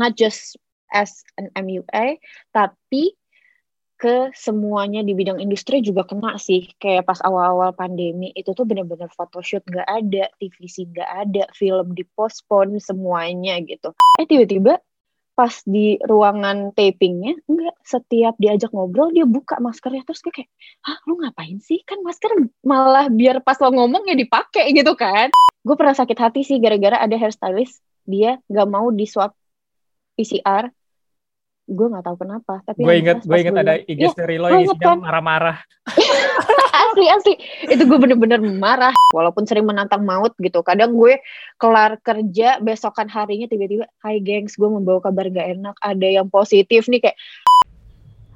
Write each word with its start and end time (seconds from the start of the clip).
not 0.00 0.16
just 0.16 0.56
as 0.88 1.20
an 1.36 1.52
MUA 1.52 2.16
tapi 2.56 3.20
ke 4.00 4.32
semuanya 4.32 5.04
di 5.04 5.12
bidang 5.12 5.36
industri 5.44 5.84
juga 5.84 6.08
kena 6.08 6.40
sih. 6.40 6.72
Kayak 6.80 7.04
pas 7.04 7.20
awal-awal 7.20 7.76
pandemi 7.76 8.32
itu 8.32 8.56
tuh 8.56 8.64
bener-bener 8.64 9.12
photoshoot 9.12 9.60
nggak 9.68 9.84
ada 9.84 10.32
TVC 10.40 10.88
nggak 10.88 11.10
ada 11.28 11.44
film 11.52 11.92
dipospon 11.92 12.80
semuanya 12.80 13.60
gitu. 13.60 13.92
Eh 14.16 14.24
tiba-tiba 14.24 14.80
pas 15.36 15.52
di 15.64 16.00
ruangan 16.00 16.72
tapingnya 16.76 17.32
enggak 17.48 17.76
setiap 17.80 18.36
diajak 18.36 18.72
ngobrol 18.76 19.08
dia 19.08 19.24
buka 19.24 19.56
maskernya 19.56 20.04
terus 20.04 20.20
gue 20.20 20.32
kayak 20.32 20.50
ah 20.88 20.96
lu 21.04 21.20
ngapain 21.20 21.60
sih? 21.60 21.84
Kan 21.84 22.00
masker 22.00 22.32
malah 22.64 23.12
biar 23.12 23.44
pas 23.44 23.60
lo 23.60 23.68
ngomong 23.68 24.08
ya 24.08 24.16
dipakai 24.16 24.72
gitu 24.72 24.96
kan. 24.96 25.28
Gue 25.60 25.76
pernah 25.76 25.92
sakit 25.92 26.16
hati 26.16 26.40
sih 26.40 26.56
gara-gara 26.56 26.96
ada 27.04 27.20
hairstylist 27.20 27.84
dia 28.08 28.40
nggak 28.48 28.68
mau 28.68 28.88
di 28.88 29.04
swab 29.04 29.36
PCR 30.20 30.68
gue 31.70 31.86
nggak 31.86 32.02
tahu 32.02 32.16
kenapa 32.20 32.60
tapi 32.66 32.82
gue 32.82 32.94
inget 32.98 33.22
gue 33.22 33.38
inget 33.38 33.54
ada 33.54 33.78
IG 33.86 34.00
ya, 34.02 34.10
story 34.10 34.36
lo 34.42 34.50
yang 34.50 34.66
isinya 34.66 34.90
kan? 34.90 34.98
marah-marah. 35.00 35.58
Asli 36.90 37.06
asli. 37.06 37.34
Itu 37.70 37.86
gue 37.86 37.98
bener-bener 38.02 38.42
marah. 38.42 38.90
Walaupun 39.14 39.46
sering 39.46 39.68
menantang 39.68 40.02
maut 40.02 40.34
gitu 40.42 40.64
kadang 40.66 40.98
gue 40.98 41.22
kelar 41.62 42.02
kerja 42.02 42.58
besokan 42.58 43.06
harinya 43.06 43.46
tiba-tiba 43.46 43.86
hai 44.02 44.18
gengs 44.18 44.58
gue 44.58 44.66
membawa 44.66 44.98
kabar 44.98 45.30
gak 45.30 45.60
enak 45.60 45.76
ada 45.78 46.08
yang 46.08 46.26
positif 46.26 46.90
nih 46.90 46.98
kayak 46.98 47.18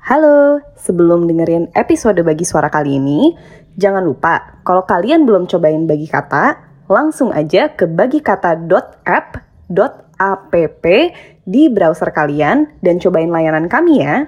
Halo, 0.04 0.60
sebelum 0.76 1.24
dengerin 1.24 1.72
episode 1.72 2.20
Bagi 2.20 2.44
Suara 2.44 2.68
kali 2.68 3.00
ini, 3.00 3.32
jangan 3.80 4.04
lupa 4.04 4.60
kalau 4.60 4.84
kalian 4.84 5.24
belum 5.24 5.48
cobain 5.48 5.88
Bagi 5.88 6.04
Kata, 6.04 6.60
langsung 6.92 7.32
aja 7.32 7.72
ke 7.72 7.88
bagikata.app.app 10.14 10.84
di 11.44 11.68
browser 11.68 12.10
kalian 12.14 12.80
dan 12.80 12.96
cobain 13.02 13.30
layanan 13.30 13.68
kami 13.68 14.00
ya. 14.00 14.24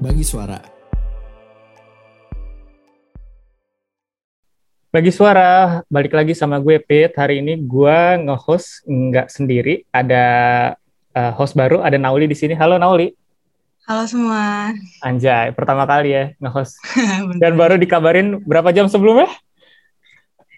Bagi 0.00 0.24
suara 0.24 0.79
Bagi 4.90 5.14
suara, 5.14 5.86
balik 5.86 6.10
lagi 6.10 6.34
sama 6.34 6.58
gue 6.58 6.82
Pit. 6.82 7.14
Hari 7.14 7.38
ini 7.38 7.54
gue 7.62 7.98
nge-host 8.26 8.82
nggak 8.90 9.30
sendiri, 9.30 9.86
ada 9.94 10.26
uh, 11.14 11.30
host 11.38 11.54
baru, 11.54 11.78
ada 11.78 11.94
Nauli 11.94 12.26
di 12.26 12.34
sini. 12.34 12.58
Halo 12.58 12.74
Nauli. 12.74 13.14
Halo 13.86 14.02
semua. 14.10 14.74
Anjay, 14.98 15.54
pertama 15.54 15.86
kali 15.86 16.10
ya 16.10 16.34
nge-host. 16.42 16.74
Dan 17.38 17.54
baru 17.54 17.78
dikabarin 17.78 18.42
berapa 18.42 18.74
jam 18.74 18.90
sebelumnya? 18.90 19.30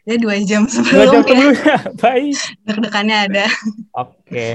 Ya 0.09 0.17
dua 0.17 0.41
jam 0.41 0.65
sebelum 0.65 0.97
Dua 0.97 1.07
jam 1.13 1.23
sebelumnya, 1.29 1.77
baik. 2.01 2.37
Deg-degannya 2.65 3.17
ada. 3.29 3.45
Oke. 4.01 4.17
Okay. 4.33 4.55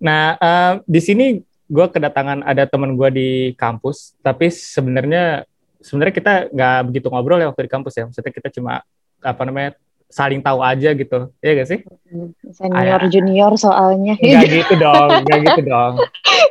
Nah, 0.00 0.40
uh, 0.40 0.72
di 0.88 1.04
sini 1.04 1.44
gue 1.68 1.86
kedatangan 1.92 2.48
ada 2.48 2.64
teman 2.64 2.96
gue 2.96 3.08
di 3.12 3.30
kampus, 3.60 4.16
tapi 4.24 4.48
sebenarnya 4.48 5.44
sebenarnya 5.84 6.14
kita 6.16 6.32
nggak 6.48 6.78
begitu 6.88 7.12
ngobrol 7.12 7.36
ya 7.36 7.52
waktu 7.52 7.68
di 7.68 7.72
kampus 7.76 7.92
ya. 7.92 8.08
Maksudnya 8.08 8.32
kita 8.32 8.48
cuma 8.56 8.80
apa 9.20 9.42
namanya 9.46 9.70
saling 10.08 10.40
tahu 10.40 10.64
aja 10.64 10.96
gitu. 10.96 11.28
Ya 11.44 11.52
gak 11.58 11.68
sih? 11.68 11.80
Senior 12.54 13.02
Ayah. 13.04 13.10
junior 13.12 13.52
soalnya. 13.60 14.16
Nggak 14.16 14.48
gitu 14.64 14.74
dong 14.80 15.10
nggak 15.28 15.38
gitu 15.44 15.62
dong. 15.68 15.94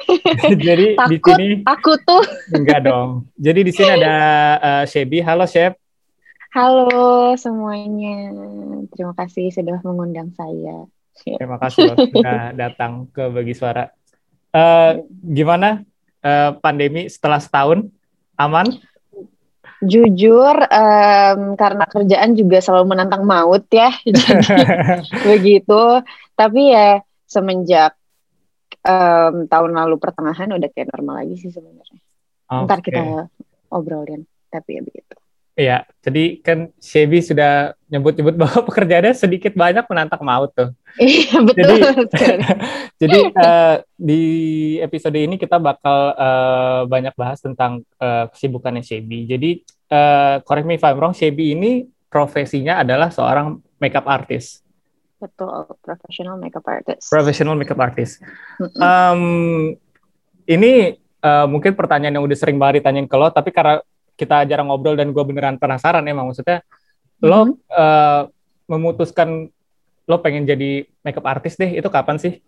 Jadi 0.68 0.88
Takut, 0.94 1.12
di 1.12 1.18
sini 1.18 1.48
aku 1.66 1.92
tuh. 2.06 2.24
Nggak 2.54 2.80
dong. 2.86 3.10
Jadi 3.36 3.60
di 3.66 3.72
sini 3.74 3.90
ada 3.98 4.16
uh, 4.62 4.84
Shebi. 4.86 5.20
Halo 5.26 5.50
Sheb 5.50 5.76
halo 6.58 7.38
semuanya. 7.38 8.34
Terima 8.90 9.14
kasih 9.14 9.54
sudah 9.54 9.78
mengundang 9.86 10.34
saya. 10.34 10.90
Terima 11.22 11.62
kasih 11.62 11.94
sudah 11.94 12.50
datang 12.66 13.06
ke 13.14 13.30
bagi 13.30 13.54
suara. 13.54 13.94
Uh, 14.50 15.06
gimana 15.22 15.86
uh, 16.26 16.58
pandemi 16.58 17.06
setelah 17.14 17.38
setahun? 17.38 17.86
Aman 18.38 18.82
Jujur, 19.78 20.56
um, 20.58 21.54
karena 21.54 21.86
kerjaan 21.86 22.34
juga 22.34 22.58
selalu 22.58 22.98
menantang 22.98 23.22
maut 23.30 23.70
ya, 23.70 23.94
jadi 24.02 24.42
begitu. 25.30 26.02
Tapi 26.34 26.62
ya 26.74 27.02
semenjak 27.30 27.94
um, 28.82 29.46
tahun 29.46 29.72
lalu 29.78 29.96
pertengahan 30.02 30.50
udah 30.56 30.70
kayak 30.74 30.90
normal 30.96 31.22
lagi 31.22 31.36
sih 31.38 31.54
sebenarnya. 31.54 32.02
Okay. 32.48 32.64
Ntar 32.66 32.80
kita 32.82 33.02
obrolin, 33.70 34.26
tapi 34.50 34.80
ya 34.80 34.82
begitu. 34.82 35.16
Iya, 35.58 35.90
jadi 36.06 36.38
kan 36.46 36.70
Shebi 36.78 37.18
sudah 37.18 37.74
nyebut-nyebut 37.90 38.38
bahwa 38.46 38.62
pekerjaannya 38.70 39.18
sedikit 39.18 39.58
banyak 39.58 39.90
menantang 39.90 40.22
maut 40.22 40.54
tuh. 40.54 40.70
Iya 41.02 41.42
betul. 41.50 41.78
Jadi, 42.98 43.14
jadi 43.14 43.20
uh, 43.38 43.76
di 43.94 44.24
episode 44.82 45.14
ini 45.14 45.38
kita 45.38 45.62
bakal 45.62 46.18
uh, 46.18 46.82
banyak 46.90 47.14
bahas 47.14 47.38
tentang 47.38 47.86
uh, 48.02 48.26
kesibukannya 48.34 48.82
Shebi. 48.82 49.30
Jadi 49.30 49.62
uh, 49.94 50.42
correct 50.42 50.66
me 50.66 50.82
if 50.82 50.86
I'm 50.86 50.98
wrong, 50.98 51.14
Shebi 51.14 51.54
ini 51.54 51.86
profesinya 52.10 52.82
adalah 52.82 53.14
seorang 53.14 53.62
makeup 53.78 54.10
artist. 54.10 54.66
Betul, 55.22 55.78
professional 55.86 56.42
makeup 56.42 56.66
artist. 56.66 57.10
Professional 57.10 57.54
makeup 57.54 57.78
artist. 57.78 58.18
Um, 58.82 59.78
ini 60.50 60.98
uh, 61.22 61.46
mungkin 61.46 61.78
pertanyaan 61.78 62.18
yang 62.18 62.26
udah 62.26 62.38
sering 62.38 62.58
banget 62.58 62.82
ditanyain 62.82 63.06
ke 63.06 63.18
lo, 63.18 63.30
tapi 63.30 63.54
karena 63.54 63.82
kita 64.18 64.44
jarang 64.50 64.74
ngobrol 64.74 64.98
dan 64.98 65.14
gue 65.14 65.24
beneran 65.24 65.62
penasaran 65.62 66.02
emang 66.10 66.34
maksudnya 66.34 66.66
mm 66.66 67.22
-hmm. 67.22 67.30
lo 67.30 67.40
uh, 67.72 68.26
memutuskan 68.68 69.48
lo 70.08 70.24
pengen 70.24 70.48
jadi 70.48 70.88
makeup 71.04 71.28
artist 71.28 71.60
deh 71.60 71.78
itu 71.78 71.88
kapan 71.92 72.18
sih? 72.18 72.40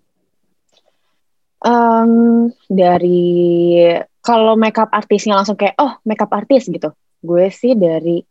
Um, 1.60 2.48
dari 2.72 3.84
kalau 4.24 4.56
makeup 4.56 4.88
artisnya 4.96 5.36
langsung 5.36 5.60
kayak 5.60 5.76
oh 5.76 6.00
makeup 6.08 6.32
artist 6.32 6.72
gitu, 6.72 6.96
gue 7.20 7.52
sih 7.52 7.76
dari 7.76 8.24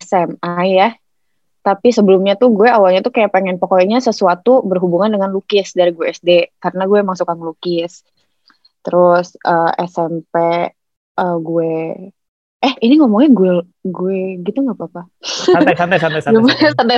SMA 0.00 0.56
ya. 0.72 0.88
Tapi 1.62 1.94
sebelumnya 1.94 2.34
tuh 2.34 2.50
gue 2.56 2.66
awalnya 2.66 3.04
tuh 3.04 3.12
kayak 3.14 3.30
pengen 3.30 3.60
pokoknya 3.60 4.02
sesuatu 4.02 4.64
berhubungan 4.66 5.14
dengan 5.14 5.30
lukis 5.30 5.76
dari 5.76 5.94
gue 5.94 6.10
SD 6.10 6.58
karena 6.58 6.88
gue 6.88 6.98
emang 7.04 7.14
suka 7.14 7.36
ngelukis. 7.36 8.02
Terus 8.82 9.36
uh, 9.46 9.70
eh, 9.70 9.86
SMP 9.86 10.34
uh, 11.20 11.36
gue 11.38 11.72
eh 12.62 12.74
ini 12.78 12.94
ngomongnya 13.02 13.30
gue 13.34 13.52
gue 13.82 14.20
gitu 14.46 14.58
nggak 14.62 14.78
apa-apa. 14.78 15.02
Santai 15.18 15.74
santai 15.74 15.98
santai 15.98 16.22
santai 16.22 16.42
santai. 16.46 16.70
santai 16.78 16.96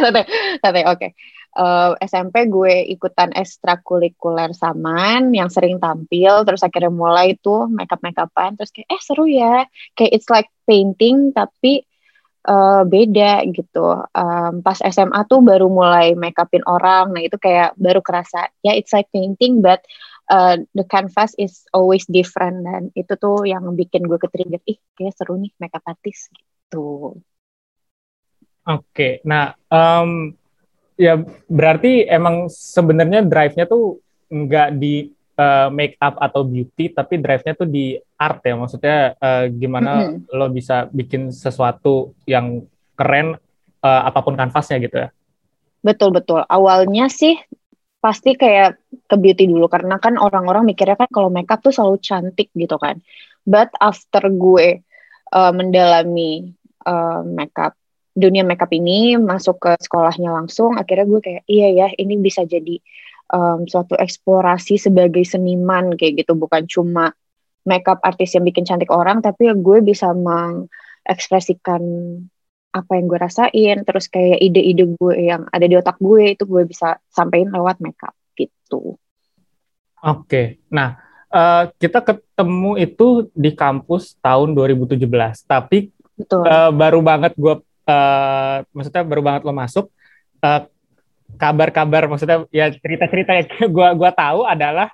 santai. 0.60 0.82
Oke. 0.84 0.98
Okay. 1.00 1.10
uh, 1.56 1.96
eh, 1.96 2.04
SMP 2.04 2.52
gue 2.52 2.84
ikutan 2.92 3.32
ekstrakurikuler 3.32 4.52
saman 4.52 5.32
yang 5.32 5.48
sering 5.48 5.80
tampil 5.80 6.44
terus 6.44 6.60
akhirnya 6.60 6.92
mulai 6.92 7.40
tuh 7.40 7.70
makeup 7.72 8.04
makeupan 8.04 8.60
terus 8.60 8.76
kayak 8.76 8.92
eh 8.92 9.00
seru 9.00 9.24
ya. 9.24 9.64
Kayak 9.96 10.12
it's 10.12 10.28
like 10.28 10.52
painting 10.68 11.32
tapi 11.32 11.88
uh, 12.44 12.84
beda 12.84 13.48
gitu. 13.48 14.04
Um, 14.12 14.60
pas 14.60 14.76
SMA 14.84 15.24
tuh 15.24 15.40
baru 15.40 15.72
mulai 15.72 16.12
makeupin 16.12 16.60
orang. 16.68 17.16
Nah 17.16 17.24
itu 17.24 17.40
kayak 17.40 17.72
baru 17.80 18.04
kerasa 18.04 18.52
ya 18.60 18.72
yeah, 18.72 18.74
it's 18.76 18.92
like 18.92 19.08
painting 19.16 19.64
but 19.64 19.80
uh, 20.30 20.56
the 20.72 20.84
canvas 20.86 21.32
is 21.36 21.64
always 21.74 22.04
different 22.08 22.64
dan 22.64 22.82
itu 22.96 23.12
tuh 23.16 23.44
yang 23.44 23.64
bikin 23.76 24.06
gue 24.06 24.16
ketrigger 24.20 24.62
ih 24.64 24.78
kayak 24.96 25.14
seru 25.16 25.36
nih 25.40 25.52
makeup 25.60 25.84
artist 25.84 26.32
gitu. 26.32 27.18
Oke, 28.64 28.80
okay. 28.88 29.12
nah 29.28 29.52
um, 29.68 30.32
ya 30.96 31.20
berarti 31.52 32.08
emang 32.08 32.48
sebenarnya 32.48 33.20
drive-nya 33.20 33.68
tuh 33.68 34.00
nggak 34.32 34.80
di 34.80 35.12
uh, 35.36 35.68
make 35.68 36.00
up 36.00 36.16
atau 36.16 36.46
beauty, 36.46 36.88
tapi 36.88 37.20
drive-nya 37.20 37.54
tuh 37.58 37.68
di 37.68 37.98
art 38.16 38.40
ya. 38.40 38.56
Maksudnya 38.56 38.98
uh, 39.20 39.44
gimana 39.52 39.92
mm 39.92 40.08
-hmm. 40.08 40.36
lo 40.38 40.46
bisa 40.48 40.88
bikin 40.88 41.28
sesuatu 41.28 42.16
yang 42.24 42.64
keren 42.96 43.36
uh, 43.84 44.02
apa 44.08 44.24
pun 44.24 44.38
kanvasnya 44.38 44.80
gitu 44.80 44.96
ya? 44.96 45.08
Betul 45.84 46.16
betul. 46.16 46.40
Awalnya 46.48 47.12
sih 47.12 47.36
pasti 48.00 48.36
kayak 48.36 48.80
ke 49.04 49.16
beauty 49.20 49.44
dulu. 49.48 49.68
Karena 49.68 50.00
kan 50.00 50.16
orang-orang 50.16 50.64
mikirnya 50.68 50.96
kan 50.96 51.10
kalau 51.12 51.28
makeup 51.28 51.60
tuh 51.60 51.72
selalu 51.74 52.00
cantik 52.00 52.48
gitu 52.56 52.76
kan. 52.80 53.00
But 53.44 53.72
after 53.76 54.24
gue 54.32 54.80
uh, 55.32 55.52
mendalami 55.52 56.56
uh, 56.88 57.20
makeup 57.24 57.76
dunia 58.14 58.46
makeup 58.46 58.70
ini 58.70 59.18
masuk 59.18 59.58
ke 59.58 59.72
sekolahnya 59.82 60.30
langsung, 60.30 60.78
akhirnya 60.78 61.06
gue 61.10 61.20
kayak 61.20 61.42
iya 61.50 61.68
ya 61.74 61.86
ini 61.98 62.14
bisa 62.16 62.46
jadi 62.46 62.78
um, 63.34 63.66
suatu 63.66 63.98
eksplorasi 63.98 64.78
sebagai 64.80 65.26
seniman 65.26 65.92
kayak 65.98 66.24
gitu. 66.24 66.32
Bukan 66.38 66.64
cuma 66.70 67.12
makeup 67.68 68.00
artis 68.00 68.36
yang 68.36 68.44
bikin 68.44 68.64
cantik 68.64 68.92
orang 68.92 69.24
tapi 69.24 69.48
gue 69.50 69.78
bisa 69.84 70.12
mengekspresikan 70.16 71.82
apa 72.74 72.90
yang 72.96 73.06
gue 73.10 73.18
rasain. 73.20 73.76
Terus 73.84 74.06
kayak 74.08 74.40
ide-ide 74.40 74.96
gue 74.96 75.14
yang 75.20 75.44
ada 75.52 75.66
di 75.68 75.74
otak 75.76 76.00
gue 76.00 76.32
itu 76.38 76.48
gue 76.48 76.64
bisa 76.64 76.96
sampaikan 77.12 77.52
lewat 77.52 77.82
makeup 77.84 78.14
gitu. 78.36 78.98
Oke, 80.04 80.60
nah 80.68 81.00
uh, 81.32 81.70
kita 81.80 82.04
ketemu 82.04 82.76
itu 82.76 83.30
di 83.32 83.56
kampus 83.56 84.18
tahun 84.20 84.52
2017, 84.52 85.00
tapi 85.48 85.88
betul. 86.14 86.44
uh, 86.44 86.70
baru 86.74 87.00
banget 87.00 87.32
gue, 87.34 87.54
uh, 87.88 88.56
maksudnya 88.76 89.02
baru 89.02 89.22
banget 89.24 89.42
lo 89.48 89.54
masuk. 89.56 89.88
Uh, 90.44 90.68
kabar-kabar 91.40 92.06
maksudnya 92.06 92.44
ya 92.52 92.68
cerita-cerita 92.70 93.32
yang 93.34 93.48
gue 93.74 93.88
gua 93.96 94.12
tahu 94.12 94.44
adalah 94.44 94.92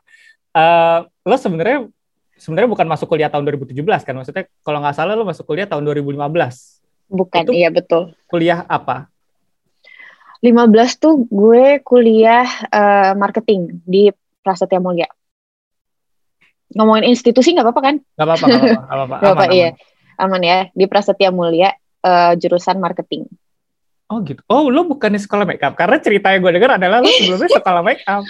uh, 0.54 1.04
lo 1.26 1.36
sebenarnya 1.36 1.90
sebenarnya 2.38 2.70
bukan 2.70 2.86
masuk 2.86 3.10
kuliah 3.10 3.28
tahun 3.28 3.44
2017 3.50 3.76
kan? 4.06 4.14
Maksudnya 4.14 4.44
kalau 4.62 4.78
nggak 4.78 4.94
salah 4.94 5.18
lo 5.18 5.26
masuk 5.26 5.44
kuliah 5.44 5.66
tahun 5.66 5.82
2015 5.84 6.80
bukan 7.10 7.42
itu 7.42 7.52
iya 7.58 7.68
betul. 7.68 8.14
kuliah 8.30 8.62
apa 8.70 9.09
15 10.40 10.96
tuh 10.96 11.28
gue 11.28 11.84
kuliah 11.84 12.48
uh, 12.72 13.12
marketing 13.12 13.84
di 13.84 14.08
Prasetya 14.40 14.80
Mulia. 14.80 15.08
Ngomongin 16.72 17.12
institusi 17.12 17.52
nggak 17.52 17.66
apa-apa 17.68 17.82
kan? 17.84 17.96
Nggak 18.16 18.26
apa-apa, 18.26 18.46
nggak 18.48 18.88
apa-apa. 18.88 19.16
Aman, 19.36 19.48
iya. 19.52 19.70
aman. 20.16 20.20
Aman 20.20 20.42
ya, 20.44 20.58
di 20.72 20.84
Prasetya 20.88 21.28
Mulia 21.28 21.76
uh, 22.04 22.32
jurusan 22.40 22.80
marketing. 22.80 23.28
Oh 24.10 24.18
gitu. 24.26 24.42
Oh, 24.50 24.66
lo 24.66 24.82
bukannya 24.84 25.22
sekolah 25.22 25.46
makeup? 25.46 25.78
Karena 25.78 26.02
cerita 26.02 26.34
yang 26.34 26.42
gue 26.42 26.50
dengar 26.50 26.74
adalah 26.74 26.98
lo 26.98 27.06
sebelumnya 27.06 27.46
sekolah 27.62 27.78
makeup. 27.78 28.26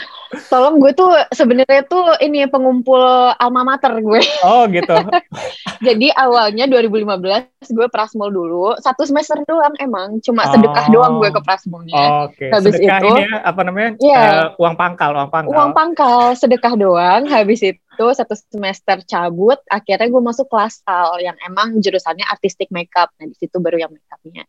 Tolong 0.47 0.77
gue 0.77 0.93
tuh 0.93 1.09
sebenarnya 1.33 1.89
tuh 1.89 2.05
ini 2.21 2.45
pengumpul 2.45 3.01
alma 3.33 3.65
mater 3.65 3.97
gue. 3.97 4.21
Oh 4.45 4.69
gitu. 4.69 4.93
Jadi 5.89 6.13
awalnya 6.13 6.69
2015 6.69 7.73
gue 7.73 7.87
prasmul 7.89 8.29
dulu, 8.29 8.77
satu 8.77 9.09
semester 9.09 9.41
doang 9.49 9.73
emang, 9.81 10.21
cuma 10.21 10.45
sedekah 10.53 10.85
Oh. 10.85 10.93
doang 10.93 11.15
gue 11.17 11.33
ke 11.33 11.41
prasmulnya. 11.41 12.29
Oke. 12.29 12.53
Habis 12.53 12.77
Sedekah 12.77 13.01
itu- 13.01 13.09
ini 13.11 13.23
ya, 13.25 13.37
apa 13.41 13.61
namanya? 13.65 13.91
Iya. 13.97 14.21
Eh, 14.21 14.47
uang 14.61 14.75
pangkal, 14.77 15.11
uang 15.17 15.31
pangkal. 15.33 15.57
Uang 15.57 15.71
pangkal 15.73 16.21
sedekah 16.37 16.77
doang, 16.77 17.25
habis 17.25 17.65
itu 17.65 17.81
satu 18.13 18.37
semester 18.37 19.01
cabut, 19.03 19.57
akhirnya 19.67 20.07
gue 20.07 20.23
masuk 20.23 20.45
kelas 20.47 20.85
al 20.85 21.17
yang 21.19 21.41
emang 21.41 21.81
jurusannya 21.81 22.29
artistic 22.29 22.69
makeup. 22.69 23.09
Nah 23.17 23.25
di 23.25 23.37
situ 23.37 23.57
baru 23.57 23.81
yang 23.81 23.91
makeupnya. 23.91 24.45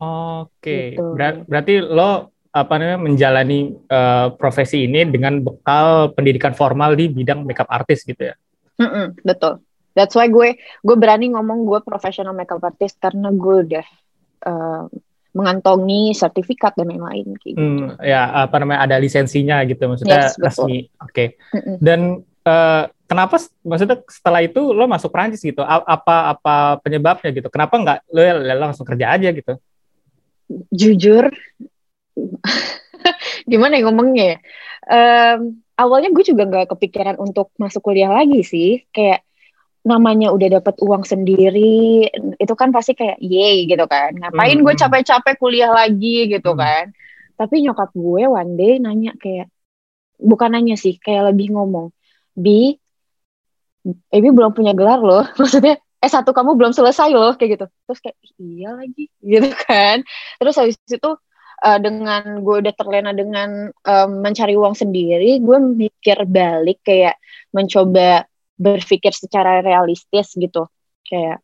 Oke. 0.00 0.98
Gitu. 0.98 1.04
Ber- 1.14 1.44
berarti 1.46 1.74
lo 1.82 2.34
apa 2.54 2.78
namanya 2.78 3.00
menjalani 3.02 3.74
eh, 3.74 4.28
profesi 4.38 4.86
ini 4.86 5.02
dengan 5.10 5.42
bekal 5.42 6.14
pendidikan 6.14 6.54
formal 6.54 6.94
di 6.94 7.10
bidang 7.10 7.42
makeup 7.42 7.66
artist 7.66 8.06
gitu 8.06 8.30
ya. 8.30 8.34
Mm-mm, 8.78 9.18
betul. 9.26 9.58
That's 9.94 10.14
why 10.14 10.26
gue 10.30 10.58
gue 10.58 10.96
berani 10.98 11.34
ngomong 11.34 11.66
gue 11.66 11.80
professional 11.82 12.34
makeup 12.34 12.62
artist 12.62 12.98
karena 12.98 13.30
gue 13.30 13.56
udah 13.70 13.86
eh, 14.46 14.82
mengantongi 15.34 16.14
sertifikat 16.14 16.78
dan 16.78 16.94
lain-lain 16.94 17.34
kayak 17.42 17.54
gitu. 17.58 17.58
Hmm, 17.58 17.98
ya 17.98 18.46
apa 18.46 18.56
namanya 18.62 18.86
ada 18.86 18.96
lisensinya 19.02 19.62
gitu 19.66 19.82
maksudnya 19.90 20.30
Yes, 20.30 20.38
betul. 20.38 20.46
resmi. 20.70 20.78
Oke. 21.02 21.24
Mm-mm. 21.58 21.76
Dan 21.82 22.00
eh, 22.46 22.84
kenapa 23.10 23.42
maksudnya 23.66 23.98
setelah 24.06 24.46
itu 24.46 24.62
lo 24.70 24.86
masuk 24.86 25.10
Prancis 25.10 25.42
gitu? 25.42 25.62
A- 25.66 25.86
apa 25.86 26.38
apa 26.38 26.78
penyebabnya 26.86 27.34
gitu? 27.34 27.50
Kenapa 27.50 27.74
nggak 27.82 27.98
lo, 28.14 28.22
lo 28.22 28.54
langsung 28.70 28.86
kerja 28.86 29.18
aja 29.18 29.30
gitu? 29.34 29.58
Jujur, 30.70 31.32
gimana 33.50 33.78
ya 33.78 33.82
ngomongnya? 33.88 34.24
ya? 34.24 34.36
Em, 34.84 35.38
awalnya 35.74 36.12
gue 36.12 36.24
juga 36.24 36.44
nggak 36.46 36.76
kepikiran 36.76 37.16
untuk 37.18 37.50
masuk 37.56 37.80
kuliah 37.84 38.12
lagi 38.12 38.44
sih. 38.44 38.84
Kayak 38.92 39.24
namanya 39.84 40.32
udah 40.32 40.60
dapat 40.60 40.80
uang 40.80 41.04
sendiri, 41.04 42.08
itu 42.40 42.54
kan 42.56 42.72
pasti 42.72 42.96
kayak 42.96 43.20
yay 43.20 43.68
gitu 43.68 43.84
kan. 43.84 44.16
Ngapain 44.16 44.56
Hmm, 44.56 44.64
gue 44.64 44.74
hmm. 44.74 44.80
capek-capek 44.80 45.34
kuliah 45.36 45.72
lagi 45.72 46.28
gitu 46.28 46.56
Hmm. 46.56 46.60
kan? 46.60 46.84
Tapi 47.36 47.54
nyokap 47.64 47.90
gue 47.92 48.22
one 48.28 48.52
day 48.56 48.72
nanya 48.80 49.12
kayak, 49.20 49.48
bukan 50.20 50.50
nanya 50.54 50.76
sih, 50.78 50.96
kayak 50.96 51.34
lebih 51.34 51.52
ngomong, 51.52 51.90
Bi, 52.32 52.78
Ebi 54.08 54.28
belum 54.32 54.56
punya 54.56 54.72
gelar 54.72 55.00
loh, 55.04 55.24
maksudnya 55.40 55.76
S1 56.04 56.28
kamu 56.28 56.50
belum 56.60 56.72
selesai 56.76 57.10
loh, 57.16 57.32
kayak 57.36 57.50
gitu. 57.58 57.66
Terus 57.88 57.98
kayak, 58.04 58.16
iya 58.40 58.68
lagi, 58.76 59.04
gitu 59.32 59.50
kan. 59.66 60.04
Terus 60.40 60.54
habis 60.60 60.76
itu 60.84 61.10
eh, 61.64 61.78
dengan 61.80 62.22
gue 62.44 62.56
udah 62.62 62.74
terlena 62.76 63.10
dengan 63.16 63.72
em, 63.72 64.10
mencari 64.20 64.54
uang 64.54 64.74
sendiri, 64.76 65.40
gue 65.40 65.58
mikir 65.58 66.18
balik 66.28 66.84
kayak 66.84 67.16
mencoba 67.56 68.28
berpikir 68.60 69.12
secara 69.16 69.60
realistis 69.64 70.36
gitu. 70.36 70.68
Kayak, 71.08 71.42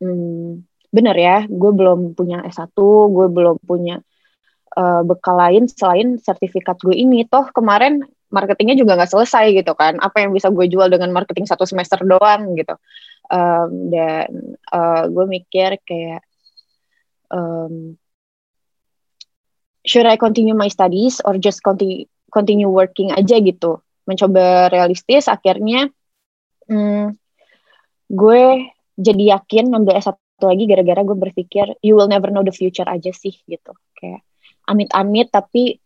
hmm, 0.00 0.64
bener 0.94 1.16
ya, 1.16 1.36
gue 1.48 1.70
belum 1.74 2.14
punya 2.16 2.44
S1, 2.46 2.72
gue 3.10 3.26
belum 3.28 3.56
punya 3.66 4.00
eh, 4.78 5.02
bekal 5.04 5.36
lain 5.38 5.64
selain 5.68 6.16
sertifikat 6.22 6.78
gue 6.80 6.94
ini. 6.96 7.26
Toh 7.28 7.50
kemarin 7.52 8.02
marketingnya 8.32 8.76
juga 8.80 8.96
nggak 8.96 9.12
selesai 9.12 9.44
gitu 9.52 9.72
kan. 9.76 10.00
Apa 10.00 10.24
yang 10.24 10.32
bisa 10.32 10.48
gue 10.48 10.66
jual 10.66 10.88
dengan 10.88 11.12
marketing 11.12 11.44
satu 11.44 11.68
semester 11.68 12.00
doang 12.02 12.56
gitu. 12.56 12.74
Em, 13.32 13.88
dan 13.88 14.28
eh, 14.52 15.04
gue 15.08 15.24
mikir 15.24 15.80
kayak, 15.88 16.20
em, 17.32 17.96
should 19.88 20.04
I 20.04 20.20
continue 20.20 20.52
my 20.52 20.68
studies 20.68 21.24
or 21.24 21.40
just 21.40 21.64
continue 21.64 22.04
continue 22.28 22.68
working 22.68 23.08
aja 23.12 23.40
gitu. 23.40 23.80
Mencoba 24.04 24.68
realistis, 24.68 25.32
akhirnya 25.32 25.88
hmm, 26.68 27.16
gue 28.12 28.42
jadi 29.00 29.24
yakin 29.40 29.72
ngambil 29.72 29.96
S1 29.96 30.16
lagi 30.42 30.64
gara-gara 30.68 31.00
gue 31.06 31.16
berpikir 31.16 31.64
you 31.80 31.96
will 31.96 32.10
never 32.10 32.28
know 32.28 32.44
the 32.44 32.52
future 32.52 32.88
aja 32.88 33.16
sih 33.16 33.32
gitu. 33.48 33.72
Kayak 33.96 34.28
amit-amit 34.68 35.32
tapi 35.32 35.80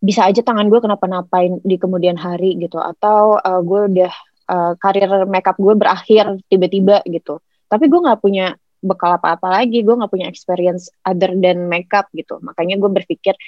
bisa 0.00 0.26
aja 0.26 0.42
tangan 0.42 0.66
gue 0.66 0.80
kenapa-napain 0.80 1.60
di 1.62 1.76
kemudian 1.76 2.16
hari 2.16 2.56
gitu 2.56 2.80
atau 2.80 3.36
uh, 3.36 3.60
gue 3.60 3.80
udah 3.94 4.12
uh, 4.50 4.72
karir 4.76 5.06
makeup 5.30 5.54
gue 5.56 5.74
berakhir 5.78 6.42
tiba-tiba 6.50 7.06
gitu. 7.06 7.38
Tapi 7.70 7.86
gue 7.86 8.00
nggak 8.02 8.18
punya 8.18 8.58
bekal 8.82 9.14
apa-apa 9.14 9.62
lagi, 9.62 9.86
gue 9.86 9.94
nggak 9.94 10.10
punya 10.10 10.26
experience 10.26 10.90
other 11.06 11.30
than 11.38 11.70
makeup 11.70 12.10
gitu. 12.10 12.42
Makanya 12.42 12.82
gue 12.82 12.90
berpikir 12.90 13.38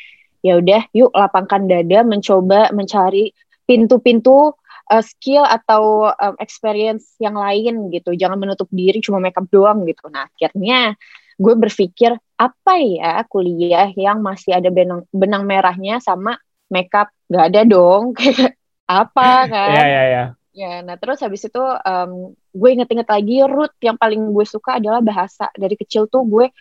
ya 0.43 0.59
udah 0.59 0.87
yuk 0.95 1.11
lapangkan 1.11 1.67
dada 1.67 2.07
mencoba 2.07 2.71
mencari 2.71 3.35
pintu-pintu 3.67 4.55
uh, 4.91 5.03
skill 5.03 5.43
atau 5.43 6.15
um, 6.15 6.35
experience 6.39 7.19
yang 7.19 7.35
lain 7.35 7.91
gitu. 7.91 8.15
Jangan 8.15 8.39
menutup 8.39 8.71
diri 8.71 9.03
cuma 9.03 9.19
makeup 9.19 9.51
doang 9.51 9.83
gitu. 9.89 10.07
Nah, 10.07 10.31
akhirnya 10.31 10.95
gue 11.41 11.55
berpikir 11.59 12.15
apa 12.39 12.75
ya 12.79 13.23
kuliah 13.27 13.91
yang 13.95 14.21
masih 14.23 14.59
ada 14.59 14.69
benang 14.69 15.07
benang 15.11 15.43
merahnya 15.49 15.99
sama 16.03 16.39
makeup 16.69 17.11
gak 17.31 17.55
ada 17.55 17.63
dong 17.65 18.13
kayak 18.19 18.59
apa 18.87 19.29
kan 19.53 19.73
Iya 19.73 19.85
iya 19.87 20.03
iya. 20.06 20.25
ya 20.31 20.42
nah 20.85 21.01
terus 21.01 21.25
habis 21.25 21.49
itu 21.49 21.61
um, 21.61 22.37
gue 22.53 22.69
inget-inget 22.77 23.09
lagi 23.09 23.41
root 23.49 23.73
yang 23.81 23.97
paling 23.97 24.21
gue 24.37 24.44
suka 24.44 24.77
adalah 24.77 25.01
bahasa. 25.01 25.49
Dari 25.56 25.73
kecil 25.81 26.13
tuh 26.13 26.29
gue 26.29 26.53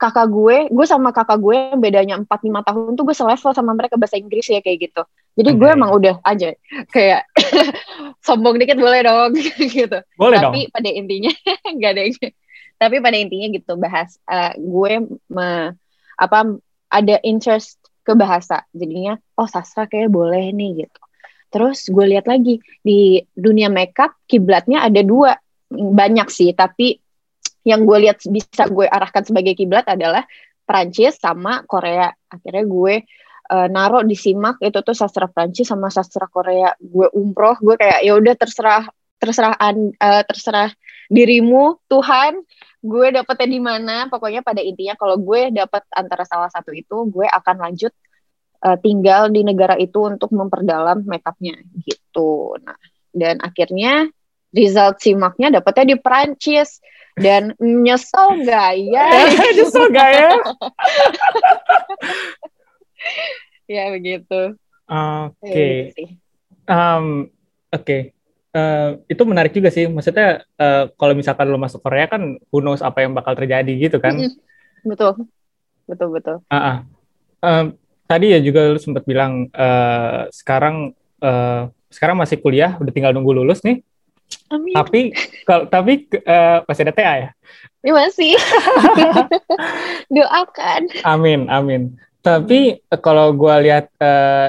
kakak 0.00 0.32
gue 0.32 0.56
gue 0.72 0.86
sama 0.88 1.12
kakak 1.12 1.38
gue 1.44 1.54
yang 1.54 1.80
bedanya 1.80 2.14
4-5 2.24 2.64
tahun 2.64 2.96
tuh 2.96 3.04
gue 3.04 3.16
selevel 3.16 3.52
sama 3.52 3.76
mereka 3.76 4.00
bahasa 4.00 4.16
Inggris 4.16 4.48
ya 4.48 4.64
kayak 4.64 4.88
gitu. 4.88 5.02
Jadi 5.36 5.50
gue 5.60 5.68
Oke. 5.68 5.76
emang 5.76 5.90
udah 5.92 6.14
aja 6.24 6.56
kayak 6.88 7.28
sombong 8.26 8.56
dikit 8.56 8.80
boleh 8.80 9.04
dong 9.04 9.36
gitu. 9.76 9.98
Boleh 10.16 10.40
dong. 10.40 10.56
tapi 10.56 10.72
pada 10.72 10.88
intinya 10.88 11.32
nggak 11.76 11.90
ada 11.92 12.02
yang 12.08 12.16
tapi 12.74 12.96
pada 12.98 13.16
intinya 13.20 13.46
gitu 13.52 13.72
bahas 13.76 14.16
eh, 14.24 14.56
gue 14.56 14.92
me- 15.28 15.72
apa 16.16 16.38
ada 16.88 17.16
interest 17.20 17.76
ke 18.08 18.16
bahasa. 18.16 18.64
Jadinya 18.72 19.20
oh 19.36 19.44
sastra 19.44 19.84
kayak 19.84 20.08
boleh 20.08 20.48
nih 20.56 20.88
gitu 20.88 21.03
terus 21.54 21.86
gue 21.86 22.02
lihat 22.10 22.26
lagi 22.26 22.58
di 22.82 23.22
dunia 23.30 23.70
makeup 23.70 24.18
kiblatnya 24.26 24.82
ada 24.82 24.98
dua. 25.06 25.38
Banyak 25.70 26.26
sih 26.26 26.50
tapi 26.50 26.98
yang 27.62 27.86
gue 27.86 27.98
lihat 28.10 28.26
bisa 28.26 28.66
gue 28.66 28.90
arahkan 28.90 29.22
sebagai 29.22 29.54
kiblat 29.54 29.86
adalah 29.86 30.26
Prancis 30.66 31.22
sama 31.22 31.62
Korea. 31.64 32.10
Akhirnya 32.26 32.66
gue 32.66 32.94
eh, 33.54 33.68
naruh 33.70 34.02
di 34.02 34.18
simak 34.18 34.58
itu 34.58 34.82
tuh 34.82 34.98
sastra 34.98 35.30
Prancis 35.30 35.70
sama 35.70 35.88
sastra 35.94 36.26
Korea. 36.26 36.74
Gue 36.82 37.06
umroh 37.14 37.54
gue 37.62 37.78
kayak 37.78 38.02
ya 38.02 38.18
udah 38.18 38.34
terserah 38.34 38.82
terserah 39.22 39.54
an- 39.56 39.94
eh, 39.94 40.22
terserah 40.26 40.74
dirimu 41.06 41.78
Tuhan 41.86 42.42
gue 42.84 43.06
dapetnya 43.14 43.48
di 43.48 43.60
mana. 43.62 43.96
Pokoknya 44.12 44.42
pada 44.44 44.60
intinya 44.60 44.98
kalau 44.98 45.16
gue 45.16 45.54
dapat 45.54 45.86
antara 45.94 46.26
salah 46.28 46.50
satu 46.52 46.74
itu 46.74 47.08
gue 47.08 47.24
akan 47.24 47.56
lanjut 47.70 47.94
eh, 48.64 48.78
tinggal 48.80 49.28
di 49.28 49.44
negara 49.44 49.76
itu 49.76 50.08
untuk 50.08 50.32
memperdalam 50.32 51.04
makeupnya 51.04 51.60
gitu 51.84 52.56
nah 52.64 52.76
dan 53.14 53.38
akhirnya 53.44 54.08
result 54.50 54.98
simaknya 55.04 55.60
dapetnya 55.60 55.94
di 55.94 55.96
Prancis 56.00 56.80
dan 57.14 57.54
nyesel 57.62 58.42
nggak 58.42 58.70
ya 58.90 59.06
Nyesel 59.56 59.84
gak 59.94 60.10
ya? 60.10 60.30
ya 63.78 63.84
begitu 63.94 64.58
Oke. 64.84 65.48
Ya, 65.48 65.64
gitu 65.88 65.92
sih. 65.96 66.08
Um, 66.68 67.32
Oke. 67.72 68.12
Eh, 68.54 68.90
itu 69.10 69.22
menarik 69.26 69.50
juga 69.50 69.72
sih. 69.72 69.88
Maksudnya 69.88 70.44
eh, 70.60 70.84
kalau 70.94 71.14
misalkan 71.16 71.48
lo 71.50 71.58
masuk 71.58 71.82
Korea 71.82 72.06
kan 72.06 72.38
who 72.52 72.60
knows 72.62 72.84
apa 72.84 73.02
yang 73.02 73.16
bakal 73.16 73.34
terjadi 73.34 73.72
gitu 73.80 73.98
kan. 73.98 74.14
Betul 74.84 75.26
betul 75.84 76.16
betul 76.16 76.36
uh 76.48 76.56
-uh. 76.56 76.76
Um, 77.44 77.76
tadi 78.04 78.36
ya 78.36 78.38
juga 78.40 78.72
lu 78.72 78.80
sempat 78.80 79.04
bilang 79.08 79.48
uh, 79.52 80.28
sekarang 80.28 80.92
uh, 81.24 81.68
sekarang 81.88 82.16
masih 82.18 82.42
kuliah 82.42 82.76
udah 82.76 82.92
tinggal 82.92 83.14
nunggu 83.14 83.32
lulus 83.32 83.64
nih. 83.64 83.80
Amin. 84.48 84.72
tapi 84.72 85.00
kalau 85.44 85.68
tapi 85.68 86.08
uh, 86.24 86.64
masih 86.64 86.82
ada 86.88 86.94
TA 86.96 87.14
ya? 87.16 87.30
Ya 87.84 87.92
masih. 87.92 88.34
Doakan. 90.14 90.82
Amin 91.04 91.46
amin. 91.52 91.94
Tapi 92.24 92.80
kalau 93.04 93.36
gue 93.36 93.54
lihat 93.68 93.92
uh, 94.00 94.48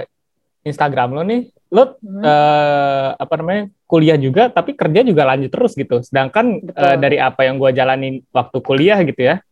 Instagram 0.64 1.12
lo 1.12 1.22
nih 1.28 1.52
lo 1.76 2.00
hmm. 2.00 2.24
uh, 2.24 3.10
apa 3.20 3.34
namanya 3.36 3.68
kuliah 3.84 4.16
juga 4.16 4.48
tapi 4.48 4.74
kerja 4.80 5.04
juga 5.04 5.28
lanjut 5.28 5.52
terus 5.52 5.76
gitu. 5.76 6.00
Sedangkan 6.02 6.64
uh, 6.72 6.96
dari 6.96 7.20
apa 7.20 7.44
yang 7.44 7.60
gue 7.60 7.72
jalanin 7.76 8.24
waktu 8.32 8.58
kuliah 8.64 9.00
gitu 9.04 9.22
ya. 9.22 9.44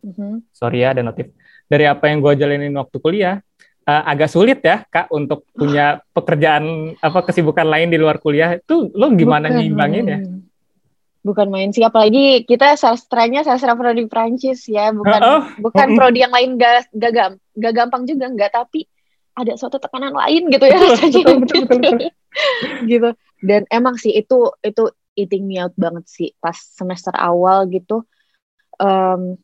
Hmm. 0.00 0.40
sorry 0.52 0.84
ya 0.84 0.96
ada 0.96 1.04
notif. 1.04 1.28
Dari 1.68 1.84
apa 1.84 2.08
yang 2.08 2.24
gue 2.24 2.32
jalanin 2.36 2.72
waktu 2.76 2.96
kuliah 3.00 3.40
uh, 3.90 4.02
agak 4.06 4.30
sulit 4.30 4.62
ya 4.62 4.86
kak 4.86 5.10
untuk 5.10 5.42
punya 5.50 5.98
pekerjaan 6.14 6.94
apa 7.02 7.26
kesibukan 7.26 7.66
lain 7.66 7.90
di 7.90 7.98
luar 7.98 8.22
kuliah. 8.22 8.54
Itu 8.54 8.94
lo 8.94 9.10
gimana 9.10 9.50
bukan, 9.50 9.58
nyimbangin 9.58 10.06
ya? 10.06 10.20
bukan 11.20 11.52
main 11.52 11.68
sih 11.68 11.84
apalagi 11.84 12.48
kita 12.48 12.80
sastranya 12.80 13.44
sastra 13.44 13.74
prodi 13.74 14.06
Prancis 14.06 14.64
ya. 14.70 14.94
Bukan 14.94 15.20
uh, 15.20 15.28
oh. 15.28 15.42
bukan 15.58 15.98
prodi 15.98 16.22
yang 16.22 16.32
lain 16.32 16.56
gak 16.56 16.88
gak, 16.94 17.10
gak, 17.12 17.28
gak 17.58 17.74
gampang 17.74 18.06
juga 18.06 18.30
nggak 18.30 18.52
tapi 18.54 18.86
ada 19.36 19.56
suatu 19.56 19.80
tekanan 19.80 20.12
lain 20.12 20.48
gitu 20.52 20.64
ya 20.68 20.76
rasanya. 20.76 21.22
betul, 21.22 21.36
betul, 21.44 21.60
betul, 21.66 21.78
betul. 21.80 22.10
gitu. 22.92 23.10
Dan 23.40 23.62
emang 23.72 23.96
sih 23.96 24.12
itu 24.12 24.52
itu 24.60 24.84
eating 25.16 25.48
me 25.48 25.60
out 25.60 25.74
banget 25.76 26.04
sih 26.08 26.28
pas 26.38 26.56
semester 26.56 27.12
awal 27.16 27.68
gitu. 27.68 28.04
Um, 28.80 29.36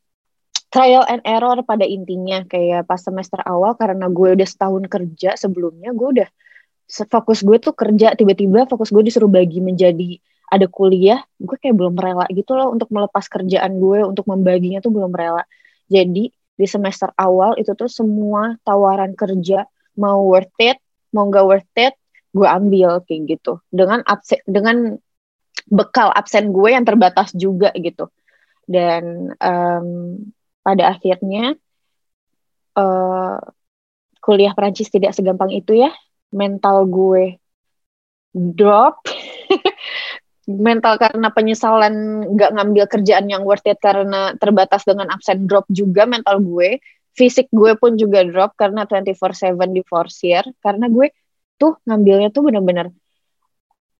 trial 0.67 1.03
and 1.07 1.23
error 1.23 1.59
pada 1.63 1.83
intinya. 1.87 2.43
Kayak 2.47 2.87
pas 2.87 2.99
semester 3.01 3.39
awal 3.43 3.75
karena 3.75 4.07
gue 4.11 4.37
udah 4.37 4.47
setahun 4.47 4.83
kerja 4.87 5.35
sebelumnya 5.39 5.91
gue 5.95 6.21
udah 6.21 6.29
fokus 7.11 7.43
gue 7.43 7.57
tuh 7.59 7.73
kerja. 7.75 8.15
Tiba-tiba 8.15 8.67
fokus 8.67 8.91
gue 8.91 9.03
disuruh 9.03 9.31
bagi 9.31 9.59
menjadi 9.63 10.19
ada 10.47 10.67
kuliah. 10.71 11.19
Gue 11.39 11.59
kayak 11.59 11.75
belum 11.75 11.95
rela 11.95 12.25
gitu 12.31 12.55
loh 12.55 12.71
untuk 12.71 12.91
melepas 12.91 13.27
kerjaan 13.27 13.79
gue 13.79 14.07
untuk 14.07 14.27
membaginya 14.27 14.79
tuh 14.79 14.91
belum 14.91 15.11
rela. 15.11 15.43
Jadi 15.87 16.31
di 16.57 16.65
semester 16.65 17.13
awal 17.15 17.53
itu 17.61 17.71
tuh 17.77 17.91
semua 17.91 18.57
tawaran 18.65 19.13
kerja 19.13 19.69
mau 19.97 20.25
worth 20.25 20.57
it 20.57 20.81
mau 21.13 21.29
nggak 21.29 21.45
worth 21.45 21.77
it 21.77 21.93
gue 22.35 22.47
ambil 22.47 23.01
kayak 23.05 23.37
gitu. 23.37 23.59
Dengan 23.71 24.03
absen 24.03 24.39
dengan 24.45 24.97
bekal 25.67 26.11
absen 26.15 26.55
gue 26.55 26.69
yang 26.71 26.87
terbatas 26.87 27.35
juga 27.35 27.71
gitu. 27.75 28.11
Dan 28.67 29.31
um, 29.39 29.87
pada 30.67 30.91
akhirnya 30.91 31.55
uh, 32.75 33.39
kuliah 34.19 34.51
Perancis 34.51 34.91
tidak 34.91 35.15
segampang 35.15 35.55
itu 35.55 35.79
ya. 35.79 35.95
Mental 36.35 36.83
gue 36.83 37.39
drop. 38.35 38.99
Mental 40.47 40.99
karena 40.99 41.31
penyesalan 41.31 42.27
nggak 42.35 42.51
ngambil 42.55 42.85
kerjaan 42.91 43.31
yang 43.31 43.47
worth 43.47 43.67
it 43.67 43.79
karena 43.79 44.35
terbatas 44.35 44.83
dengan 44.83 45.07
absen 45.11 45.47
drop 45.47 45.63
juga 45.71 46.03
mental 46.03 46.39
gue. 46.43 46.83
Fisik 47.15 47.51
gue 47.51 47.75
pun 47.75 47.95
juga 47.95 48.23
drop 48.23 48.55
karena 48.59 48.83
24/7 48.83 49.71
di 49.71 49.83
force 49.87 50.23
year. 50.27 50.43
Karena 50.59 50.91
gue 50.91 51.11
tuh 51.55 51.79
ngambilnya 51.87 52.31
tuh 52.31 52.47
bener-bener 52.47 52.91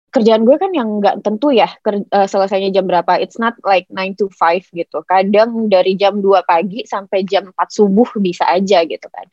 kerjaan 0.07 0.47
gue 0.47 0.55
kan 0.55 0.71
yang 0.71 1.03
nggak 1.03 1.21
tentu 1.21 1.51
ya 1.51 1.67
uh, 1.85 2.27
selesainya 2.27 2.71
jam 2.71 2.87
berapa. 2.87 3.19
It's 3.19 3.37
not 3.37 3.59
like 3.61 3.85
9 3.91 4.19
to 4.23 4.31
5 4.31 4.71
gitu. 4.73 5.03
Kadang 5.03 5.67
dari 5.67 5.93
jam 5.99 6.23
2 6.23 6.47
pagi 6.47 6.87
sampai 6.87 7.27
jam 7.27 7.51
4 7.51 7.55
subuh 7.67 8.07
bisa 8.17 8.47
aja 8.47 8.81
gitu 8.87 9.07
kan. 9.11 9.27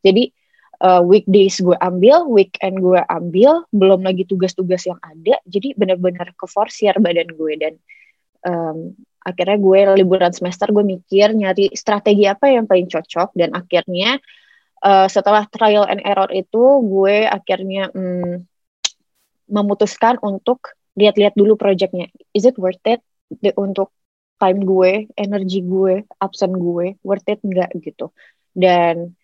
Jadi 0.00 0.30
uh, 0.80 1.02
weekdays 1.04 1.60
gue 1.60 1.76
ambil, 1.76 2.24
weekend 2.30 2.80
gue 2.80 3.00
ambil, 3.10 3.68
belum 3.74 4.00
lagi 4.06 4.24
tugas-tugas 4.24 4.86
yang 4.88 4.98
ada. 5.02 5.36
Jadi 5.44 5.76
benar-benar 5.76 6.32
ke 6.32 6.46
forsier 6.48 6.96
badan 6.96 7.28
gue 7.36 7.52
dan 7.60 7.74
um, 8.46 8.96
akhirnya 9.20 9.58
gue 9.60 9.80
liburan 10.00 10.32
semester 10.32 10.72
gue 10.72 10.84
mikir 10.84 11.36
nyari 11.36 11.68
strategi 11.76 12.24
apa 12.24 12.48
yang 12.48 12.64
paling 12.64 12.88
cocok 12.88 13.36
dan 13.36 13.52
akhirnya 13.52 14.16
uh, 14.80 15.06
setelah 15.12 15.44
trial 15.52 15.84
and 15.84 16.00
error 16.00 16.28
itu 16.32 16.80
gue 16.80 17.28
akhirnya 17.28 17.92
hmm, 17.92 18.48
memutuskan 19.50 20.16
untuk 20.22 20.78
lihat-lihat 20.94 21.34
dulu 21.34 21.58
projectnya. 21.58 22.10
Is 22.34 22.46
it 22.46 22.56
worth 22.56 22.82
it 22.86 23.02
untuk 23.58 23.94
time 24.40 24.64
gue, 24.64 25.10
energi 25.14 25.60
gue, 25.60 26.08
absen 26.18 26.56
gue, 26.56 26.96
worth 27.04 27.28
it 27.28 27.42
enggak 27.44 27.70
gitu. 27.82 28.10
Dan 28.56 29.14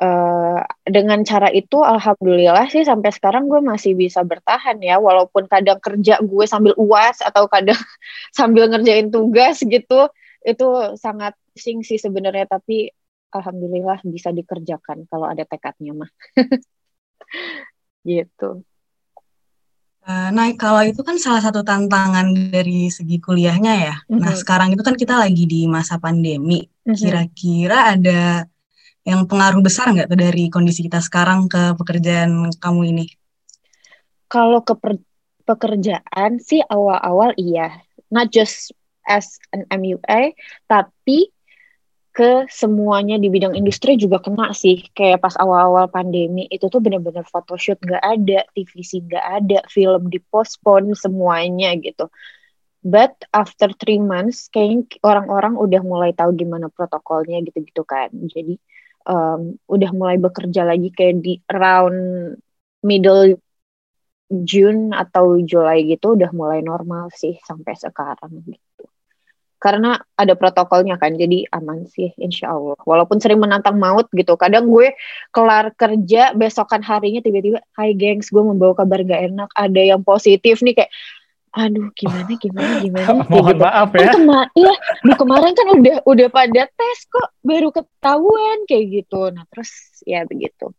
uh, 0.00 0.60
dengan 0.88 1.20
cara 1.22 1.52
itu 1.52 1.84
alhamdulillah 1.84 2.66
sih 2.72 2.82
sampai 2.82 3.12
sekarang 3.12 3.46
gue 3.46 3.60
masih 3.60 3.92
bisa 3.94 4.24
bertahan 4.24 4.80
ya 4.80 4.96
walaupun 4.96 5.46
kadang 5.46 5.78
kerja 5.78 6.18
gue 6.24 6.44
sambil 6.48 6.72
uas 6.80 7.20
atau 7.20 7.46
kadang 7.46 7.76
sambil 8.38 8.66
ngerjain 8.72 9.12
tugas 9.12 9.60
gitu 9.60 10.08
itu 10.40 10.66
sangat 10.96 11.36
sing 11.52 11.84
sih 11.84 12.00
sebenarnya 12.00 12.48
tapi 12.48 12.88
alhamdulillah 13.30 14.00
bisa 14.08 14.32
dikerjakan 14.32 15.04
kalau 15.06 15.28
ada 15.28 15.44
tekadnya 15.44 15.92
mah 15.92 16.10
gitu 18.08 18.64
nah, 20.30 20.46
kalau 20.56 20.82
itu 20.86 21.00
kan 21.02 21.16
salah 21.16 21.42
satu 21.42 21.60
tantangan 21.66 22.30
dari 22.52 22.88
segi 22.88 23.18
kuliahnya 23.18 23.74
ya. 23.76 23.94
Mm-hmm. 24.06 24.20
Nah, 24.20 24.34
sekarang 24.36 24.68
itu 24.74 24.82
kan 24.82 24.94
kita 24.94 25.18
lagi 25.18 25.44
di 25.44 25.66
masa 25.66 25.96
pandemi. 25.96 26.64
Kira-kira 26.84 27.94
ada 27.94 28.44
yang 29.06 29.24
pengaruh 29.24 29.64
besar 29.64 29.90
nggak 29.94 30.12
dari 30.12 30.52
kondisi 30.52 30.84
kita 30.84 31.00
sekarang 31.00 31.48
ke 31.48 31.74
pekerjaan 31.78 32.52
kamu 32.60 32.82
ini? 32.92 33.06
Kalau 34.30 34.62
ke 34.62 34.76
pekerjaan 35.48 36.38
sih 36.38 36.62
awal-awal 36.62 37.34
iya. 37.40 37.80
Not 38.10 38.34
just 38.34 38.74
as 39.06 39.38
an 39.54 39.66
MUA, 39.70 40.34
tapi 40.66 41.30
ke 42.10 42.50
semuanya 42.50 43.16
di 43.22 43.30
bidang 43.30 43.54
industri 43.54 43.94
juga 43.94 44.18
kena 44.18 44.50
sih. 44.50 44.82
Kayak 44.90 45.22
pas 45.24 45.34
awal-awal 45.38 45.86
pandemi 45.86 46.50
itu 46.50 46.66
tuh 46.66 46.82
bener-bener 46.82 47.22
photoshoot 47.22 47.78
nggak 47.78 48.02
ada 48.02 48.38
TVC 48.54 49.06
nggak 49.06 49.26
ada 49.38 49.58
film 49.70 50.10
dipospon 50.10 50.92
semuanya 50.98 51.72
gitu. 51.78 52.10
But 52.82 53.14
after 53.30 53.70
three 53.76 54.02
months 54.02 54.50
kayaknya 54.50 54.98
orang-orang 55.06 55.54
udah 55.54 55.82
mulai 55.86 56.10
tahu 56.16 56.34
gimana 56.34 56.66
protokolnya 56.72 57.38
gitu-gitu 57.46 57.86
kan. 57.86 58.10
Jadi 58.10 58.58
um, 59.06 59.54
udah 59.70 59.90
mulai 59.94 60.16
bekerja 60.18 60.66
lagi 60.66 60.90
kayak 60.90 61.22
di 61.22 61.38
around 61.46 62.34
middle 62.82 63.38
June 64.30 64.94
atau 64.94 65.42
Juli 65.42 65.94
gitu 65.94 66.14
udah 66.14 66.30
mulai 66.34 66.62
normal 66.62 67.10
sih 67.10 67.38
sampai 67.42 67.74
sekarang 67.74 68.42
gitu 68.46 68.89
karena 69.60 70.00
ada 70.16 70.32
protokolnya 70.32 70.96
kan 70.96 71.20
jadi 71.20 71.44
aman 71.52 71.84
sih 71.84 72.16
insya 72.16 72.56
Allah. 72.56 72.80
Walaupun 72.80 73.20
sering 73.20 73.44
menantang 73.44 73.76
maut 73.76 74.08
gitu 74.16 74.34
kadang 74.40 74.66
gue 74.72 74.96
kelar 75.36 75.76
kerja 75.76 76.32
besokan 76.32 76.80
harinya 76.80 77.20
tiba-tiba 77.20 77.60
Hai 77.76 77.92
gengs 77.92 78.32
gue 78.32 78.40
membawa 78.40 78.72
kabar 78.72 79.04
gak 79.04 79.20
enak 79.30 79.52
ada 79.52 79.82
yang 79.84 80.00
positif 80.00 80.64
nih 80.64 80.80
kayak 80.80 80.90
aduh 81.50 81.90
gimana 81.92 82.32
gimana 82.40 82.72
gimana? 82.80 83.06
Mohon 83.30 83.54
gitu. 83.58 83.64
maaf 83.66 83.90
ya. 83.92 84.00
Kan 84.00 84.14
kema 84.16 84.40
iya 84.56 84.74
di 85.04 85.12
kemarin 85.18 85.52
kan 85.52 85.66
udah 85.76 85.96
udah 86.08 86.28
pada 86.32 86.62
tes 86.64 86.98
kok 87.10 87.28
baru 87.44 87.68
ketahuan 87.74 88.58
kayak 88.64 88.84
gitu. 88.88 89.28
Nah 89.28 89.44
terus 89.52 89.70
ya 90.08 90.24
begitu. 90.24 90.72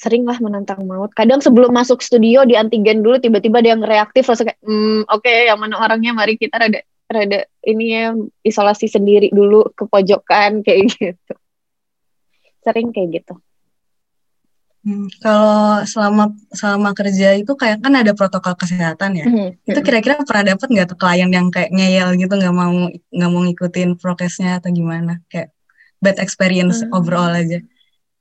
Sering 0.00 0.24
lah 0.24 0.40
menantang 0.40 0.86
maut. 0.88 1.12
Kadang 1.12 1.44
sebelum 1.44 1.76
masuk 1.76 2.00
studio 2.00 2.48
di 2.48 2.56
antigen 2.56 3.04
dulu 3.04 3.20
tiba-tiba 3.20 3.60
ada 3.60 3.74
yang 3.74 3.82
reaktif 3.82 4.24
langsung 4.30 4.48
kayak 4.48 4.60
hmm, 4.64 5.12
oke 5.12 5.20
okay, 5.20 5.50
yang 5.50 5.58
mana 5.58 5.76
orangnya? 5.82 6.14
Mari 6.14 6.38
kita 6.38 6.56
ada 6.56 6.80
rada 7.14 7.46
ini 7.62 7.84
ya 7.94 8.10
isolasi 8.42 8.90
sendiri 8.90 9.30
dulu 9.30 9.70
ke 9.70 9.86
pojokan 9.86 10.60
kayak 10.66 10.90
gitu. 10.98 11.34
Sering 12.66 12.90
kayak 12.90 13.22
gitu. 13.22 13.34
Hmm, 14.84 15.08
kalau 15.16 15.80
selama 15.88 16.36
selama 16.52 16.92
kerja 16.92 17.32
itu 17.40 17.56
kayak 17.56 17.80
kan 17.80 17.96
ada 17.96 18.12
protokol 18.12 18.52
kesehatan 18.52 19.16
ya. 19.16 19.24
Hmm. 19.24 19.50
itu 19.64 19.80
kira-kira 19.80 20.20
pernah 20.28 20.52
dapat 20.52 20.68
nggak 20.68 20.86
tuh 20.92 20.98
klien 21.00 21.32
yang 21.32 21.48
kayak 21.48 21.72
ngeyel 21.72 22.12
gitu 22.20 22.36
nggak 22.36 22.52
mau 22.52 22.92
nggak 22.92 23.30
mau 23.32 23.42
ngikutin 23.48 23.96
prokesnya 23.96 24.60
atau 24.60 24.68
gimana? 24.68 25.24
Kayak 25.32 25.56
bad 26.04 26.20
experience 26.20 26.84
hmm. 26.84 26.92
overall 26.92 27.32
aja. 27.32 27.64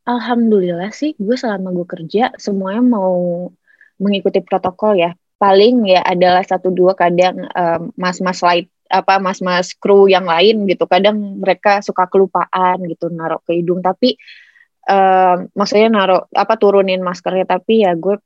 Alhamdulillah 0.08 0.96
sih 0.96 1.20
gue 1.20 1.36
selama 1.36 1.76
gue 1.76 1.88
kerja 1.88 2.32
semuanya 2.40 2.80
mau 2.80 3.52
mengikuti 4.00 4.40
protokol 4.40 5.00
ya. 5.00 5.12
Paling 5.36 5.84
ya 5.84 6.00
adalah 6.00 6.48
satu 6.48 6.72
dua 6.72 6.96
kadang 6.96 7.44
um, 7.44 7.92
mas-mas 8.00 8.40
light 8.40 8.72
apa 8.94 9.18
mas-mas 9.18 9.74
kru 9.74 10.06
yang 10.06 10.30
lain 10.30 10.70
gitu. 10.70 10.86
Kadang 10.86 11.42
mereka 11.42 11.82
suka 11.82 12.06
kelupaan 12.06 12.78
gitu 12.86 13.10
naruh 13.10 13.42
ke 13.42 13.58
hidung. 13.58 13.82
Tapi 13.82 14.14
uh, 14.86 15.50
maksudnya 15.58 15.90
naruh 15.90 16.22
apa 16.30 16.54
turunin 16.62 17.02
maskernya. 17.02 17.50
Tapi 17.50 17.74
ya 17.82 17.98
gue 17.98 18.22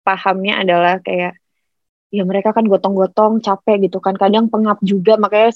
pahamnya 0.00 0.64
adalah 0.64 0.98
kayak 1.04 1.36
ya 2.12 2.22
mereka 2.24 2.56
kan 2.56 2.64
gotong-gotong 2.64 3.44
capek 3.44 3.88
gitu 3.92 4.00
kan. 4.00 4.16
Kadang 4.16 4.48
pengap 4.48 4.80
juga 4.80 5.20
makanya 5.20 5.52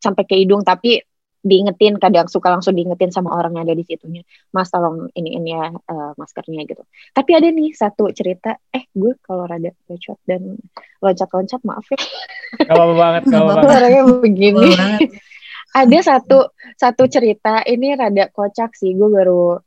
sampai 0.00 0.24
ke 0.24 0.34
hidung. 0.40 0.64
Tapi 0.64 1.04
diingetin 1.44 2.00
kadang 2.00 2.24
suka 2.24 2.48
langsung 2.48 2.72
diingetin 2.72 3.12
sama 3.12 3.36
orang 3.36 3.52
yang 3.54 3.68
ada 3.68 3.76
di 3.76 3.84
situnya. 3.84 4.24
Mas 4.48 4.72
tolong 4.72 5.12
ini 5.12 5.36
ini 5.36 5.52
ya 5.52 5.68
uh, 5.68 6.16
maskernya 6.16 6.64
gitu. 6.64 6.80
Tapi 7.12 7.30
ada 7.36 7.52
nih 7.52 7.76
satu 7.76 8.08
cerita 8.16 8.56
eh 8.72 8.88
gue 8.96 9.12
kalau 9.20 9.44
rada 9.44 9.68
bacot 9.84 10.16
dan 10.24 10.56
loncat-loncat 11.04 11.60
maaf 11.68 11.84
ya. 11.92 12.00
Kalau 12.64 12.96
banget 12.96 13.28
kalau 13.28 13.52
banget. 13.60 13.68
Orangnya 13.68 14.02
begini. 14.24 14.68
Ada 15.74 15.98
satu 16.06 16.54
satu 16.80 17.04
cerita 17.10 17.60
ini 17.68 17.92
rada 17.92 18.32
kocak 18.32 18.72
sih 18.72 18.96
gue 18.96 19.08
baru 19.10 19.58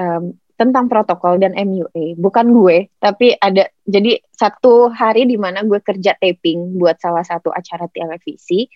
um, 0.00 0.24
tentang 0.54 0.86
protokol 0.86 1.42
dan 1.42 1.50
MUA 1.58 2.14
bukan 2.14 2.54
gue 2.54 2.86
tapi 3.02 3.34
ada 3.34 3.66
jadi 3.82 4.22
satu 4.30 4.86
hari 4.86 5.26
di 5.26 5.34
mana 5.34 5.66
gue 5.66 5.82
kerja 5.82 6.14
taping 6.14 6.78
buat 6.78 7.02
salah 7.02 7.26
satu 7.26 7.50
acara 7.50 7.90
televisi 7.90 8.70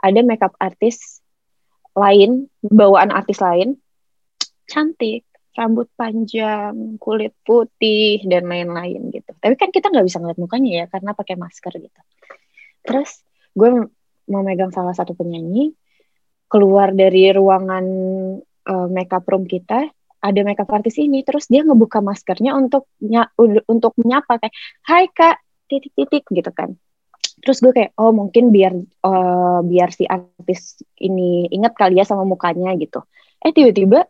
ada 0.00 0.24
makeup 0.24 0.56
artist 0.56 1.20
lain, 1.98 2.46
bawaan 2.62 3.10
artis 3.10 3.42
lain, 3.42 3.76
cantik, 4.64 5.26
rambut 5.58 5.90
panjang, 5.98 6.96
kulit 7.02 7.34
putih, 7.42 8.22
dan 8.24 8.46
lain-lain 8.46 9.10
gitu. 9.10 9.30
Tapi 9.34 9.54
kan 9.58 9.74
kita 9.74 9.90
nggak 9.90 10.06
bisa 10.06 10.22
ngeliat 10.22 10.38
mukanya 10.38 10.70
ya, 10.70 10.84
karena 10.86 11.10
pakai 11.12 11.34
masker 11.34 11.74
gitu. 11.76 12.00
Terus 12.86 13.10
gue 13.58 13.90
mau 14.30 14.42
megang 14.46 14.70
salah 14.70 14.94
satu 14.94 15.18
penyanyi, 15.18 15.74
keluar 16.46 16.94
dari 16.94 17.34
ruangan 17.34 17.84
uh, 18.70 18.88
makeup 18.88 19.26
room 19.26 19.50
kita, 19.50 19.90
ada 20.18 20.40
makeup 20.46 20.70
artis 20.70 20.98
ini, 20.98 21.26
terus 21.26 21.46
dia 21.50 21.62
ngebuka 21.66 22.02
maskernya 22.02 22.54
untuk 22.54 22.90
ny 23.02 23.22
untuk 23.66 23.94
menyapa 23.98 24.38
kayak, 24.38 24.54
Hai 24.82 25.06
kak, 25.10 25.38
titik-titik 25.68 26.26
gitu 26.30 26.50
kan 26.50 26.78
terus 27.42 27.58
gue 27.62 27.72
kayak 27.74 27.92
oh 27.98 28.10
mungkin 28.14 28.50
biar 28.54 28.72
uh, 29.04 29.60
biar 29.62 29.88
si 29.94 30.04
artis 30.04 30.82
ini 30.98 31.48
inget 31.50 31.74
kali 31.74 31.98
ya 31.98 32.04
sama 32.06 32.26
mukanya 32.26 32.74
gitu. 32.78 33.02
Eh 33.42 33.54
tiba-tiba 33.54 34.06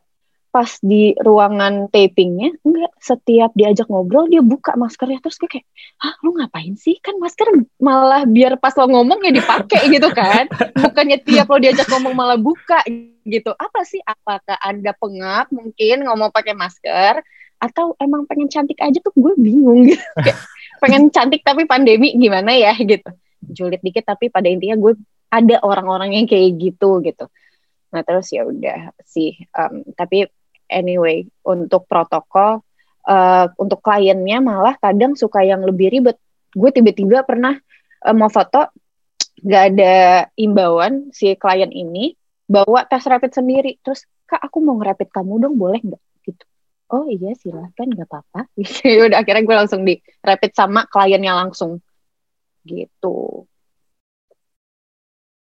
pas 0.48 0.80
di 0.80 1.12
ruangan 1.20 1.92
tapingnya 1.92 2.56
enggak 2.64 2.92
setiap 2.96 3.52
diajak 3.52 3.84
ngobrol 3.92 4.26
dia 4.26 4.40
buka 4.40 4.74
maskernya. 4.74 5.20
Terus 5.20 5.36
gue 5.38 5.48
kayak 5.48 5.66
ah 6.00 6.16
lu 6.24 6.34
ngapain 6.34 6.74
sih? 6.74 6.96
Kan 6.98 7.20
masker 7.20 7.46
malah 7.78 8.24
biar 8.24 8.56
pas 8.56 8.72
lo 8.74 8.88
ngomong 8.88 9.20
ya 9.28 9.32
dipakai 9.32 9.92
gitu 9.92 10.08
kan. 10.10 10.48
Bukannya 10.74 11.20
tiap 11.20 11.52
lo 11.52 11.60
diajak 11.60 11.86
ngomong 11.92 12.14
malah 12.16 12.40
buka 12.40 12.80
gitu. 13.28 13.52
Apa 13.54 13.84
sih? 13.84 14.00
Apakah 14.02 14.56
anda 14.64 14.96
pengap 14.96 15.52
mungkin 15.52 16.08
ngomong 16.08 16.32
pakai 16.32 16.56
masker? 16.56 17.20
Atau 17.58 17.98
emang 17.98 18.24
pengen 18.24 18.46
cantik 18.46 18.78
aja 18.78 19.02
tuh 19.02 19.10
gue 19.18 19.34
bingung 19.34 19.82
gitu 19.90 20.02
pengen 20.78 21.10
cantik 21.12 21.42
tapi 21.44 21.66
pandemi 21.66 22.14
gimana 22.14 22.54
ya 22.54 22.74
gitu. 22.78 23.10
Julid 23.42 23.82
dikit 23.82 24.06
tapi 24.06 24.30
pada 24.32 24.50
intinya 24.50 24.76
gue 24.78 24.98
ada 25.28 25.60
orang-orang 25.62 26.16
yang 26.18 26.26
kayak 26.26 26.56
gitu 26.58 27.02
gitu. 27.04 27.26
Nah 27.94 28.02
terus 28.04 28.32
ya 28.32 28.44
udah 28.44 28.92
sih 29.04 29.36
um, 29.54 29.84
tapi 29.94 30.26
anyway 30.68 31.24
untuk 31.44 31.88
protokol 31.88 32.64
uh, 33.08 33.46
untuk 33.56 33.80
kliennya 33.80 34.38
malah 34.40 34.76
kadang 34.80 35.14
suka 35.14 35.44
yang 35.44 35.64
lebih 35.64 35.92
ribet. 35.92 36.16
Gue 36.52 36.72
tiba-tiba 36.72 37.24
pernah 37.24 37.56
uh, 38.04 38.14
mau 38.16 38.32
foto 38.32 38.72
gak 39.38 39.64
ada 39.74 40.26
imbauan 40.34 41.14
si 41.14 41.38
klien 41.38 41.70
ini 41.70 42.16
bawa 42.48 42.88
tes 42.88 43.04
rapid 43.06 43.32
sendiri. 43.36 43.78
Terus 43.84 44.02
kak 44.28 44.40
aku 44.40 44.60
mau 44.60 44.76
ngerapid 44.76 45.08
kamu 45.08 45.40
dong 45.40 45.54
boleh 45.56 45.80
nggak 45.80 46.02
oh 46.88 47.06
iya 47.08 47.36
silahkan 47.36 47.88
nggak 47.88 48.08
apa-apa. 48.08 48.40
Gitu. 48.58 49.08
Udah 49.08 49.20
akhirnya 49.20 49.44
gue 49.44 49.56
langsung 49.56 49.82
di 49.84 50.00
rapid 50.24 50.52
sama 50.56 50.88
kliennya 50.88 51.32
langsung. 51.36 51.80
Gitu. 52.64 53.48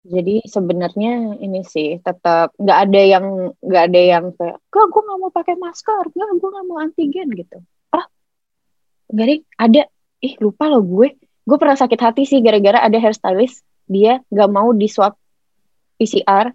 Jadi 0.05 0.45
sebenarnya 0.45 1.41
ini 1.41 1.65
sih 1.65 1.97
tetap 1.97 2.53
nggak 2.61 2.79
ada 2.85 3.01
yang 3.01 3.25
nggak 3.57 3.83
ada 3.89 4.01
yang 4.05 4.25
kayak 4.37 4.61
kok 4.69 4.85
gue 4.93 5.01
nggak 5.01 5.17
mau 5.17 5.31
pakai 5.33 5.55
masker 5.57 6.03
nggak 6.13 6.29
gue 6.37 6.49
nggak 6.53 6.65
mau 6.69 6.77
antigen 6.77 7.29
gitu. 7.33 7.57
Ah 7.89 8.05
nggak 9.09 9.41
ada. 9.57 9.89
Ih 10.21 10.37
lupa 10.37 10.69
loh 10.69 10.85
gue. 10.85 11.17
Gue 11.45 11.57
pernah 11.61 11.77
sakit 11.77 11.99
hati 12.01 12.24
sih 12.29 12.41
gara-gara 12.41 12.85
ada 12.85 12.98
hairstylist 13.01 13.65
dia 13.89 14.22
nggak 14.29 14.50
mau 14.50 14.74
di 14.74 14.85
swab 14.89 15.17
PCR 15.98 16.53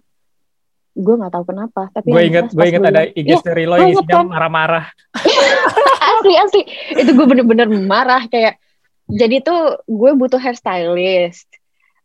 gue 0.91 1.15
nggak 1.15 1.31
tahu 1.31 1.45
kenapa 1.47 1.87
tapi 1.95 2.11
gue 2.11 2.23
inget 2.27 2.51
gue 2.51 2.65
inget 2.67 2.83
ada 2.83 3.07
IG 3.07 3.29
ya, 3.31 3.39
story 3.39 3.63
lo 3.63 3.79
yang 3.79 3.95
isinya 3.95 4.15
kan? 4.21 4.27
marah-marah. 4.27 4.85
asli 6.11 6.33
asli. 6.35 6.61
Itu 6.99 7.15
gue 7.15 7.25
bener-bener 7.27 7.67
marah 7.87 8.27
kayak 8.27 8.59
jadi 9.07 9.39
tuh 9.39 9.81
gue 9.87 10.11
butuh 10.15 10.39
hairstylist. 10.39 11.47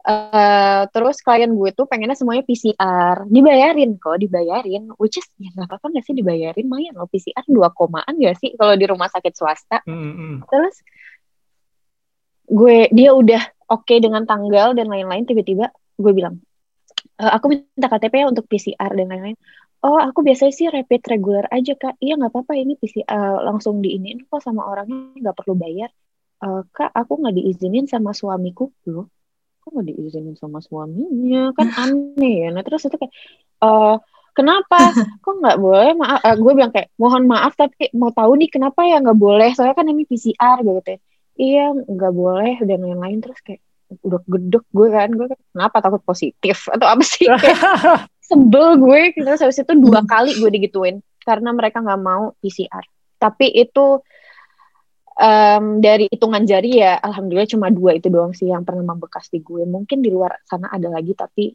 Uh, 0.06 0.86
terus 0.94 1.18
klien 1.18 1.50
gue 1.50 1.74
tuh 1.74 1.82
pengennya 1.90 2.14
semuanya 2.14 2.46
PCR 2.46 3.26
dibayarin 3.26 3.98
kok 3.98 4.22
dibayarin. 4.22 4.94
Which 5.02 5.18
is 5.18 5.26
ya 5.34 5.50
nggak 5.50 5.66
apa-apa 5.66 5.86
nggak 5.90 6.04
sih 6.06 6.14
dibayarin? 6.14 6.62
Lumayan 6.62 6.94
loh 6.94 7.10
PCR 7.10 7.42
dua 7.50 7.74
komaan 7.74 8.14
gak 8.22 8.38
sih 8.38 8.54
kalau 8.54 8.78
di 8.78 8.86
rumah 8.86 9.10
sakit 9.10 9.34
swasta? 9.34 9.82
Mm 9.82 9.98
-hmm. 9.98 10.34
terus 10.46 10.78
gue 12.46 12.86
dia 12.94 13.10
udah 13.10 13.42
oke 13.66 13.82
okay 13.82 13.98
dengan 13.98 14.22
tanggal 14.22 14.78
dan 14.78 14.86
lain-lain 14.86 15.26
tiba-tiba 15.26 15.74
gue 15.98 16.12
bilang 16.14 16.38
e, 17.16 17.24
aku 17.24 17.46
minta 17.52 17.86
KTP 17.88 18.14
ya 18.22 18.26
untuk 18.28 18.44
PCR 18.46 18.92
dan 18.92 19.06
lain-lain. 19.08 19.38
Oh 19.84 20.00
aku 20.00 20.24
biasanya 20.24 20.54
sih 20.56 20.66
rapid 20.72 21.02
regular 21.06 21.44
aja 21.52 21.72
kak. 21.76 22.00
Iya 22.00 22.16
nggak 22.16 22.32
apa-apa. 22.32 22.52
Ini 22.56 22.74
PCR 22.80 23.06
uh, 23.12 23.38
langsung 23.44 23.84
diinin 23.84 24.24
kok 24.24 24.40
sama 24.40 24.64
orangnya. 24.66 25.14
Nggak 25.20 25.36
perlu 25.36 25.54
bayar. 25.54 25.90
Uh, 26.40 26.64
kak 26.72 26.90
aku 26.92 27.12
nggak 27.20 27.36
diizinin 27.36 27.86
sama 27.88 28.12
suamiku 28.16 28.68
loh 28.88 29.08
kok 29.66 29.74
nggak 29.74 29.86
diizinin 29.90 30.38
sama 30.38 30.62
suaminya. 30.62 31.50
Kan 31.58 31.68
aneh 31.82 32.46
ya. 32.46 32.48
Nah 32.54 32.62
terus 32.62 32.86
itu 32.86 32.94
kayak 32.94 33.10
uh, 33.66 33.98
kenapa? 34.30 34.94
Kok 35.26 35.34
nggak 35.42 35.58
boleh? 35.58 35.90
Maaf 35.98 36.22
uh, 36.22 36.36
gue 36.38 36.52
bilang 36.54 36.70
kayak 36.70 36.94
mohon 37.02 37.26
maaf 37.26 37.58
tapi 37.58 37.90
mau 37.98 38.14
tahu 38.14 38.38
nih 38.38 38.46
kenapa 38.54 38.86
ya 38.86 39.02
nggak 39.02 39.18
boleh? 39.18 39.50
Soalnya 39.58 39.74
kan 39.74 39.90
ini 39.90 40.06
PCR 40.06 40.62
gitu 40.62 40.80
ya. 40.86 40.98
Iya 41.36 41.64
nggak 41.74 42.12
boleh 42.14 42.54
dan 42.62 42.78
lain-lain. 42.78 43.18
Terus 43.18 43.42
kayak 43.42 43.60
udah 44.02 44.20
gedek 44.26 44.64
gue 44.70 44.88
kan 44.90 45.08
gue 45.14 45.26
kan 45.30 45.40
kenapa 45.54 45.76
takut 45.82 46.02
positif? 46.02 46.66
Atau 46.74 46.86
apa 46.86 47.02
sih? 47.06 47.26
Kayak, 47.26 48.06
sebel 48.28 48.78
gue 48.82 49.00
terus 49.14 49.38
habis 49.38 49.62
itu 49.62 49.74
dua 49.78 50.02
kali 50.02 50.34
gue 50.34 50.50
digituin 50.50 50.98
karena 51.22 51.54
mereka 51.54 51.78
nggak 51.78 52.02
mau 52.02 52.34
PCR 52.42 52.82
tapi 53.22 53.54
itu 53.54 54.02
um, 55.16 55.64
dari 55.80 56.06
hitungan 56.12 56.44
jari 56.44 56.80
ya 56.84 57.00
alhamdulillah 57.00 57.48
cuma 57.48 57.72
dua 57.72 57.96
itu 57.96 58.12
doang 58.12 58.36
sih 58.36 58.52
yang 58.52 58.62
pernah 58.62 58.84
membekas 58.84 59.32
di 59.32 59.40
gue. 59.40 59.64
Mungkin 59.64 60.04
di 60.04 60.12
luar 60.12 60.36
sana 60.44 60.68
ada 60.70 60.92
lagi 60.92 61.16
tapi 61.16 61.52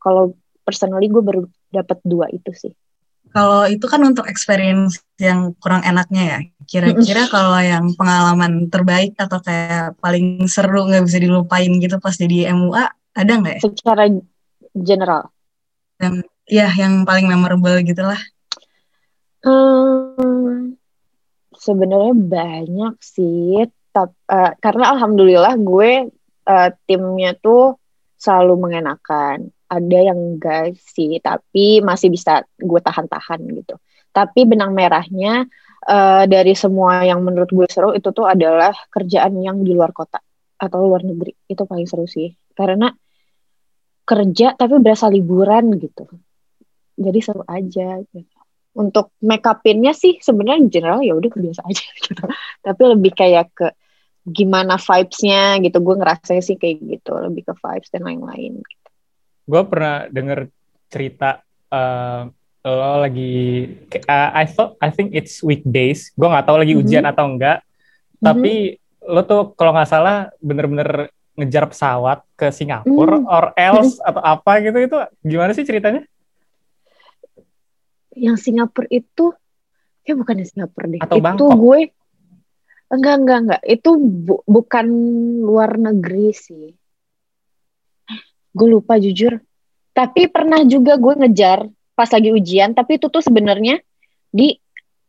kalau 0.00 0.32
personally 0.64 1.08
gue 1.12 1.20
baru 1.20 1.44
dapat 1.68 1.98
dua 2.04 2.32
itu 2.32 2.50
sih 2.56 2.72
kalau 3.34 3.66
itu 3.66 3.82
kan 3.90 3.98
untuk 4.06 4.30
experience 4.30 5.02
yang 5.18 5.58
kurang 5.58 5.82
enaknya 5.82 6.22
ya. 6.22 6.38
Kira-kira 6.70 7.26
kalau 7.26 7.58
yang 7.58 7.90
pengalaman 7.98 8.70
terbaik 8.70 9.18
atau 9.18 9.42
kayak 9.42 9.98
paling 9.98 10.46
seru 10.46 10.86
nggak 10.86 11.02
bisa 11.02 11.18
dilupain 11.18 11.74
gitu 11.82 11.98
pas 11.98 12.14
jadi 12.14 12.54
MUA 12.54 12.84
ada 13.18 13.32
nggak 13.34 13.54
ya? 13.58 13.60
Secara 13.66 14.06
general. 14.70 15.34
Yang 15.98 16.14
ya 16.46 16.70
yang 16.78 17.02
paling 17.02 17.26
memorable 17.26 17.74
gitulah. 17.82 18.22
Hmm, 19.42 20.78
sebenarnya 21.58 22.14
banyak 22.14 22.94
sih. 23.02 23.66
Tapi, 23.94 24.14
uh, 24.30 24.54
karena 24.58 24.94
alhamdulillah 24.94 25.54
gue 25.58 26.10
uh, 26.50 26.70
timnya 26.86 27.34
tuh 27.38 27.78
selalu 28.18 28.58
mengenakan 28.58 29.53
ada 29.68 29.98
yang 29.98 30.18
enggak 30.36 30.76
sih 30.76 31.16
tapi 31.18 31.80
masih 31.80 32.12
bisa 32.12 32.44
gue 32.60 32.80
tahan-tahan 32.80 33.40
gitu. 33.64 33.74
Tapi 34.14 34.46
benang 34.46 34.70
merahnya 34.76 35.48
uh, 35.88 36.24
dari 36.28 36.54
semua 36.54 37.02
yang 37.02 37.24
menurut 37.24 37.50
gue 37.50 37.66
seru 37.66 37.90
itu 37.96 38.14
tuh 38.14 38.28
adalah 38.28 38.72
kerjaan 38.92 39.40
yang 39.42 39.64
di 39.66 39.74
luar 39.74 39.90
kota 39.90 40.20
atau 40.60 40.78
luar 40.86 41.02
negeri. 41.02 41.34
Itu 41.48 41.66
paling 41.66 41.88
seru 41.88 42.06
sih. 42.06 42.30
Karena 42.54 42.92
kerja 44.04 44.54
tapi 44.54 44.78
berasa 44.78 45.10
liburan 45.10 45.74
gitu. 45.80 46.06
Jadi 46.94 47.18
seru 47.24 47.42
aja 47.48 47.98
gitu. 48.04 48.30
untuk 48.74 49.14
make 49.22 49.46
upinnya 49.46 49.94
sih 49.94 50.18
sebenarnya 50.18 50.66
general 50.66 50.98
ya 50.98 51.14
udah 51.14 51.30
biasa 51.30 51.62
aja 51.66 51.86
gitu. 52.06 52.24
Tapi 52.62 52.82
lebih 52.90 53.12
kayak 53.14 53.46
ke 53.54 53.68
gimana 54.26 54.78
vibesnya 54.78 55.58
gitu. 55.58 55.78
Gue 55.82 55.94
ngerasa 55.98 56.38
sih 56.38 56.54
kayak 56.54 56.78
gitu. 56.82 57.12
Lebih 57.18 57.50
ke 57.50 57.54
vibes 57.58 57.90
dan 57.90 58.06
lain-lain. 58.06 58.62
gitu 58.62 58.83
gue 59.44 59.62
pernah 59.68 60.08
denger 60.08 60.48
cerita 60.88 61.44
uh, 61.68 62.28
lo 62.64 63.04
lagi 63.04 63.68
uh, 64.08 64.30
I 64.32 64.48
thought 64.48 64.80
I 64.80 64.88
think 64.88 65.12
it's 65.12 65.44
weekdays 65.44 66.12
gue 66.16 66.24
nggak 66.24 66.48
tahu 66.48 66.56
lagi 66.56 66.72
mm-hmm. 66.72 66.88
ujian 66.88 67.04
atau 67.04 67.28
enggak 67.28 67.60
mm-hmm. 67.60 68.24
tapi 68.24 68.80
lo 69.04 69.20
tuh 69.28 69.52
kalau 69.52 69.76
nggak 69.76 69.90
salah 69.90 70.32
bener-bener 70.40 71.12
ngejar 71.34 71.66
pesawat 71.66 72.22
ke 72.38 72.48
Singapura 72.54 73.20
mm-hmm. 73.20 73.34
or 73.36 73.44
else 73.58 73.98
mm-hmm. 73.98 74.08
atau 74.08 74.22
apa 74.22 74.52
gitu 74.62 74.78
itu 74.80 74.96
gimana 75.26 75.50
sih 75.52 75.66
ceritanya? 75.66 76.02
Yang 78.14 78.48
Singapura 78.48 78.86
itu 78.88 79.34
ya 80.06 80.14
bukan 80.14 80.34
di 80.38 80.46
Singapura 80.46 80.86
deh. 80.86 81.00
Atau 81.02 81.18
itu 81.18 81.24
Bangkok. 81.26 81.58
gue 81.58 81.78
enggak 82.94 83.14
enggak 83.18 83.38
enggak 83.42 83.62
itu 83.66 83.90
bu, 83.98 84.34
bukan 84.46 84.86
luar 85.42 85.74
negeri 85.74 86.30
sih 86.30 86.70
gue 88.54 88.68
lupa 88.70 88.96
jujur 88.96 89.42
Tapi 89.94 90.26
pernah 90.26 90.66
juga 90.66 90.98
gue 90.98 91.14
ngejar 91.22 91.70
pas 91.94 92.10
lagi 92.10 92.34
ujian, 92.34 92.74
tapi 92.74 92.98
itu 92.98 93.06
tuh 93.06 93.22
sebenarnya 93.22 93.78
di 94.34 94.58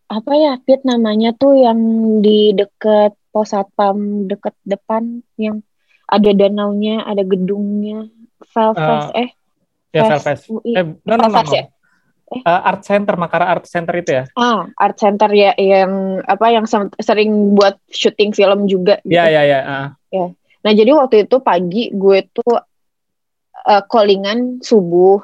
apa 0.05 0.37
ya 0.37 0.53
Pit 0.61 0.85
namanya 0.85 1.33
tuh 1.33 1.57
yang 1.57 1.81
di 2.21 2.53
deket 2.53 3.17
pos 3.33 3.49
satpam 3.49 4.29
deket 4.29 4.53
depan 4.61 5.25
yang 5.41 5.65
ada 6.05 6.29
danaunya, 6.37 7.01
ada 7.01 7.25
gedungnya, 7.25 8.05
Velfest 8.53 9.09
uh, 9.09 9.17
eh 9.17 9.29
ya 9.89 10.05
Velfest. 10.05 10.53
Eh, 10.61 10.85
no, 11.01 11.13
no, 11.17 11.25
no, 11.25 11.41
no. 11.41 11.49
ya? 11.49 11.65
Eh? 12.29 12.41
Uh, 12.45 12.61
art 12.69 12.85
Center, 12.85 13.17
Makara 13.17 13.49
Art 13.49 13.65
Center 13.65 13.97
itu 13.97 14.21
ya? 14.21 14.23
Ah, 14.37 14.69
Art 14.77 15.01
Center 15.01 15.29
ya 15.33 15.57
yang 15.57 16.21
apa 16.25 16.53
yang 16.53 16.65
sering 17.01 17.57
buat 17.57 17.81
syuting 17.89 18.37
film 18.37 18.69
juga. 18.69 19.01
Gitu. 19.01 19.17
Ya, 19.17 19.25
ya, 19.33 19.41
ya. 19.41 19.59
Uh. 19.65 19.89
Ya. 20.13 20.25
Nah 20.61 20.71
jadi 20.73 20.93
waktu 20.93 21.25
itu 21.25 21.37
pagi 21.41 21.89
gue 21.93 22.29
tuh 22.29 22.53
uh, 23.63 23.83
callingan 23.87 24.59
subuh, 24.59 25.23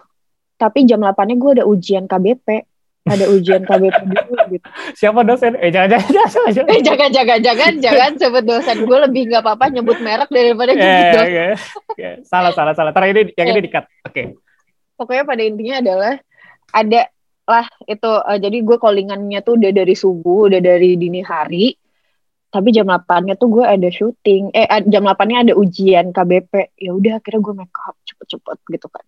tapi 0.56 0.88
jam 0.88 1.04
8-nya 1.04 1.36
gue 1.36 1.52
ada 1.60 1.66
ujian 1.68 2.08
KBP 2.08 2.72
ada 3.02 3.26
ujian 3.34 3.66
KBP 3.66 3.98
dulu 4.14 4.38
gitu. 4.54 4.68
Siapa 4.94 5.26
dosen? 5.26 5.58
Eh 5.58 5.74
jangan 5.74 5.98
jangan 5.98 6.06
jangan 6.06 6.52
jangan. 6.54 6.70
Eh 6.70 6.82
jangan 6.86 7.10
jangan 7.10 7.40
jangan 7.42 7.74
jangan 7.82 8.12
sebut 8.22 8.44
dosen. 8.46 8.78
Gue 8.86 8.98
lebih 9.02 9.22
nggak 9.34 9.42
apa-apa 9.42 9.66
nyebut 9.74 9.98
merek 10.06 10.30
daripada 10.30 10.72
nyebut 10.78 10.86
yeah, 10.86 11.14
dosen. 11.14 11.30
Yeah, 11.34 11.50
yeah. 11.98 12.14
Salah 12.22 12.54
salah 12.54 12.74
salah. 12.78 12.94
Terakhir 12.94 13.16
ini 13.18 13.34
yang 13.34 13.48
ini 13.58 13.62
dikat. 13.66 13.90
Oke. 14.06 14.14
Okay. 14.14 14.26
Pokoknya 14.94 15.24
pada 15.26 15.42
intinya 15.42 15.76
adalah 15.82 16.14
ada 16.72 17.02
lah 17.50 17.66
itu 17.90 18.12
uh, 18.22 18.38
jadi 18.38 18.58
gue 18.62 18.78
callingannya 18.78 19.40
tuh 19.42 19.58
udah 19.58 19.72
dari 19.74 19.96
subuh, 19.98 20.54
udah 20.54 20.62
dari 20.62 20.94
dini 20.94 21.26
hari. 21.26 21.74
Tapi 22.52 22.68
jam 22.76 22.84
8-nya 22.84 23.40
tuh 23.40 23.48
gue 23.50 23.66
ada 23.66 23.90
syuting. 23.90 24.54
Eh 24.54 24.68
jam 24.92 25.08
8-nya 25.08 25.50
ada 25.50 25.54
ujian 25.58 26.14
KBP. 26.14 26.78
Ya 26.78 26.92
udah 26.94 27.18
akhirnya 27.18 27.42
gue 27.42 27.56
make 27.66 27.80
up 27.82 27.98
cepet-cepet 28.28 28.58
gitu 28.70 28.88
kan. 28.88 29.06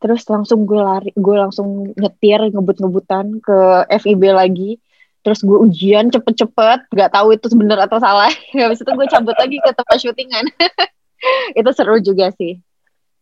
Terus 0.00 0.24
langsung 0.28 0.64
gue 0.64 0.80
lari 0.80 1.12
gue 1.12 1.36
langsung 1.36 1.92
nyetir 1.92 2.40
ngebut-ngebutan 2.52 3.40
ke 3.44 3.58
FIB 4.00 4.22
lagi. 4.32 4.80
Terus 5.20 5.44
gue 5.44 5.58
ujian 5.60 6.08
cepet-cepet 6.08 6.88
nggak 6.88 7.10
tahu 7.12 7.36
itu 7.36 7.52
bener 7.52 7.76
atau 7.84 8.00
salah. 8.00 8.32
Habis 8.56 8.80
itu 8.80 8.88
gue 8.88 9.06
cabut 9.12 9.36
lagi 9.36 9.60
ke 9.60 9.70
tempat 9.76 9.96
syutingan. 10.00 10.48
Itu 11.52 11.68
seru 11.76 12.00
juga 12.00 12.32
sih. 12.32 12.56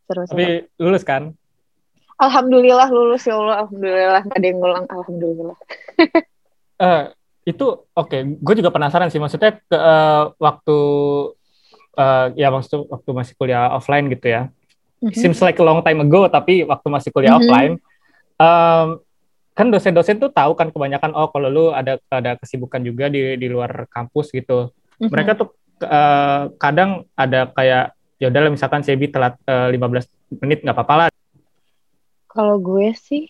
Seru 0.06 0.22
tapi 0.30 0.62
seru. 0.62 0.86
lulus 0.86 1.02
kan? 1.02 1.34
Alhamdulillah 2.22 2.86
lulus 2.94 3.26
ya 3.26 3.34
allah. 3.34 3.66
Alhamdulillah 3.66 4.22
gak 4.30 4.38
ada 4.38 4.46
yang 4.46 4.58
ngulang. 4.62 4.86
Alhamdulillah. 4.86 5.58
Uh, 6.78 7.10
itu 7.50 7.66
oke. 7.66 8.06
Okay. 8.06 8.22
gue 8.22 8.54
juga 8.54 8.70
penasaran 8.70 9.10
sih. 9.10 9.18
Maksudnya 9.18 9.58
ke 9.58 9.74
uh, 9.74 10.30
waktu 10.38 10.78
uh, 11.98 12.26
ya 12.38 12.54
maksud 12.54 12.86
waktu 12.86 13.10
masih 13.10 13.34
kuliah 13.34 13.74
offline 13.74 14.06
gitu 14.14 14.30
ya 14.30 14.42
hmm 14.98 15.14
Seems 15.14 15.38
like 15.38 15.58
a 15.58 15.64
long 15.64 15.80
time 15.86 16.02
ago, 16.02 16.26
tapi 16.26 16.66
waktu 16.66 16.86
masih 16.90 17.10
kuliah 17.14 17.38
mm-hmm. 17.38 17.46
offline, 17.46 17.74
um, 18.38 18.88
kan 19.54 19.66
dosen-dosen 19.70 20.22
tuh 20.22 20.30
tahu 20.30 20.54
kan 20.54 20.70
kebanyakan 20.70 21.14
oh 21.18 21.30
kalau 21.34 21.50
lu 21.50 21.64
ada 21.74 21.98
ada 22.10 22.38
kesibukan 22.38 22.82
juga 22.82 23.10
di 23.10 23.38
di 23.38 23.46
luar 23.50 23.86
kampus 23.90 24.34
gitu. 24.34 24.70
Mm-hmm. 24.98 25.10
Mereka 25.10 25.30
tuh 25.38 25.54
uh, 25.86 26.50
kadang 26.58 27.06
ada 27.14 27.50
kayak 27.54 27.94
ya 28.18 28.26
udahlah 28.30 28.50
misalkan 28.50 28.82
Sebi 28.82 29.10
telat 29.10 29.38
uh, 29.46 29.70
eh, 29.70 29.78
15 29.78 30.42
menit 30.42 30.66
nggak 30.66 30.74
apa-apa 30.74 30.94
lah. 30.94 31.08
Kalau 32.28 32.58
gue 32.58 32.90
sih 32.94 33.26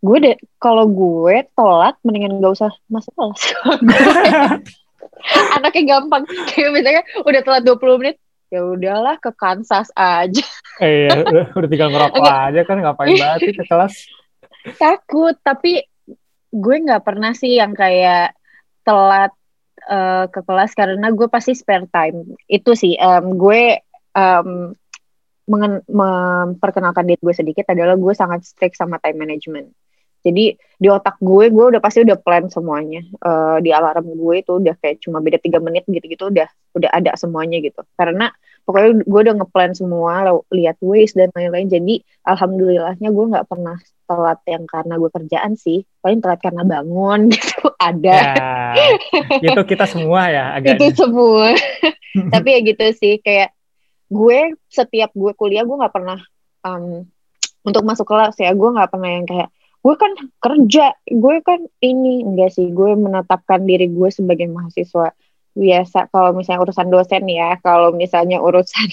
gue 0.00 0.16
deh 0.16 0.36
kalau 0.56 0.88
gue 0.88 1.44
telat 1.52 1.92
mendingan 2.00 2.40
gak 2.40 2.56
usah 2.56 2.72
masuk 2.88 3.12
kelas 3.16 3.42
anaknya 5.60 5.82
gampang 5.96 6.24
kayak 6.48 6.70
misalnya 6.72 7.02
udah 7.28 7.40
telat 7.44 7.62
20 7.68 8.00
menit 8.00 8.16
ya 8.50 8.60
udahlah 8.66 9.16
ke 9.22 9.30
Kansas 9.38 9.88
aja. 9.94 10.44
Eh, 10.82 11.06
iya, 11.06 11.46
udah 11.54 11.68
tinggal 11.70 11.90
ngerokok 11.94 12.24
aja 12.26 12.60
kan 12.66 12.76
ngapain 12.82 13.14
banget 13.14 13.54
ke 13.54 13.64
kelas. 13.64 13.94
Takut, 14.76 15.38
tapi 15.40 15.86
gue 16.50 16.76
nggak 16.82 17.06
pernah 17.06 17.30
sih 17.32 17.56
yang 17.62 17.72
kayak 17.72 18.34
telat 18.82 19.32
uh, 19.86 20.26
ke 20.26 20.40
kelas 20.42 20.74
karena 20.74 21.08
gue 21.14 21.28
pasti 21.30 21.54
spare 21.54 21.86
time. 21.88 22.34
Itu 22.50 22.74
sih 22.74 22.98
um, 22.98 23.38
gue 23.38 23.78
um, 24.18 24.74
memperkenalkan 25.90 27.06
diri 27.10 27.18
gue 27.18 27.34
sedikit 27.34 27.70
adalah 27.70 27.98
gue 27.98 28.14
sangat 28.14 28.46
strict 28.46 28.78
sama 28.78 29.02
time 29.02 29.18
management. 29.18 29.68
Jadi 30.20 30.56
di 30.56 30.88
otak 30.88 31.16
gue, 31.20 31.48
gue 31.48 31.64
udah 31.76 31.80
pasti 31.80 32.04
udah 32.04 32.16
plan 32.20 32.48
semuanya. 32.52 33.04
Uh, 33.20 33.56
di 33.64 33.72
alarm 33.72 34.04
gue 34.04 34.34
itu 34.40 34.52
udah 34.60 34.76
kayak 34.80 35.00
cuma 35.00 35.20
beda 35.24 35.40
tiga 35.40 35.60
menit 35.60 35.88
gitu-gitu 35.88 36.28
udah 36.28 36.48
udah 36.76 36.90
ada 36.92 37.16
semuanya 37.16 37.60
gitu. 37.64 37.80
Karena 37.96 38.28
pokoknya 38.68 39.04
gue 39.04 39.20
udah 39.28 39.34
ngeplan 39.40 39.72
semua, 39.72 40.28
lihat 40.52 40.76
waste 40.84 41.16
dan 41.16 41.32
lain-lain. 41.32 41.68
Jadi 41.68 41.94
alhamdulillahnya 42.24 43.08
gue 43.08 43.24
nggak 43.32 43.48
pernah 43.48 43.76
telat 44.04 44.40
yang 44.44 44.64
karena 44.68 44.94
gue 45.00 45.10
kerjaan 45.12 45.52
sih. 45.56 45.84
Paling 46.04 46.20
telat 46.20 46.40
karena 46.44 46.62
bangun 46.68 47.28
gitu 47.34 47.72
ada. 47.80 48.20
Ya, 49.40 49.48
itu 49.56 49.62
kita 49.64 49.88
semua 49.88 50.28
ya 50.28 50.44
agak. 50.56 50.76
itu 50.76 50.86
semua. 50.96 51.56
Tapi 52.34 52.48
ya 52.52 52.60
gitu 52.60 52.84
sih 52.96 53.20
kayak 53.24 53.56
gue 54.10 54.58
setiap 54.66 55.14
gue 55.14 55.32
kuliah 55.38 55.62
gue 55.62 55.76
nggak 55.78 55.94
pernah 55.94 56.18
um, 56.66 57.06
untuk 57.62 57.86
masuk 57.86 58.08
kelas 58.08 58.34
ya 58.42 58.50
gue 58.50 58.68
nggak 58.74 58.90
pernah 58.90 59.10
yang 59.14 59.26
kayak 59.28 59.48
gue 59.80 59.94
kan 59.96 60.12
kerja 60.44 60.92
gue 61.08 61.36
kan 61.40 61.60
ini 61.80 62.20
enggak 62.20 62.52
sih 62.52 62.68
gue 62.68 62.92
menetapkan 63.00 63.64
diri 63.64 63.88
gue 63.88 64.12
sebagai 64.12 64.44
mahasiswa 64.52 65.16
biasa. 65.56 66.12
Kalau 66.12 66.30
misalnya 66.36 66.60
urusan 66.62 66.88
dosen 66.92 67.24
ya 67.26 67.56
kalau 67.64 67.90
misalnya 67.96 68.38
urusan 68.38 68.88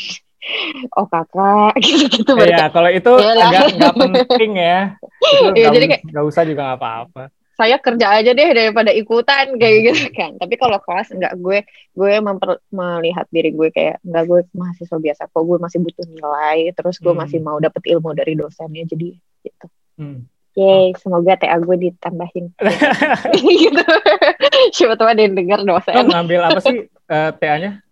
oh 0.98 1.08
kakak 1.10 1.76
gitu 1.84 2.08
gitu 2.08 2.32
ya 2.46 2.70
kalau 2.72 2.88
itu 2.88 3.10
nggak 3.10 3.66
nggak 3.78 3.94
penting 3.96 4.52
ya. 4.56 4.96
Itu 5.20 5.60
ya, 5.60 5.70
jadi 5.76 5.86
kayak 5.92 6.04
nggak 6.08 6.26
usah 6.26 6.44
juga 6.48 6.62
nggak 6.72 6.80
apa-apa. 6.80 7.24
Saya 7.58 7.82
kerja 7.82 8.22
aja 8.22 8.38
deh 8.38 8.50
daripada 8.54 8.94
ikutan 8.94 9.58
kayak 9.58 9.78
gitu 9.92 10.14
kan. 10.14 10.38
Tapi 10.38 10.56
kalau 10.62 10.78
kelas 10.78 11.10
enggak 11.10 11.34
gue 11.42 11.66
gue 11.98 12.14
memper, 12.22 12.62
melihat 12.70 13.26
diri 13.34 13.50
gue 13.50 13.74
kayak 13.74 13.98
enggak 14.06 14.24
gue 14.30 14.40
mahasiswa 14.54 14.98
biasa 15.02 15.22
kok. 15.26 15.42
Gue 15.42 15.58
masih 15.58 15.82
butuh 15.82 16.06
nilai 16.06 16.70
terus 16.78 17.02
gue 17.02 17.12
hmm. 17.12 17.22
masih 17.26 17.40
mau 17.42 17.58
dapet 17.58 17.82
ilmu 17.92 18.14
dari 18.14 18.38
dosennya 18.38 18.86
jadi 18.86 19.10
gitu. 19.42 19.68
Hmm. 19.98 20.30
Yeay, 20.58 20.98
semoga 20.98 21.38
TA 21.38 21.54
gue 21.62 21.78
ditambahin. 21.78 22.50
gitu. 23.46 23.86
Siapa 24.76 24.98
tahu 24.98 25.06
ada 25.06 25.22
yang 25.22 25.38
dengar 25.38 25.62
dosen. 25.62 25.94
Lo 25.94 26.10
ngambil 26.10 26.40
apa 26.50 26.60
sih 26.66 26.90
uh, 26.90 27.30
TA-nya? 27.38 27.86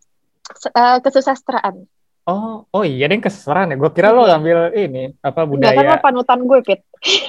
Uh, 0.73 0.97
kesusastraan. 1.05 1.85
Oh, 2.25 2.65
oh 2.73 2.81
iya 2.81 3.05
deh 3.05 3.21
kesusastraan 3.21 3.69
ya. 3.69 3.77
Gue 3.77 3.93
kira 3.93 4.09
lo 4.09 4.25
iya. 4.25 4.33
ngambil 4.33 4.57
ini 4.81 5.03
apa 5.21 5.45
budaya. 5.45 5.77
Enggak 5.77 6.01
kan 6.01 6.01
panutan 6.09 6.39
gue, 6.41 6.59
Pit. 6.65 6.81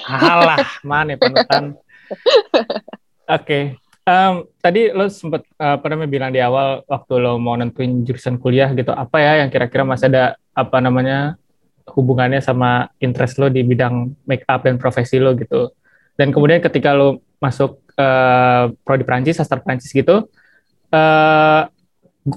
Alah, 0.09 0.65
mana 0.81 1.21
panutan. 1.21 1.65
Oke. 3.29 3.45
Okay. 3.45 3.65
Um, 4.07 4.47
tadi 4.63 4.95
lo 4.95 5.11
sempat 5.11 5.43
uh, 5.59 5.83
apa 5.83 5.87
namanya 5.91 6.09
bilang 6.09 6.31
di 6.31 6.39
awal 6.39 6.87
waktu 6.87 7.13
lo 7.19 7.43
mau 7.43 7.59
nentuin 7.59 8.07
jurusan 8.07 8.39
kuliah 8.39 8.71
gitu 8.71 8.95
apa 8.95 9.19
ya 9.19 9.43
yang 9.43 9.51
kira-kira 9.51 9.83
masih 9.83 10.07
ada 10.15 10.39
apa 10.55 10.79
namanya 10.79 11.35
hubungannya 11.87 12.43
sama 12.43 12.91
interest 12.99 13.39
lo 13.39 13.47
di 13.47 13.63
bidang 13.63 14.27
make 14.27 14.43
up 14.51 14.67
dan 14.67 14.77
profesi 14.77 15.23
lo 15.23 15.39
gitu. 15.39 15.71
Dan 16.19 16.35
kemudian 16.35 16.59
ketika 16.59 16.97
lo 16.97 17.23
masuk 17.39 17.79
uh, 18.01 18.73
prodi 18.83 19.05
Prancis, 19.05 19.39
sastra 19.39 19.61
Prancis 19.61 19.93
gitu, 19.93 20.27
uh, 20.91 21.63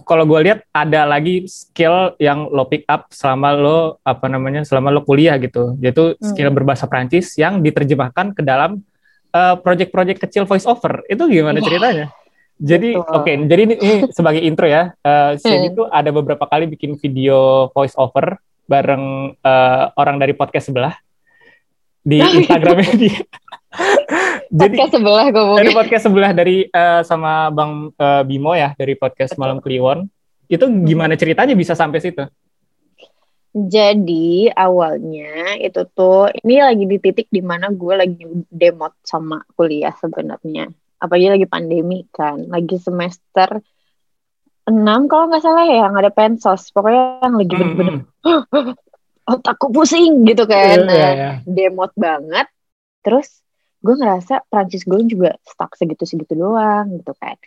kalau 0.05 0.23
gue 0.29 0.39
lihat 0.45 0.59
ada 0.69 1.09
lagi 1.09 1.49
skill 1.49 2.13
yang 2.21 2.45
lo 2.53 2.69
pick 2.69 2.85
up 2.85 3.09
selama 3.09 3.49
lo 3.57 3.79
apa 4.05 4.29
namanya 4.29 4.61
selama 4.61 4.93
lo 4.93 5.01
kuliah 5.01 5.39
gitu, 5.41 5.73
yaitu 5.81 6.13
hmm. 6.13 6.21
skill 6.21 6.53
berbahasa 6.53 6.85
Prancis 6.85 7.33
yang 7.39 7.65
diterjemahkan 7.65 8.37
ke 8.37 8.45
dalam 8.45 8.85
uh, 9.33 9.55
project-project 9.57 10.21
kecil 10.21 10.45
voice 10.45 10.69
over. 10.69 11.01
Itu 11.09 11.25
gimana 11.25 11.57
ceritanya? 11.57 12.13
Jadi 12.59 12.91
oke, 12.91 13.23
okay, 13.23 13.39
jadi 13.47 13.61
ini, 13.71 13.75
ini 13.79 13.95
sebagai 14.11 14.43
intro 14.43 14.67
ya. 14.67 14.91
Uh, 14.99 15.39
Sini 15.39 15.71
hmm. 15.71 15.77
tuh 15.79 15.87
ada 15.87 16.11
beberapa 16.11 16.43
kali 16.43 16.67
bikin 16.67 16.99
video 16.99 17.71
voice 17.71 17.95
over 17.95 18.35
bareng 18.69 19.33
uh, 19.41 19.83
orang 19.97 20.21
dari 20.21 20.37
podcast 20.37 20.69
sebelah 20.69 20.93
di 22.05 22.21
Instagramnya 22.37 22.93
dia. 22.93 23.19
Jadi 24.49 24.77
podcast 24.77 24.93
sebelah 24.97 25.25
gue 25.29 25.57
Dari 25.61 25.71
podcast 25.73 26.03
sebelah 26.09 26.31
dari 26.33 26.57
uh, 26.69 27.01
sama 27.05 27.49
Bang 27.53 27.93
uh, 27.97 28.21
Bimo 28.25 28.53
ya 28.53 28.73
dari 28.77 28.93
podcast 28.93 29.33
Betul. 29.33 29.41
Malam 29.41 29.57
Kliwon. 29.61 29.99
Itu 30.49 30.65
gimana 30.85 31.13
ceritanya 31.17 31.53
bisa 31.53 31.73
sampai 31.73 32.01
situ? 32.01 32.25
Jadi 33.49 34.49
awalnya 34.53 35.57
itu 35.57 35.81
tuh 35.93 36.29
ini 36.45 36.61
lagi 36.61 36.85
di 36.85 36.97
titik 37.01 37.29
di 37.33 37.41
mana 37.41 37.73
gue 37.73 37.93
lagi 37.97 38.25
demot 38.49 38.93
sama 39.01 39.41
kuliah 39.57 39.93
sebenarnya. 39.97 40.69
Apalagi 41.01 41.29
lagi 41.33 41.47
pandemi 41.49 42.05
kan, 42.09 42.45
lagi 42.49 42.77
semester 42.77 43.61
enam 44.69 45.09
kalau 45.09 45.27
nggak 45.27 45.43
salah 45.43 45.65
ya 45.65 45.89
yang 45.89 45.95
ada 45.97 46.13
pensos. 46.13 46.69
Pokoknya 46.69 47.25
yang 47.25 47.35
lagi 47.35 47.53
bener-bener 47.57 47.95
mm 48.23 48.73
otakku 49.29 49.69
pusing 49.69 50.25
gitu 50.25 50.49
kan. 50.49 50.89
Yeah, 50.89 50.97
yeah, 50.97 51.13
yeah. 51.13 51.35
demot 51.45 51.93
banget. 51.93 52.49
Terus 53.05 53.29
gue 53.85 53.93
ngerasa 53.93 54.41
Prancis 54.49 54.83
gue 54.83 55.05
juga 55.05 55.37
stuck 55.45 55.77
segitu-segitu 55.77 56.33
doang 56.33 56.97
gitu 56.97 57.13
kan. 57.13 57.37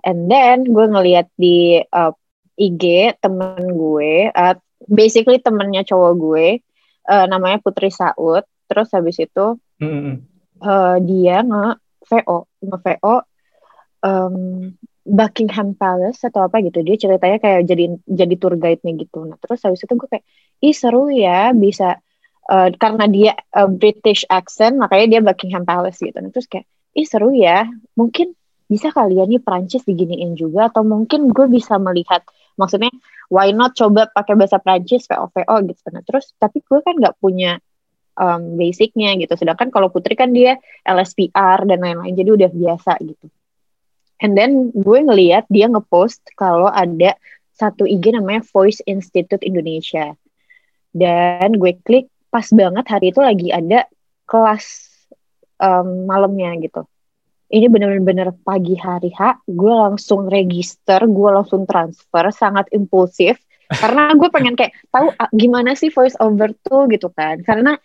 And 0.00 0.32
then 0.32 0.64
gue 0.64 0.86
ngeliat 0.88 1.28
di 1.36 1.84
uh, 1.92 2.16
IG 2.56 3.16
temen 3.20 3.76
gue 3.76 4.32
uh, 4.32 4.56
basically 4.88 5.36
temennya 5.36 5.84
cowok 5.84 6.12
gue 6.16 6.46
uh, 7.04 7.24
namanya 7.28 7.60
Putri 7.60 7.92
Saud. 7.92 8.48
Terus 8.66 8.88
habis 8.96 9.20
itu 9.20 9.60
mm 9.76 9.84
-hmm. 9.92 10.14
uh, 10.64 10.96
dia 11.04 11.44
nge 11.44 11.76
VO 12.08 12.48
nge 12.64 12.78
VO 12.80 13.14
um, 14.02 14.36
Buckingham 15.06 15.78
Palace 15.78 16.26
atau 16.26 16.50
apa 16.50 16.58
gitu 16.66 16.82
dia 16.82 16.98
ceritanya 16.98 17.38
kayak 17.38 17.62
jadi 17.70 17.94
jadi 18.10 18.34
tour 18.36 18.58
guide-nya 18.58 18.92
gitu. 18.98 19.22
Nah 19.22 19.38
terus 19.38 19.62
habis 19.62 19.86
itu 19.86 19.94
gue 19.94 20.08
kayak 20.10 20.26
ih 20.66 20.74
seru 20.74 21.06
ya 21.14 21.54
bisa 21.54 22.02
uh, 22.50 22.68
karena 22.74 23.06
dia 23.06 23.32
uh, 23.54 23.70
British 23.70 24.26
accent 24.26 24.74
makanya 24.74 25.06
dia 25.18 25.20
Buckingham 25.22 25.62
Palace 25.62 26.02
gitu. 26.02 26.18
Nah 26.18 26.34
terus 26.34 26.50
kayak 26.50 26.66
ih 26.98 27.06
seru 27.06 27.30
ya 27.30 27.70
mungkin 27.94 28.34
bisa 28.66 28.90
kalian 28.90 29.30
nih 29.30 29.42
Prancis 29.46 29.86
diginiin 29.86 30.34
juga 30.34 30.66
atau 30.74 30.82
mungkin 30.82 31.30
gue 31.30 31.46
bisa 31.46 31.78
melihat 31.78 32.26
maksudnya 32.58 32.90
why 33.30 33.54
not 33.54 33.78
coba 33.78 34.10
pakai 34.10 34.34
bahasa 34.34 34.58
Prancis 34.58 35.06
VO 35.06 35.56
gitu. 35.70 35.86
Nah 35.94 36.02
terus 36.02 36.34
tapi 36.34 36.66
gue 36.66 36.82
kan 36.82 36.98
nggak 36.98 37.22
punya 37.22 37.62
um, 38.18 38.58
basicnya 38.58 39.14
gitu. 39.22 39.38
Sedangkan 39.38 39.70
kalau 39.70 39.86
Putri 39.94 40.18
kan 40.18 40.34
dia 40.34 40.58
LSPR 40.82 41.62
dan 41.62 41.78
lain-lain 41.78 42.18
jadi 42.18 42.30
udah 42.34 42.50
biasa 42.50 42.98
gitu 43.06 43.30
And 44.22 44.32
then 44.32 44.72
gue 44.72 44.98
ngeliat 45.04 45.44
dia 45.52 45.68
ngepost 45.68 46.24
kalau 46.40 46.72
ada 46.72 47.16
satu 47.56 47.84
IG 47.84 48.16
namanya 48.16 48.44
Voice 48.48 48.80
Institute 48.84 49.44
Indonesia. 49.44 50.16
Dan 50.92 51.60
gue 51.60 51.76
klik 51.84 52.08
pas 52.32 52.48
banget 52.52 52.84
hari 52.88 53.12
itu 53.12 53.20
lagi 53.20 53.48
ada 53.52 53.84
kelas 54.24 54.88
um, 55.60 56.08
malamnya 56.08 56.56
gitu. 56.60 56.84
Ini 57.46 57.70
bener-bener 57.70 58.34
pagi 58.42 58.74
hari 58.74 59.14
H, 59.14 59.46
gue 59.46 59.70
langsung 59.70 60.26
register, 60.26 60.98
gue 61.06 61.30
langsung 61.30 61.62
transfer, 61.62 62.24
sangat 62.34 62.66
impulsif. 62.74 63.38
Karena 63.70 64.10
gue 64.18 64.28
pengen 64.30 64.58
kayak 64.58 64.74
tahu 64.90 65.14
gimana 65.30 65.78
sih 65.78 65.92
voice 65.92 66.18
over 66.18 66.50
tuh 66.66 66.90
gitu 66.90 67.12
kan. 67.14 67.40
Karena 67.46 67.78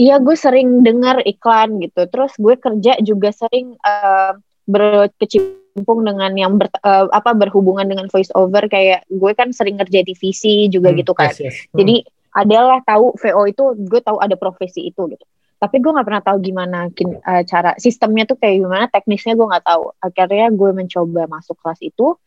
Iya 0.00 0.18
gue 0.24 0.34
sering 0.34 0.80
dengar 0.80 1.20
iklan 1.22 1.78
gitu. 1.78 2.08
Terus 2.08 2.32
gue 2.40 2.54
kerja 2.56 2.96
juga 3.04 3.28
sering 3.30 3.76
uh, 3.84 4.34
berkecimpung 4.66 6.06
dengan 6.06 6.32
yang 6.38 6.58
ber, 6.58 6.70
uh, 6.82 7.10
apa 7.10 7.34
berhubungan 7.34 7.86
dengan 7.88 8.06
voice 8.06 8.30
over 8.36 8.66
kayak 8.70 9.06
gue 9.10 9.32
kan 9.34 9.50
sering 9.50 9.80
ngerjain 9.80 10.06
divisi 10.06 10.70
juga 10.70 10.92
hmm, 10.92 10.98
gitu 11.02 11.12
kan. 11.16 11.30
Yes, 11.34 11.40
yes. 11.42 11.56
Hmm. 11.70 11.82
Jadi 11.82 11.96
adalah 12.32 12.80
tahu 12.84 13.12
VO 13.20 13.42
itu 13.44 13.64
gue 13.76 14.00
tahu 14.00 14.18
ada 14.22 14.36
profesi 14.40 14.88
itu 14.88 15.04
gitu. 15.10 15.24
Tapi 15.62 15.78
gue 15.78 15.94
nggak 15.94 16.06
pernah 16.06 16.24
tahu 16.26 16.42
gimana 16.42 16.78
uh, 16.90 17.42
cara 17.46 17.78
sistemnya 17.78 18.26
tuh 18.26 18.34
kayak 18.34 18.66
gimana, 18.66 18.84
teknisnya 18.90 19.38
gue 19.38 19.46
nggak 19.46 19.66
tahu. 19.66 19.94
Akhirnya 20.02 20.50
gue 20.50 20.70
mencoba 20.74 21.22
masuk 21.30 21.54
kelas 21.62 21.80
itu 21.86 22.18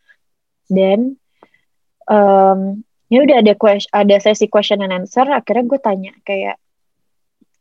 dan 0.72 1.20
um, 2.08 2.82
ya 3.12 3.20
udah 3.22 3.38
ada 3.44 3.54
question, 3.60 3.92
ada 3.92 4.16
sesi 4.24 4.48
question 4.48 4.80
and 4.82 4.96
answer. 4.96 5.28
Akhirnya 5.28 5.68
gue 5.68 5.80
tanya 5.84 6.14
kayak 6.24 6.56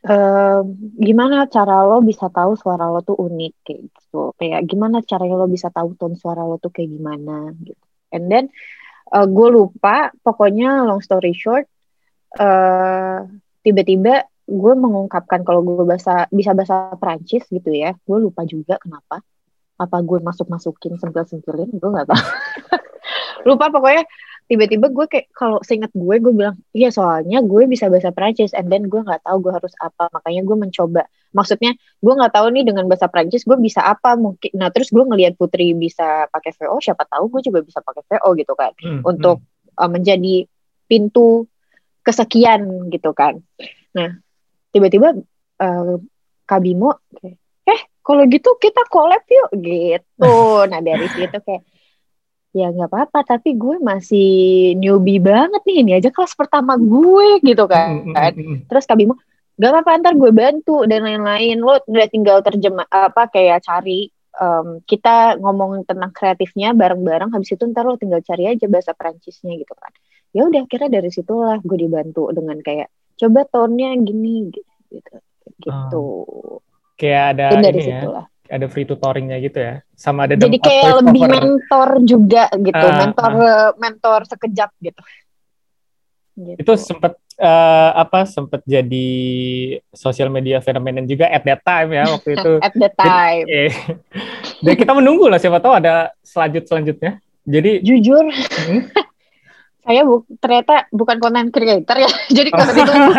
uh, 0.05 0.61
gimana 1.01 1.49
cara 1.49 1.85
lo 1.85 2.05
bisa 2.05 2.29
tahu 2.29 2.55
suara 2.55 2.89
lo 2.93 3.01
tuh 3.01 3.17
unik 3.17 3.55
kayak 3.65 3.81
gitu. 3.89 4.21
Kayak 4.37 4.61
gimana 4.69 5.01
caranya 5.01 5.37
lo 5.41 5.49
bisa 5.49 5.73
tahu 5.73 5.97
tone 5.97 6.17
suara 6.21 6.45
lo 6.45 6.61
tuh 6.61 6.71
kayak 6.71 6.91
gimana 6.93 7.53
gitu. 7.65 7.85
And 8.15 8.31
then 8.31 8.45
uh, 9.11 9.27
gue 9.27 9.49
lupa 9.51 10.13
pokoknya 10.23 10.87
long 10.87 11.01
story 11.03 11.35
short 11.35 11.67
uh, 12.39 13.27
tiba-tiba 13.65 14.29
gue 14.45 14.73
mengungkapkan 14.77 15.41
kalau 15.41 15.65
gue 15.65 15.89
bahasa 15.89 16.29
bisa 16.29 16.53
bahasa 16.53 16.93
Prancis 17.01 17.49
gitu 17.49 17.73
ya. 17.73 17.97
Gue 18.05 18.21
lupa 18.21 18.45
juga 18.45 18.77
kenapa. 18.77 19.25
Apa 19.75 19.99
gue 20.05 20.23
masuk 20.23 20.47
masukin 20.53 21.01
sempil 21.01 21.25
sempilin 21.27 21.73
gue 21.73 21.91
nggak 21.91 22.07
tahu. 22.07 22.25
Lupa 23.49 23.69
pokoknya 23.69 24.09
tiba-tiba 24.45 24.93
gue 24.93 25.07
kayak 25.09 25.33
kalau 25.33 25.57
seingat 25.65 25.89
gue 25.97 26.17
gue 26.21 26.33
bilang 26.37 26.61
iya 26.77 26.93
soalnya 26.93 27.41
gue 27.41 27.65
bisa 27.65 27.89
bahasa 27.89 28.13
Prancis 28.13 28.53
and 28.53 28.69
then 28.69 28.93
gue 28.93 29.01
nggak 29.01 29.25
tahu 29.25 29.49
gue 29.49 29.53
harus 29.57 29.73
apa. 29.81 30.13
Makanya 30.13 30.43
gue 30.45 30.57
mencoba. 30.57 31.03
Maksudnya 31.33 31.73
gue 31.75 32.13
nggak 32.13 32.33
tahu 32.37 32.47
nih 32.53 32.65
dengan 32.69 32.85
bahasa 32.87 33.09
Prancis 33.09 33.49
gue 33.49 33.57
bisa 33.57 33.81
apa 33.81 34.15
mungkin 34.21 34.53
nah 34.55 34.69
terus 34.69 34.93
gue 34.93 35.01
ngelihat 35.01 35.41
Putri 35.41 35.73
bisa 35.73 36.29
pakai 36.29 36.53
VO 36.61 36.77
siapa 36.79 37.09
tahu 37.09 37.33
gue 37.33 37.41
juga 37.49 37.65
bisa 37.65 37.81
pakai 37.81 38.05
VO 38.05 38.29
gitu 38.37 38.53
kan 38.55 38.73
hmm, 38.77 39.01
untuk 39.03 39.41
hmm. 39.41 39.53
Uh, 39.75 39.91
menjadi 39.91 40.47
pintu 40.87 41.51
kesekian 42.07 42.93
gitu 42.95 43.11
kan. 43.11 43.43
Nah 43.97 44.23
tiba-tiba 44.71 45.19
uh, 45.59 45.97
Kabimo 46.45 47.01
kayak 47.17 47.41
eh 47.65 47.81
kalau 48.05 48.29
gitu 48.29 48.55
kita 48.61 48.85
collab 48.93 49.25
yuk 49.27 49.51
gitu. 49.59 50.37
Nah 50.71 50.79
dari 50.85 51.09
situ 51.11 51.35
kayak 51.41 51.65
ya 52.55 52.71
nggak 52.71 52.87
apa-apa 52.87 53.35
tapi 53.35 53.59
gue 53.59 53.83
masih 53.83 54.31
newbie 54.79 55.19
banget 55.19 55.59
nih 55.67 55.77
ini 55.83 55.93
aja 55.99 56.15
kelas 56.15 56.39
pertama 56.39 56.79
gue 56.79 57.43
gitu 57.43 57.67
kan 57.67 58.15
mm 58.15 58.15
-hmm. 58.15 58.57
terus 58.71 58.87
Kak 58.87 58.95
Bimo 58.95 59.19
gak 59.55 59.71
apa-apa 59.71 59.91
ntar 60.03 60.15
gue 60.19 60.31
bantu 60.35 60.87
dan 60.87 61.07
lain-lain 61.07 61.59
lo 61.59 61.79
udah 61.83 62.09
tinggal 62.11 62.43
terjemah 62.43 62.87
apa 62.91 63.31
kayak 63.31 63.63
cari 63.63 64.11
um, 64.39 64.83
kita 64.83 65.39
ngomong 65.39 65.87
tentang 65.87 66.11
kreatifnya 66.11 66.75
bareng-bareng 66.75 67.31
habis 67.31 67.55
itu 67.55 67.63
ntar 67.71 67.87
lo 67.87 67.95
tinggal 67.95 68.23
cari 68.23 68.51
aja 68.51 68.67
bahasa 68.67 68.95
Prancisnya 68.95 69.55
gitu 69.55 69.75
kan 69.79 69.95
ya 70.35 70.47
udah 70.47 70.67
kira 70.67 70.91
dari 70.91 71.11
situlah 71.15 71.63
gue 71.63 71.79
dibantu 71.79 72.31
dengan 72.35 72.59
kayak 72.59 72.91
coba 73.15 73.47
tone-nya 73.47 73.95
gini 74.03 74.51
gitu 74.51 74.63
gitu, 74.91 75.15
gitu. 75.63 76.03
Oh. 76.03 76.59
kayak 76.99 77.39
ada 77.39 77.63
dari 77.63 77.79
ini 77.79 77.83
ya, 77.83 77.99
situlah 78.03 78.27
ada 78.49 78.67
free 78.69 78.85
tutoringnya 78.85 79.41
gitu 79.41 79.59
ya. 79.61 79.75
Sama 79.97 80.29
ada 80.29 80.37
jadi 80.37 80.59
kayak 80.61 80.93
lebih 81.05 81.23
cover. 81.25 81.33
mentor 81.33 81.89
juga 82.05 82.45
gitu 82.53 82.85
uh, 82.85 82.97
mentor 83.01 83.31
uh. 83.33 83.71
mentor 83.81 84.21
sekejap 84.29 84.71
gitu, 84.81 85.01
gitu. 86.37 86.59
itu 86.61 86.73
sempat 86.77 87.17
uh, 87.39 87.47
eh, 87.47 87.91
apa 87.99 88.27
sempat 88.29 88.61
jadi 88.67 89.11
sosial 89.91 90.31
media 90.31 90.63
fenomenon 90.63 91.07
juga 91.07 91.31
at 91.31 91.43
that 91.43 91.63
time 91.65 91.91
ya 91.95 92.05
waktu 92.11 92.31
itu. 92.37 92.53
At 92.67 92.75
that 92.77 92.95
time. 92.99 93.45
jadi, 93.47 93.71
eh, 93.71 93.73
dan 94.65 94.75
kita 94.79 94.93
menunggu 94.95 95.27
lah 95.27 95.39
siapa 95.41 95.59
tahu 95.59 95.75
ada 95.79 96.15
selanjut 96.23 96.65
selanjutnya. 96.69 97.19
Jadi 97.45 97.85
jujur. 97.85 98.25
Hmm? 98.33 98.83
saya 99.85 100.01
bu 100.01 100.25
ternyata 100.41 100.89
bukan 100.89 101.21
content 101.21 101.53
creator 101.53 101.97
ya. 102.01 102.11
Jadi 102.41 102.49
kalau 102.49 102.73
ditunggu 102.73 103.13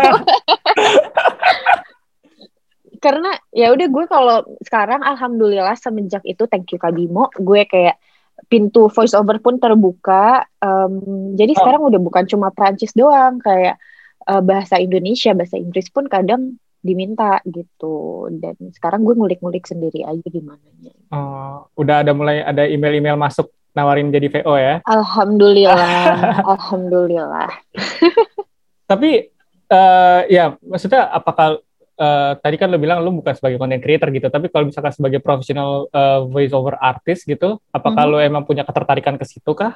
karena 3.06 3.38
ya 3.54 3.70
udah 3.70 3.86
gue 3.86 4.06
kalau 4.10 4.38
sekarang 4.66 5.06
alhamdulillah 5.06 5.78
semenjak 5.78 6.26
itu 6.26 6.50
thank 6.50 6.74
you 6.74 6.82
Kak 6.82 6.98
Bimo 6.98 7.30
gue 7.38 7.70
kayak 7.70 8.02
pintu 8.50 8.90
voice 8.90 9.14
over 9.14 9.38
pun 9.38 9.62
terbuka 9.62 10.42
um, 10.58 11.38
jadi 11.38 11.54
oh. 11.54 11.58
sekarang 11.62 11.82
udah 11.86 12.02
bukan 12.02 12.26
cuma 12.26 12.50
Prancis 12.50 12.98
doang 12.98 13.38
kayak 13.38 13.78
uh, 14.26 14.42
bahasa 14.42 14.82
Indonesia 14.82 15.38
bahasa 15.38 15.62
Inggris 15.62 15.94
pun 15.94 16.10
kadang 16.10 16.58
diminta 16.86 17.42
gitu. 17.50 18.30
Dan 18.30 18.54
sekarang 18.70 19.02
gue 19.02 19.18
ngulik-ngulik 19.18 19.66
sendiri 19.66 20.06
aja 20.06 20.28
gimana 20.30 20.62
oh, 21.10 21.66
udah 21.82 22.06
ada 22.06 22.14
mulai 22.14 22.46
ada 22.46 22.70
email-email 22.70 23.18
masuk 23.18 23.50
nawarin 23.74 24.14
jadi 24.14 24.30
VO 24.30 24.54
ya? 24.54 24.76
Alhamdulillah 24.86 26.46
alhamdulillah. 26.54 27.50
Tapi 28.86 29.34
uh, 29.74 30.22
ya 30.30 30.54
maksudnya 30.62 31.10
apakah 31.10 31.58
uh, 32.00 32.34
tadi 32.40 32.56
kan 32.60 32.72
lo 32.72 32.78
bilang 32.80 33.02
lo 33.04 33.12
bukan 33.16 33.36
sebagai 33.36 33.60
content 33.60 33.84
creator 33.84 34.12
gitu, 34.12 34.28
tapi 34.28 34.52
kalau 34.52 34.70
misalkan 34.70 34.94
sebagai 34.94 35.20
profesional 35.24 35.88
uh, 35.92 36.24
voice 36.28 36.52
over 36.52 36.76
artist 36.80 37.28
gitu, 37.28 37.60
apakah 37.72 38.06
mm 38.06 38.12
-hmm. 38.12 38.22
lo 38.22 38.24
emang 38.24 38.44
punya 38.44 38.64
ketertarikan 38.68 39.16
ke 39.16 39.26
situ 39.28 39.52
kah? 39.56 39.76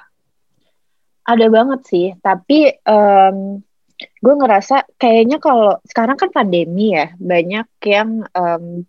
Ada 1.28 1.46
banget 1.52 1.82
sih, 1.86 2.08
tapi 2.20 2.74
um, 2.90 3.62
gue 4.00 4.36
ngerasa 4.36 4.88
kayaknya 4.98 5.38
kalau 5.38 5.78
sekarang 5.86 6.18
kan 6.18 6.32
pandemi 6.32 6.96
ya, 6.96 7.14
banyak 7.20 7.68
yang 7.86 8.26
um, 8.34 8.88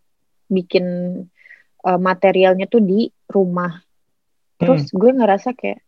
bikin 0.49 0.87
uh, 1.85 2.01
materialnya 2.01 2.67
tuh 2.67 2.83
di 2.83 3.11
rumah. 3.29 3.83
Terus 4.57 4.91
hmm. 4.91 4.97
gue 4.97 5.11
ngerasa 5.21 5.49
kayak 5.53 5.81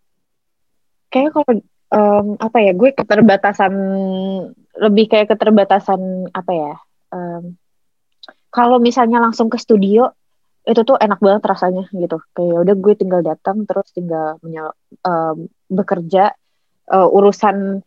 kayak 1.12 1.30
kalau 1.32 1.60
um, 1.92 2.26
apa 2.36 2.58
ya, 2.60 2.72
gue 2.76 2.90
keterbatasan 2.92 3.72
lebih 4.76 5.04
kayak 5.08 5.32
keterbatasan 5.32 6.28
apa 6.32 6.52
ya? 6.52 6.74
Um, 7.12 7.54
kalau 8.52 8.80
misalnya 8.80 9.20
langsung 9.20 9.48
ke 9.48 9.56
studio 9.60 10.12
itu 10.62 10.80
tuh 10.86 10.94
enak 10.98 11.18
banget 11.18 11.42
rasanya 11.42 11.84
gitu. 11.90 12.22
Kayak 12.34 12.58
udah 12.68 12.74
gue 12.78 12.94
tinggal 12.94 13.22
datang 13.24 13.66
terus 13.66 13.90
tinggal 13.90 14.38
menyal, 14.42 14.74
um, 15.04 15.46
bekerja. 15.70 16.34
Uh, 16.82 17.08
urusan 17.08 17.80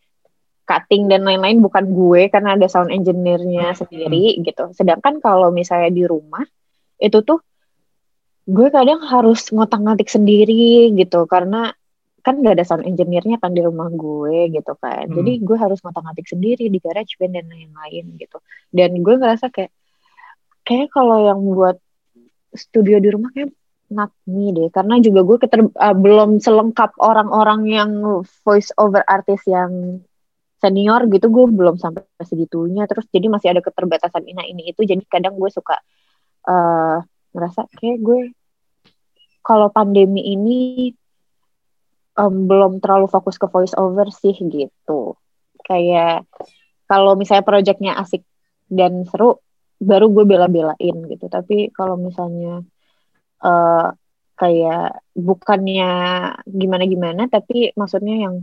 cutting 0.66 1.06
dan 1.06 1.22
lain-lain 1.28 1.62
bukan 1.62 1.86
gue 1.94 2.32
karena 2.34 2.58
ada 2.58 2.66
sound 2.66 2.90
engineer-nya 2.90 3.72
hmm. 3.72 3.78
sendiri 3.78 4.26
gitu. 4.42 4.74
Sedangkan 4.74 5.22
kalau 5.22 5.54
misalnya 5.54 5.94
di 5.94 6.04
rumah 6.08 6.42
itu 6.98 7.22
tuh 7.22 7.44
gue 8.50 8.68
kadang 8.74 9.04
harus 9.06 9.52
ngotak-ngatik 9.54 10.10
sendiri 10.10 10.90
gitu. 10.98 11.30
Karena 11.30 11.70
kan 12.26 12.42
gak 12.42 12.58
ada 12.58 12.66
sound 12.66 12.90
engineer-nya 12.90 13.38
kan 13.38 13.54
di 13.54 13.62
rumah 13.62 13.86
gue 13.94 14.50
gitu 14.50 14.74
kan. 14.82 15.06
Hmm. 15.06 15.16
Jadi 15.22 15.46
gue 15.46 15.58
harus 15.62 15.78
ngotak-ngatik 15.86 16.26
sendiri 16.26 16.66
di 16.74 16.82
garage 16.82 17.14
band 17.22 17.38
dan 17.38 17.46
lain-lain 17.46 18.18
gitu. 18.18 18.42
Dan 18.74 18.98
gue 19.06 19.16
ngerasa 19.22 19.54
kayak 19.54 19.70
kayak 20.66 20.90
kalau 20.90 21.22
yang 21.22 21.40
buat 21.46 21.78
studio 22.58 22.98
di 22.98 23.14
rumah 23.14 23.30
kayak 23.30 23.54
not 23.94 24.10
me 24.26 24.50
deh 24.50 24.74
karena 24.74 24.98
juga 24.98 25.22
gue 25.22 25.38
keter, 25.38 25.62
uh, 25.70 25.94
belum 25.96 26.42
selengkap 26.42 26.98
orang-orang 26.98 27.70
yang 27.70 27.92
voice 28.42 28.74
over 28.82 29.06
artist 29.06 29.46
yang 29.46 30.02
senior 30.58 31.06
gitu 31.14 31.30
gue 31.30 31.46
belum 31.54 31.78
sampai 31.78 32.02
segitunya 32.26 32.90
terus 32.90 33.06
jadi 33.14 33.30
masih 33.30 33.54
ada 33.54 33.62
keterbatasan 33.62 34.26
ini 34.26 34.42
ini 34.50 34.64
itu 34.74 34.82
jadi 34.82 35.04
kadang 35.06 35.38
gue 35.38 35.52
suka 35.54 35.78
uh, 36.50 36.98
ngerasa 37.38 37.70
kayak 37.78 38.02
gue 38.02 38.34
kalau 39.46 39.70
pandemi 39.70 40.34
ini 40.34 40.90
um, 42.20 42.48
belum 42.48 42.80
terlalu 42.80 43.08
fokus 43.12 43.36
ke 43.36 43.48
voice 43.48 43.76
over 43.76 44.08
sih 44.12 44.36
gitu. 44.36 45.16
Kayak 45.62 46.28
kalau 46.88 47.18
misalnya 47.20 47.46
proyeknya 47.46 47.94
asik 48.00 48.24
dan 48.72 49.04
seru 49.06 49.40
baru 49.80 50.10
gue 50.12 50.24
bela-belain 50.24 50.96
gitu. 51.12 51.26
Tapi 51.28 51.70
kalau 51.76 52.00
misalnya 52.00 52.64
uh, 53.44 53.90
kayak 54.36 55.00
bukannya 55.16 55.92
gimana-gimana 56.44 57.32
tapi 57.32 57.72
maksudnya 57.80 58.28
yang 58.28 58.36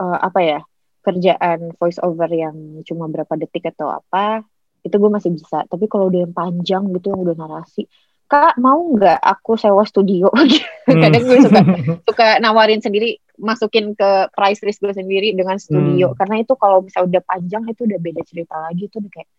uh, 0.00 0.18
apa 0.20 0.40
ya 0.40 0.60
kerjaan 1.04 1.76
voice 1.76 2.00
over 2.00 2.28
yang 2.32 2.80
cuma 2.88 3.04
berapa 3.12 3.36
detik 3.36 3.68
atau 3.76 3.92
apa 3.92 4.44
itu 4.84 4.96
gue 4.96 5.10
masih 5.12 5.32
bisa. 5.32 5.64
Tapi 5.68 5.88
kalau 5.88 6.08
udah 6.12 6.28
yang 6.28 6.34
panjang 6.36 6.84
gitu 6.92 7.12
yang 7.12 7.20
udah 7.24 7.36
narasi 7.36 7.88
kak 8.34 8.58
mau 8.58 8.82
nggak 8.82 9.22
aku 9.22 9.54
sewa 9.54 9.86
studio 9.86 10.26
hmm. 10.34 10.98
kadang 10.98 11.22
gue 11.22 11.38
suka 11.46 11.60
suka 12.10 12.26
nawarin 12.42 12.82
sendiri 12.82 13.22
masukin 13.38 13.94
ke 13.94 14.26
price 14.34 14.58
list 14.66 14.82
gue 14.82 14.90
sendiri 14.90 15.30
dengan 15.38 15.54
studio 15.54 16.10
hmm. 16.10 16.18
karena 16.18 16.42
itu 16.42 16.58
kalau 16.58 16.82
misalnya 16.82 17.18
udah 17.18 17.22
panjang 17.22 17.62
itu 17.70 17.86
udah 17.86 17.98
beda 18.02 18.22
cerita 18.26 18.54
lagi 18.58 18.90
tuh 18.90 19.06
kayak 19.06 19.30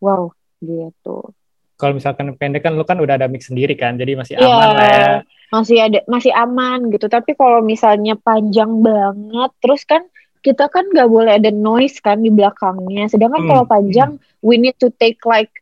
wow 0.00 0.32
gitu 0.64 1.36
kalau 1.76 1.92
misalkan 1.98 2.32
pendek 2.40 2.64
kan 2.64 2.72
lu 2.72 2.88
kan 2.88 2.96
udah 3.04 3.20
ada 3.20 3.28
mix 3.28 3.52
sendiri 3.52 3.76
kan 3.76 4.00
jadi 4.00 4.16
masih 4.16 4.40
aman 4.40 4.48
yeah, 4.48 4.72
lah 4.72 4.88
ya 4.88 5.12
masih 5.52 5.76
ada 5.84 6.00
masih 6.08 6.32
aman 6.32 6.88
gitu 6.88 7.12
tapi 7.12 7.36
kalau 7.36 7.60
misalnya 7.60 8.16
panjang 8.16 8.80
banget 8.80 9.50
terus 9.60 9.84
kan 9.84 10.08
kita 10.40 10.72
kan 10.72 10.88
nggak 10.88 11.06
boleh 11.06 11.36
ada 11.36 11.52
noise 11.52 12.00
kan 12.00 12.24
di 12.24 12.32
belakangnya 12.32 13.12
sedangkan 13.12 13.44
hmm. 13.44 13.50
kalau 13.52 13.64
panjang 13.68 14.10
hmm. 14.16 14.40
we 14.40 14.56
need 14.56 14.74
to 14.80 14.88
take 14.96 15.20
like 15.28 15.52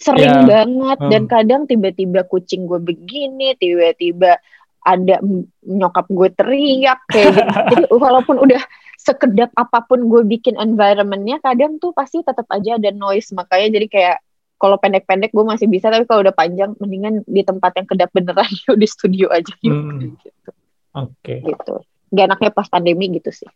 sering 0.00 0.32
yeah. 0.32 0.48
banget 0.48 0.98
hmm. 0.98 1.10
dan 1.12 1.22
kadang 1.28 1.62
tiba-tiba 1.68 2.24
kucing 2.24 2.64
gue 2.64 2.80
begini 2.80 3.52
tiba-tiba 3.60 4.40
ada 4.80 5.20
nyokap 5.60 6.08
gue 6.08 6.28
teriak 6.32 7.04
kayak 7.12 7.36
gitu 7.36 7.52
jadi 7.76 7.84
walaupun 7.92 8.40
udah 8.40 8.62
sekedap 8.96 9.52
apa 9.56 9.84
pun 9.84 10.08
gue 10.08 10.24
bikin 10.24 10.56
environmentnya 10.56 11.36
kadang 11.44 11.76
tuh 11.76 11.92
pasti 11.92 12.24
tetap 12.24 12.48
aja 12.48 12.80
ada 12.80 12.88
noise 12.92 13.28
makanya 13.36 13.76
jadi 13.76 13.86
kayak 13.92 14.16
kalau 14.60 14.76
pendek-pendek 14.76 15.32
gue 15.32 15.44
masih 15.44 15.68
bisa 15.68 15.88
tapi 15.88 16.04
kalau 16.04 16.20
udah 16.20 16.36
panjang 16.36 16.76
mendingan 16.76 17.24
di 17.24 17.40
tempat 17.40 17.80
yang 17.80 17.88
kedap 17.88 18.12
beneran 18.12 18.48
yuk 18.68 18.76
di 18.76 18.88
studio 18.88 19.28
aja 19.32 19.52
yuk 19.64 19.72
hmm. 19.72 20.20
gitu. 20.20 20.50
Oke. 20.96 21.12
Okay. 21.24 21.38
Gitu. 21.44 21.74
Gak 22.12 22.24
enaknya 22.28 22.50
pas 22.52 22.68
pandemi 22.68 23.08
gitu 23.14 23.30
sih. 23.32 23.48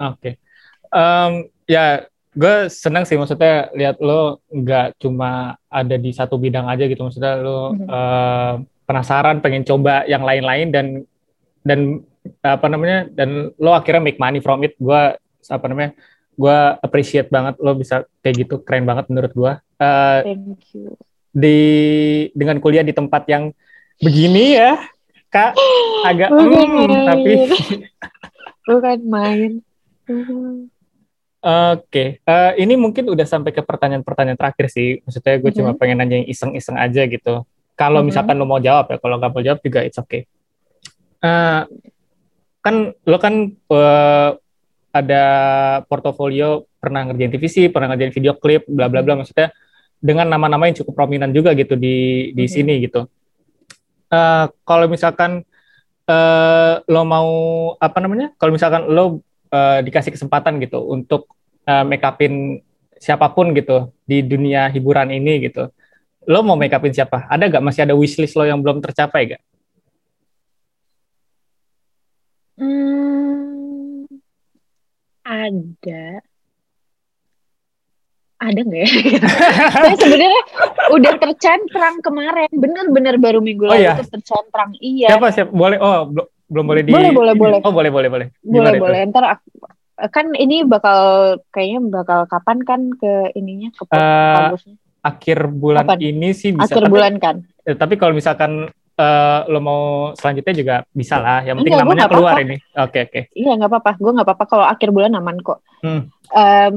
Oke. 0.00 0.16
Okay. 0.20 0.34
Um, 0.88 1.52
ya 1.68 2.08
gue 2.36 2.68
senang 2.68 3.08
sih 3.08 3.16
maksudnya 3.16 3.72
lihat 3.72 3.96
lo 4.04 4.44
nggak 4.52 5.00
cuma 5.00 5.56
ada 5.72 5.96
di 5.96 6.12
satu 6.12 6.36
bidang 6.36 6.68
aja 6.68 6.84
gitu. 6.84 7.00
Maksudnya 7.00 7.40
lo 7.40 7.72
mm-hmm. 7.72 7.88
uh, 7.88 8.54
penasaran 8.84 9.40
pengen 9.40 9.64
coba 9.64 10.04
yang 10.04 10.20
lain-lain 10.20 10.68
dan 10.68 10.86
dan 11.64 11.80
apa 12.44 12.66
namanya 12.68 13.08
dan 13.08 13.50
lo 13.56 13.72
akhirnya 13.72 14.04
make 14.04 14.20
money 14.20 14.44
from 14.44 14.60
it. 14.68 14.76
Gue 14.76 15.16
apa 15.48 15.64
namanya 15.66 15.96
gue 16.36 16.58
appreciate 16.84 17.32
banget 17.32 17.56
lo 17.56 17.72
bisa 17.72 18.04
kayak 18.20 18.44
gitu. 18.44 18.60
Keren 18.60 18.84
banget 18.84 19.08
menurut 19.08 19.32
gue 19.32 19.52
uh, 19.80 20.20
thank 20.20 20.76
you. 20.76 20.92
di 21.32 21.58
dengan 22.36 22.60
kuliah 22.60 22.84
di 22.84 22.92
tempat 22.92 23.24
yang 23.32 23.48
begini 23.96 24.60
ya 24.60 24.76
kak 25.32 25.56
agak 26.08 26.28
bukan 26.32 26.68
mm, 26.68 26.76
main. 26.76 27.06
tapi 27.08 27.32
bukan 28.68 28.98
main 29.08 29.52
Oke, 31.46 31.86
okay. 31.86 32.08
uh, 32.26 32.58
eh, 32.58 32.66
ini 32.66 32.74
mungkin 32.74 33.06
udah 33.06 33.22
sampai 33.22 33.54
ke 33.54 33.62
pertanyaan-pertanyaan 33.62 34.34
terakhir 34.34 34.66
sih. 34.66 34.98
Maksudnya 35.06 35.38
gue 35.38 35.46
mm 35.46 35.46
-hmm. 35.46 35.58
cuma 35.62 35.78
pengen 35.78 36.02
nanya 36.02 36.18
yang 36.18 36.26
iseng-iseng 36.26 36.74
aja 36.74 37.06
gitu. 37.06 37.46
Kalau 37.78 38.02
mm 38.02 38.02
-hmm. 38.02 38.06
misalkan 38.10 38.34
lo 38.34 38.50
mau 38.50 38.58
jawab 38.58 38.90
ya, 38.90 38.98
kalau 38.98 39.14
nggak 39.22 39.30
mau 39.30 39.42
jawab 39.46 39.60
juga 39.62 39.86
it's 39.86 39.94
okay. 39.94 40.26
Uh, 41.22 41.62
kan 42.66 42.90
lo 43.06 43.16
kan 43.22 43.54
uh, 43.70 44.34
ada 44.90 45.24
portofolio 45.86 46.66
pernah 46.82 47.06
ngerjain 47.06 47.30
TVC, 47.38 47.70
pernah 47.70 47.94
ngerjain 47.94 48.10
video 48.10 48.34
klip, 48.34 48.66
bla 48.66 48.90
bla 48.90 49.06
bla 49.06 49.14
hmm. 49.14 49.22
maksudnya 49.22 49.54
dengan 50.02 50.26
nama-nama 50.26 50.66
yang 50.66 50.82
cukup 50.82 50.98
prominent 50.98 51.30
juga 51.30 51.54
gitu 51.54 51.78
di 51.78 52.30
di 52.34 52.42
hmm. 52.42 52.50
sini 52.50 52.74
gitu. 52.82 53.06
Uh, 54.10 54.50
kalau 54.66 54.90
misalkan 54.90 55.46
uh, 56.10 56.82
lo 56.90 57.06
mau 57.06 57.30
apa 57.78 58.02
namanya? 58.02 58.34
Kalau 58.34 58.50
misalkan 58.50 58.90
lo 58.90 59.22
uh, 59.56 59.78
dikasih 59.80 60.12
kesempatan 60.12 60.60
gitu 60.60 60.84
untuk 60.84 61.32
uh, 61.64 61.84
make 61.88 62.04
upin 62.04 62.60
siapa 63.00 63.32
pun 63.32 63.56
gitu 63.56 63.88
di 64.04 64.20
dunia 64.20 64.68
hiburan 64.68 65.08
ini 65.12 65.48
gitu, 65.48 65.72
lo 66.28 66.38
mau 66.44 66.60
make 66.60 66.76
upin 66.76 66.92
siapa? 66.92 67.24
Ada 67.32 67.48
gak 67.48 67.64
masih 67.64 67.88
ada 67.88 67.96
wishlist 67.96 68.36
lo 68.36 68.44
yang 68.44 68.60
belum 68.60 68.84
tercapai 68.84 69.36
gak? 69.36 69.42
ada 75.46 76.20
ada 78.36 78.60
nggak 78.60 78.82
ya? 78.84 78.90
Saya 79.80 79.96
sebenarnya 79.96 80.42
udah 80.92 81.12
tercentrang 81.16 82.04
kemarin, 82.04 82.52
bener-bener 82.52 83.16
baru 83.16 83.40
minggu 83.40 83.64
oh, 83.64 83.72
lalu 83.72 83.88
iya? 83.88 83.96
tercentrang. 83.96 84.76
Iya. 84.76 85.08
Siapa 85.16 85.28
siapa? 85.32 85.50
Boleh? 85.56 85.80
Oh 85.80 86.12
belum 86.46 86.64
boleh 86.66 86.82
di. 86.86 86.90
Boleh 86.94 87.12
boleh 87.12 87.34
boleh. 87.34 87.58
Oh 87.62 87.72
boleh 87.74 87.90
boleh 87.90 88.08
boleh. 88.10 88.26
Boleh 88.42 88.78
boleh. 88.78 88.98
Ntar 89.10 89.24
kan 90.12 90.26
ini 90.36 90.62
bakal 90.68 90.98
kayaknya 91.48 91.80
bakal 91.88 92.28
kapan 92.28 92.60
kan 92.62 92.80
ke 93.00 93.32
ininya 93.32 93.72
ke 93.72 93.82
uh, 93.96 94.52
Akhir 95.00 95.48
bulan 95.48 95.86
kapan? 95.86 95.98
ini 96.02 96.28
sih 96.34 96.52
bisa. 96.52 96.68
Akhir 96.68 96.84
tapi, 96.86 96.92
bulan 96.92 97.14
kan. 97.22 97.36
Eh, 97.64 97.76
tapi 97.78 97.94
kalau 97.96 98.12
misalkan 98.12 98.68
uh, 98.98 99.40
lo 99.46 99.60
mau 99.62 99.82
selanjutnya 100.18 100.54
juga 100.54 100.74
bisa 100.90 101.16
lah. 101.22 101.46
Yang 101.46 101.62
penting 101.62 101.72
Enggak, 101.78 101.86
namanya 101.86 102.06
keluar 102.10 102.32
apa 102.34 102.42
-apa. 102.42 102.46
ini. 102.46 102.56
Oke 102.58 102.74
okay, 102.74 103.00
oke. 103.00 103.10
Okay. 103.10 103.22
Iya 103.38 103.52
nggak 103.56 103.70
apa-apa. 103.70 103.92
Gue 104.02 104.12
nggak 104.12 104.26
apa-apa 104.26 104.44
kalau 104.50 104.66
akhir 104.66 104.88
bulan 104.90 105.12
aman 105.16 105.36
kok. 105.40 105.58
Hmm. 105.80 106.02
Um, 106.34 106.72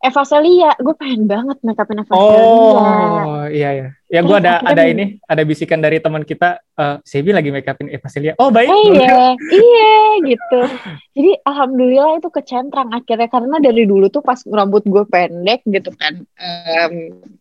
Eva 0.00 0.24
Celia, 0.24 0.72
gue 0.80 0.94
pengen 0.96 1.28
banget 1.28 1.60
make 1.60 1.76
upin 1.76 2.00
Eva 2.00 2.12
oh, 2.16 2.24
Celia. 2.24 2.40
Oh 2.40 3.44
iya 3.52 3.68
iya. 3.76 3.88
Ya 4.08 4.20
gue 4.24 4.36
ada 4.40 4.64
ada 4.64 4.82
ini, 4.88 5.20
ada 5.28 5.44
bisikan 5.44 5.84
dari 5.84 6.00
teman 6.00 6.24
kita, 6.24 6.56
uh, 6.80 7.04
Sebi 7.04 7.36
lagi 7.36 7.52
make 7.52 7.68
upin 7.68 7.92
Eva 7.92 8.08
Celia. 8.08 8.32
Oh 8.40 8.48
baik. 8.48 8.72
Oh, 8.72 8.80
iya, 8.96 9.36
iya 9.36 10.00
gitu. 10.24 10.60
Jadi 11.20 11.30
alhamdulillah 11.44 12.16
itu 12.16 12.32
kecentrang 12.32 12.96
akhirnya 12.96 13.28
karena 13.28 13.56
dari 13.60 13.84
dulu 13.84 14.08
tuh 14.08 14.24
pas 14.24 14.40
rambut 14.48 14.80
gue 14.88 15.04
pendek 15.04 15.68
gitu 15.68 15.92
kan, 16.00 16.24
um, 16.24 16.94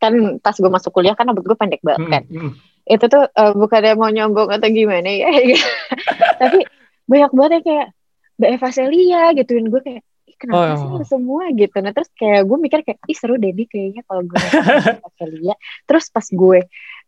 kan 0.04 0.13
pas 0.43 0.56
gue 0.60 0.67
masuk 0.67 0.91
kuliah 0.91 1.15
kan 1.15 1.32
rambut 1.32 1.48
gue 1.48 1.56
pendek 1.56 1.80
banget 1.80 2.04
hmm, 2.04 2.12
kan. 2.12 2.24
Hmm, 2.28 2.41
hmm 2.52 2.54
itu 2.89 3.06
tuh 3.06 3.22
uh, 3.30 3.54
bukannya 3.54 3.93
mau 3.93 4.10
nyombong 4.10 4.50
atau 4.50 4.65
gimana 4.74 5.13
ya 5.13 5.30
tapi 6.41 6.65
banyak 7.06 7.32
banget 7.38 7.52
ya 7.54 7.62
kayak 7.62 7.88
Mbak 8.41 8.50
Eva 8.58 8.69
Celia 8.74 9.24
gituin 9.38 9.69
gue 9.69 9.82
kayak 9.86 10.02
kenapa 10.39 10.80
oh, 10.80 11.04
sih 11.04 11.12
semua 11.12 11.52
gitu? 11.52 11.75
Nah 11.84 11.91
terus 11.91 12.10
kayak 12.15 12.47
gue 12.47 12.58
mikir 12.58 12.80
kayak 12.88 12.99
ih 13.06 13.17
seru 13.17 13.36
deh 13.36 13.52
nih 13.52 13.67
kayaknya 13.67 14.02
kalau 14.08 14.23
gue 14.23 14.39
Celia 15.19 15.56
terus 15.88 16.08
pas 16.10 16.23
gue 16.23 16.60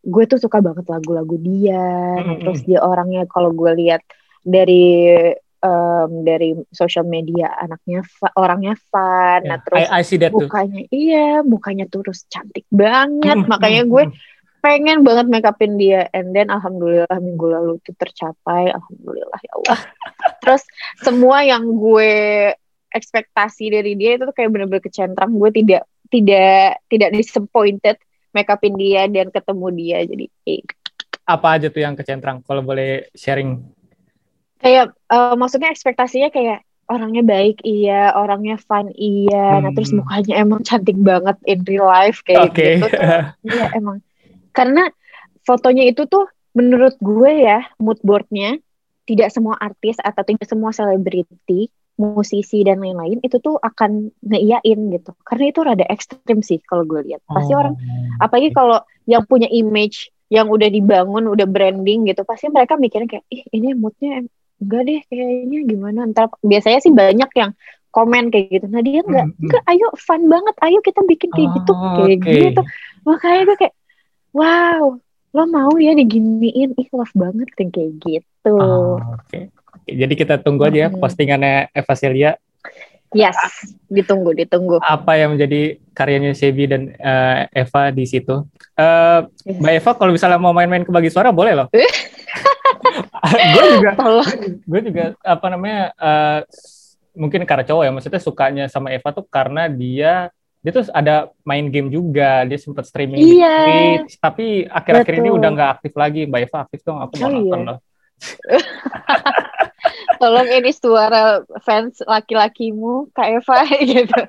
gue 0.02 0.24
tuh 0.28 0.40
suka 0.42 0.60
banget 0.60 0.86
lagu-lagu 0.92 1.36
dia. 1.40 1.88
Mm 2.20 2.24
-hmm. 2.28 2.40
terus 2.44 2.62
dia 2.68 2.80
orangnya 2.84 3.24
kalau 3.32 3.56
gue 3.56 3.72
lihat 3.80 4.04
dari 4.44 5.16
um, 5.64 6.28
dari 6.28 6.58
social 6.76 7.08
media 7.08 7.56
anaknya 7.56 8.04
orangnya 8.34 8.74
fun 8.90 9.46
yeah, 9.46 9.50
nah 9.56 9.58
terus 9.62 9.88
I, 9.88 10.02
I 10.02 10.04
see 10.04 10.18
that 10.18 10.34
mukanya 10.34 10.90
too. 10.90 10.94
iya 10.94 11.40
mukanya 11.42 11.86
terus 11.88 12.28
cantik 12.28 12.68
banget. 12.68 13.40
Mm 13.40 13.48
-hmm. 13.48 13.52
makanya 13.52 13.84
gue 13.88 14.04
pengen 14.62 15.02
banget 15.02 15.26
make 15.28 15.50
upin 15.50 15.76
dia. 15.76 16.08
And 16.14 16.32
then 16.32 16.54
alhamdulillah 16.54 17.18
minggu 17.18 17.46
lalu 17.50 17.82
itu 17.82 17.92
tercapai. 17.98 18.70
Alhamdulillah 18.70 19.40
ya 19.42 19.52
Allah. 19.58 19.80
Terus 20.46 20.64
semua 21.02 21.42
yang 21.42 21.66
gue 21.66 22.54
ekspektasi 22.92 23.72
dari 23.72 23.96
dia 23.96 24.20
itu 24.20 24.28
tuh 24.28 24.36
kayak 24.36 24.52
bener-bener 24.52 24.84
kecentrang 24.84 25.32
gue 25.36 25.50
tidak 25.52 25.84
tidak 26.12 26.84
tidak 26.92 27.10
disappointed 27.16 27.98
make 28.36 28.52
upin 28.52 28.76
dia 28.76 29.08
dan 29.08 29.32
ketemu 29.32 29.68
dia 29.76 29.98
jadi 30.04 30.26
eh. 30.48 30.64
apa 31.28 31.48
aja 31.60 31.68
tuh 31.72 31.82
yang 31.84 31.96
kecentrang 31.96 32.44
kalau 32.44 32.64
boleh 32.64 33.08
sharing 33.16 33.64
kayak 34.60 34.94
uh, 35.10 35.34
maksudnya 35.40 35.72
ekspektasinya 35.72 36.30
kayak 36.30 36.68
orangnya 36.92 37.24
baik 37.24 37.64
iya 37.64 38.12
orangnya 38.14 38.60
fun 38.60 38.92
iya 38.94 39.58
hmm. 39.58 39.62
nah 39.64 39.72
terus 39.72 39.96
hmm. 39.96 40.04
mukanya 40.04 40.34
emang 40.44 40.62
cantik 40.68 41.00
banget 41.00 41.38
in 41.48 41.64
real 41.64 41.88
life 41.88 42.20
kayak 42.28 42.52
okay. 42.52 42.78
gitu 42.78 42.88
iya 43.48 43.66
emang 43.80 44.04
karena 44.52 44.92
fotonya 45.48 45.88
itu 45.88 46.04
tuh 46.06 46.28
menurut 46.52 47.00
gue 47.00 47.32
ya 47.48 47.64
mood 47.80 47.98
boardnya 48.04 48.60
tidak 49.08 49.32
semua 49.32 49.56
artis 49.58 49.98
atau 50.04 50.22
tidak 50.22 50.46
semua 50.46 50.76
selebriti 50.76 51.72
musisi 52.00 52.64
dan 52.66 52.82
lain-lain 52.82 53.20
itu 53.22 53.38
tuh 53.38 53.60
akan 53.62 54.10
ngeiyain 54.26 54.80
gitu 54.96 55.12
karena 55.22 55.46
itu 55.52 55.60
rada 55.62 55.86
ekstrim 55.92 56.40
sih 56.42 56.58
kalau 56.64 56.88
gue 56.88 57.04
lihat 57.12 57.22
pasti 57.30 57.54
oh. 57.54 57.62
orang 57.62 57.76
apalagi 58.18 58.50
kalau 58.56 58.82
yang 59.06 59.22
punya 59.28 59.46
image 59.52 60.10
yang 60.32 60.48
udah 60.48 60.72
dibangun 60.72 61.28
udah 61.28 61.46
branding 61.46 62.08
gitu 62.08 62.24
pasti 62.24 62.48
mereka 62.50 62.80
mikirnya 62.80 63.20
kayak 63.20 63.26
ih 63.28 63.44
ini 63.54 63.76
moodnya 63.76 64.24
enggak 64.62 64.82
deh 64.88 65.00
kayaknya 65.12 65.60
gimana 65.68 66.00
ntar 66.10 66.32
biasanya 66.42 66.80
sih 66.80 66.94
banyak 66.94 67.30
yang 67.36 67.52
komen 67.92 68.32
kayak 68.32 68.48
gitu. 68.50 68.66
Nah 68.72 68.82
dia 68.82 69.04
enggak, 69.04 69.28
hmm, 69.28 69.44
enggak, 69.46 69.64
ayo 69.68 69.88
fun 70.00 70.22
banget, 70.32 70.56
ayo 70.64 70.80
kita 70.80 71.04
bikin 71.04 71.30
kayak 71.36 71.50
oh, 71.52 71.56
gitu, 71.60 71.72
kayak 71.76 72.18
okay. 72.24 72.36
gitu. 72.50 72.62
Makanya 73.04 73.42
gue 73.44 73.58
kayak, 73.60 73.76
wow, 74.32 74.84
lo 75.36 75.44
mau 75.52 75.74
ya 75.76 75.92
diginiin, 75.92 76.72
ih 76.80 76.90
love 76.96 77.14
banget 77.14 77.48
kayak 77.52 77.92
gitu. 78.00 78.56
Oh, 78.56 78.98
Oke, 78.98 79.28
okay. 79.28 79.46
Jadi 79.88 80.14
kita 80.14 80.36
tunggu 80.42 80.68
aja 80.68 80.88
ya 80.88 80.90
postingannya 80.92 81.70
Eva 81.74 81.94
Celia. 81.98 82.32
Yes, 83.12 83.36
ditunggu, 83.92 84.32
ditunggu. 84.32 84.80
Apa 84.80 85.20
yang 85.20 85.36
menjadi 85.36 85.76
karyanya 85.92 86.32
Sebi 86.32 86.64
dan 86.64 86.96
uh, 86.96 87.44
Eva 87.52 87.92
di 87.92 88.08
situ? 88.08 88.48
Uh, 88.80 89.28
yes. 89.44 89.60
Mbak 89.60 89.74
Eva, 89.84 89.92
kalau 90.00 90.12
misalnya 90.16 90.40
mau 90.40 90.56
main-main 90.56 90.88
ke 90.88 90.96
bagi 90.96 91.12
suara, 91.12 91.28
boleh 91.36 91.52
loh. 91.52 91.68
gue 93.52 93.66
juga, 93.76 93.92
gue 94.72 94.82
juga 94.88 95.04
apa 95.28 95.46
namanya? 95.52 95.92
Uh, 96.00 96.40
mungkin 97.12 97.44
karena 97.44 97.68
cowok 97.68 97.84
ya 97.84 97.92
maksudnya 97.92 98.22
sukanya 98.24 98.66
sama 98.72 98.96
Eva 98.96 99.12
tuh 99.12 99.28
karena 99.28 99.68
dia 99.68 100.32
dia 100.62 100.72
tuh 100.72 100.86
ada 100.94 101.34
main 101.42 101.68
game 101.68 101.90
juga 101.90 102.46
dia 102.48 102.56
sempat 102.56 102.88
streaming 102.88 103.20
iya, 103.20 103.56
di 103.66 103.72
Twitch 103.74 104.16
tapi 104.22 104.46
akhir-akhir 104.70 105.16
ini 105.20 105.30
udah 105.34 105.50
nggak 105.52 105.72
aktif 105.80 105.94
lagi 105.98 106.30
Mbak 106.30 106.42
Eva 106.48 106.58
aktif 106.64 106.80
dong 106.86 107.02
aku 107.02 107.14
mau 107.20 107.28
oh, 107.28 107.32
nonton 107.34 107.60
iya. 107.60 107.68
loh 107.68 107.78
tolong 110.22 110.48
ini 110.50 110.72
suara 110.72 111.44
fans 111.64 112.02
laki-lakimu 112.06 113.10
Kak 113.14 113.28
Eva 113.42 113.60
gitu. 113.98 114.20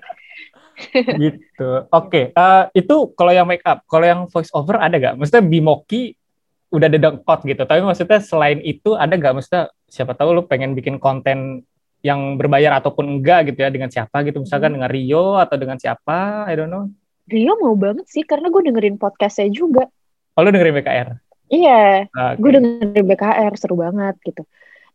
Gitu. 0.96 1.70
Oke 1.92 2.08
okay. 2.08 2.24
uh, 2.34 2.66
eh, 2.72 2.82
itu 2.82 3.12
kalau 3.14 3.32
yang 3.32 3.46
make 3.46 3.62
up 3.62 3.84
kalau 3.86 4.06
yang 4.08 4.20
voice 4.28 4.50
over 4.56 4.80
ada 4.80 4.96
gak 4.98 5.14
maksudnya 5.20 5.44
Bimoki 5.44 6.16
udah 6.72 6.88
ada 6.88 6.98
dengkot 6.98 7.40
gitu. 7.44 7.62
Tapi 7.64 7.80
maksudnya 7.84 8.20
selain 8.24 8.58
itu 8.64 8.96
ada 8.96 9.12
gak 9.14 9.34
maksudnya 9.36 9.68
siapa 9.86 10.16
tahu 10.16 10.40
lu 10.40 10.42
pengen 10.48 10.72
bikin 10.72 10.96
konten 10.96 11.62
yang 12.02 12.34
berbayar 12.34 12.82
ataupun 12.82 13.20
enggak 13.20 13.52
gitu 13.52 13.62
ya 13.62 13.70
dengan 13.70 13.92
siapa 13.92 14.26
gitu? 14.26 14.42
Misalkan 14.42 14.74
hmm. 14.74 14.76
dengan 14.80 14.90
Rio 14.90 15.38
atau 15.38 15.54
dengan 15.54 15.78
siapa? 15.78 16.48
I 16.50 16.56
don't 16.58 16.72
know. 16.72 16.90
Rio 17.30 17.54
mau 17.62 17.78
banget 17.78 18.08
sih 18.10 18.26
karena 18.26 18.50
gue 18.50 18.62
dengerin 18.66 18.98
podcastnya 18.98 19.46
juga. 19.52 19.86
Oh 20.32 20.40
lu 20.40 20.48
dengerin 20.48 20.74
BKR 20.80 21.08
iya. 21.52 22.08
Okay. 22.08 22.34
gue 22.40 22.50
dengerin 22.56 23.04
BKR 23.04 23.52
seru 23.60 23.76
banget 23.76 24.16
gitu 24.24 24.42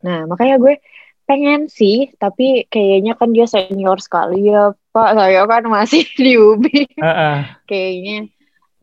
nah 0.03 0.29
makanya 0.29 0.61
gue 0.61 0.79
pengen 1.27 1.67
sih 1.67 2.13
tapi 2.15 2.63
kayaknya 2.71 3.19
kan 3.19 3.35
dia 3.35 3.43
senior 3.49 3.99
sekali 3.99 4.47
ya 4.47 4.71
pak 4.95 5.09
saya 5.13 5.43
kan 5.43 5.63
masih 5.67 6.07
di 6.23 6.39
UBI 6.39 6.83
uh 6.97 7.07
-uh. 7.07 7.37
kayaknya 7.67 8.31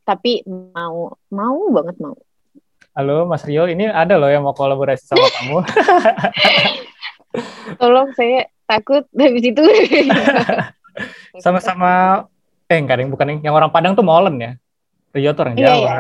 tapi 0.05 0.45
mau 0.47 1.17
mau 1.33 1.61
banget 1.73 1.97
mau 1.97 2.15
Halo 2.95 3.27
Mas 3.27 3.43
Rio, 3.43 3.67
ini 3.67 3.91
ada 3.91 4.15
loh 4.15 4.31
yang 4.31 4.47
mau 4.47 4.55
kolaborasi 4.55 5.03
sama 5.03 5.27
kamu. 5.35 5.59
Tolong 7.83 8.15
saya 8.15 8.47
takut 8.71 9.03
habis 9.19 9.43
itu. 9.43 9.59
Sama-sama 11.43 12.23
eh 12.71 12.79
enggak 12.79 13.03
yang 13.03 13.11
bukan 13.11 13.43
yang 13.43 13.51
orang 13.51 13.75
Padang 13.75 13.99
tuh 13.99 14.07
molen 14.07 14.39
ya. 14.39 14.55
Rio 15.11 15.35
tuh 15.35 15.43
orang 15.43 15.59
iya, 15.59 15.67
Jawa. 15.75 15.75
Iya. 15.75 15.95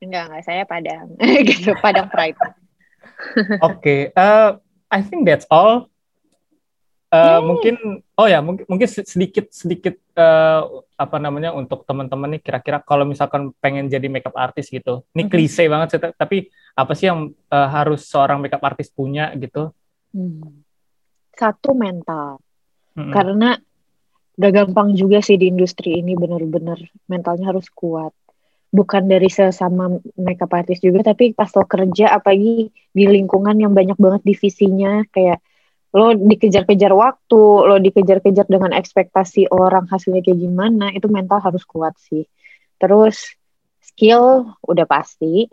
Enggak, 0.00 0.22
enggak, 0.32 0.42
saya 0.48 0.62
Padang. 0.64 1.06
gitu, 1.44 1.76
Padang 1.84 2.08
Pride. 2.08 2.40
Oke, 3.60 3.60
okay, 3.60 4.00
uh, 4.14 4.58
I 4.92 5.00
think 5.00 5.24
that's 5.24 5.48
all. 5.48 5.88
Uh, 7.14 7.38
mungkin 7.38 8.02
oh 8.18 8.26
ya 8.26 8.42
mungkin 8.42 8.66
mungkin 8.66 8.90
sedikit 8.90 9.46
sedikit 9.54 9.94
uh, 10.18 10.82
apa 10.98 11.22
namanya 11.22 11.54
untuk 11.54 11.86
teman-teman 11.86 12.34
nih 12.34 12.42
kira-kira 12.42 12.82
kalau 12.82 13.06
misalkan 13.06 13.54
pengen 13.62 13.86
jadi 13.86 14.10
makeup 14.10 14.34
artist 14.34 14.74
gitu 14.74 15.06
ini 15.14 15.30
klise 15.30 15.70
banget 15.70 15.94
sih 15.94 16.02
tapi 16.02 16.50
apa 16.74 16.90
sih 16.98 17.06
yang 17.06 17.30
uh, 17.54 17.68
harus 17.70 18.10
seorang 18.10 18.42
makeup 18.42 18.58
artist 18.66 18.90
punya 18.98 19.30
gitu 19.38 19.70
Hmm. 20.14 20.62
Satu 21.34 21.74
mental. 21.74 22.38
Hmm. 22.94 23.10
Karena 23.10 23.58
gak 24.38 24.52
gampang 24.54 24.94
juga 24.94 25.18
sih 25.18 25.34
di 25.34 25.50
industri 25.50 25.98
ini 25.98 26.14
bener-bener 26.14 26.78
mentalnya 27.10 27.50
harus 27.50 27.66
kuat. 27.74 28.14
Bukan 28.74 29.06
dari 29.06 29.30
sesama 29.30 29.86
makeup 30.18 30.50
artist 30.50 30.82
juga, 30.82 31.14
tapi 31.14 31.30
pas 31.30 31.46
lo 31.54 31.62
kerja 31.62 32.10
apalagi 32.10 32.74
di 32.74 33.04
lingkungan 33.06 33.54
yang 33.54 33.70
banyak 33.70 33.94
banget 33.94 34.22
divisinya, 34.26 35.06
kayak 35.14 35.38
lo 35.94 36.10
dikejar-kejar 36.18 36.90
waktu, 36.90 37.42
lo 37.70 37.78
dikejar-kejar 37.78 38.50
dengan 38.50 38.74
ekspektasi 38.74 39.46
orang 39.54 39.86
hasilnya 39.86 40.26
kayak 40.26 40.42
gimana, 40.42 40.90
itu 40.90 41.06
mental 41.06 41.38
harus 41.38 41.62
kuat 41.62 41.94
sih. 42.02 42.26
Terus 42.82 43.38
skill 43.78 44.58
udah 44.66 44.86
pasti, 44.90 45.46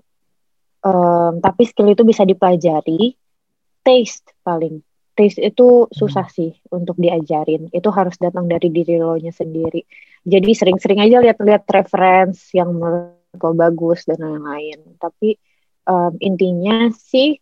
um, 0.81 1.37
tapi 1.37 1.69
skill 1.69 1.93
itu 1.93 2.01
bisa 2.01 2.25
dipelajari, 2.25 3.13
taste 3.85 4.33
paling 4.41 4.81
taste 5.15 5.39
itu 5.43 5.87
susah 5.91 6.27
hmm. 6.27 6.35
sih 6.35 6.51
untuk 6.71 6.95
diajarin. 6.97 7.67
Itu 7.71 7.91
harus 7.91 8.15
datang 8.17 8.47
dari 8.47 8.71
diri 8.71 8.97
lo 8.97 9.19
nya 9.19 9.31
sendiri. 9.31 9.83
Jadi 10.21 10.51
sering-sering 10.53 11.01
aja 11.01 11.17
lihat-lihat 11.19 11.65
reference 11.69 12.53
yang 12.53 12.73
menurut 12.77 13.17
lo 13.37 13.51
bagus 13.55 14.05
dan 14.07 14.21
lain-lain. 14.21 14.79
Tapi 15.01 15.35
um, 15.87 16.13
intinya 16.21 16.91
sih 16.93 17.39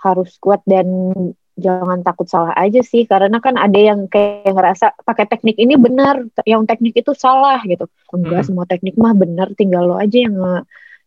harus 0.00 0.38
kuat 0.38 0.62
dan 0.68 1.12
jangan 1.56 2.04
takut 2.04 2.28
salah 2.28 2.54
aja 2.56 2.80
sih. 2.80 3.04
Karena 3.04 3.42
kan 3.42 3.60
ada 3.60 3.76
yang 3.76 4.08
kayak 4.08 4.52
ngerasa 4.52 4.96
pakai 5.04 5.26
teknik 5.28 5.56
ini 5.60 5.76
benar 5.76 6.22
yang 6.48 6.64
teknik 6.64 6.96
itu 6.96 7.12
salah 7.12 7.60
gitu. 7.66 7.86
Enggak 8.12 8.44
hmm. 8.44 8.48
semua 8.48 8.64
teknik 8.68 8.94
mah 8.96 9.12
benar 9.16 9.52
tinggal 9.54 9.90
lo 9.90 9.96
aja 10.00 10.16
yang 10.16 10.36
nge 10.36 10.56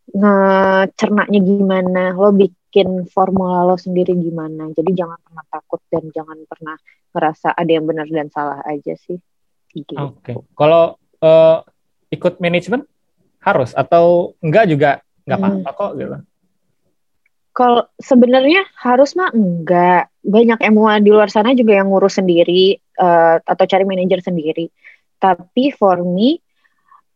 ngecernanya 0.10 1.40
gimana. 1.42 2.04
Lo 2.18 2.30
bikin 2.34 2.59
bikin 2.70 3.10
formula 3.10 3.66
lo 3.66 3.82
sendiri 3.82 4.14
gimana. 4.14 4.70
Jadi 4.78 4.94
jangan 4.94 5.18
pernah 5.26 5.46
takut 5.50 5.82
dan 5.90 6.06
jangan 6.14 6.38
pernah 6.46 6.78
ngerasa 7.18 7.58
ada 7.58 7.72
yang 7.74 7.90
benar 7.90 8.06
dan 8.06 8.30
salah 8.30 8.62
aja 8.62 8.94
sih. 8.94 9.18
Gitu. 9.74 9.98
Oke. 9.98 10.22
Okay. 10.22 10.38
Kalau 10.54 10.94
uh, 11.26 11.66
ikut 12.14 12.38
manajemen 12.38 12.86
harus 13.42 13.74
atau 13.74 14.38
enggak 14.46 14.70
juga 14.70 15.02
enggak 15.26 15.40
hmm. 15.42 15.50
apa-apa 15.50 15.72
kok 15.74 15.92
gitu. 15.98 16.18
Kalau 17.58 17.84
sebenarnya 17.98 18.62
harus 18.78 19.18
mah 19.18 19.34
enggak. 19.34 20.14
Banyak 20.22 20.62
MUA 20.70 21.02
di 21.02 21.10
luar 21.10 21.34
sana 21.34 21.58
juga 21.58 21.74
yang 21.74 21.90
ngurus 21.90 22.22
sendiri 22.22 22.78
uh, 23.02 23.42
atau 23.42 23.66
cari 23.66 23.82
manajer 23.82 24.22
sendiri. 24.22 24.70
Tapi 25.18 25.74
for 25.74 26.06
me 26.06 26.38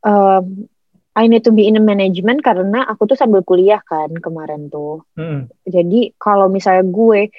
um, 0.02 0.66
I 1.14 1.30
need 1.30 1.46
to 1.46 1.54
be 1.54 1.70
in 1.70 1.78
a 1.78 1.84
management 1.84 2.42
karena 2.42 2.90
aku 2.90 3.06
tuh 3.06 3.18
sambil 3.18 3.46
kuliah 3.46 3.78
kan 3.86 4.10
kemarin 4.18 4.74
tuh. 4.74 5.06
Hmm. 5.14 5.46
Jadi 5.62 6.18
kalau 6.18 6.50
misalnya 6.50 6.90
gue 6.90 7.30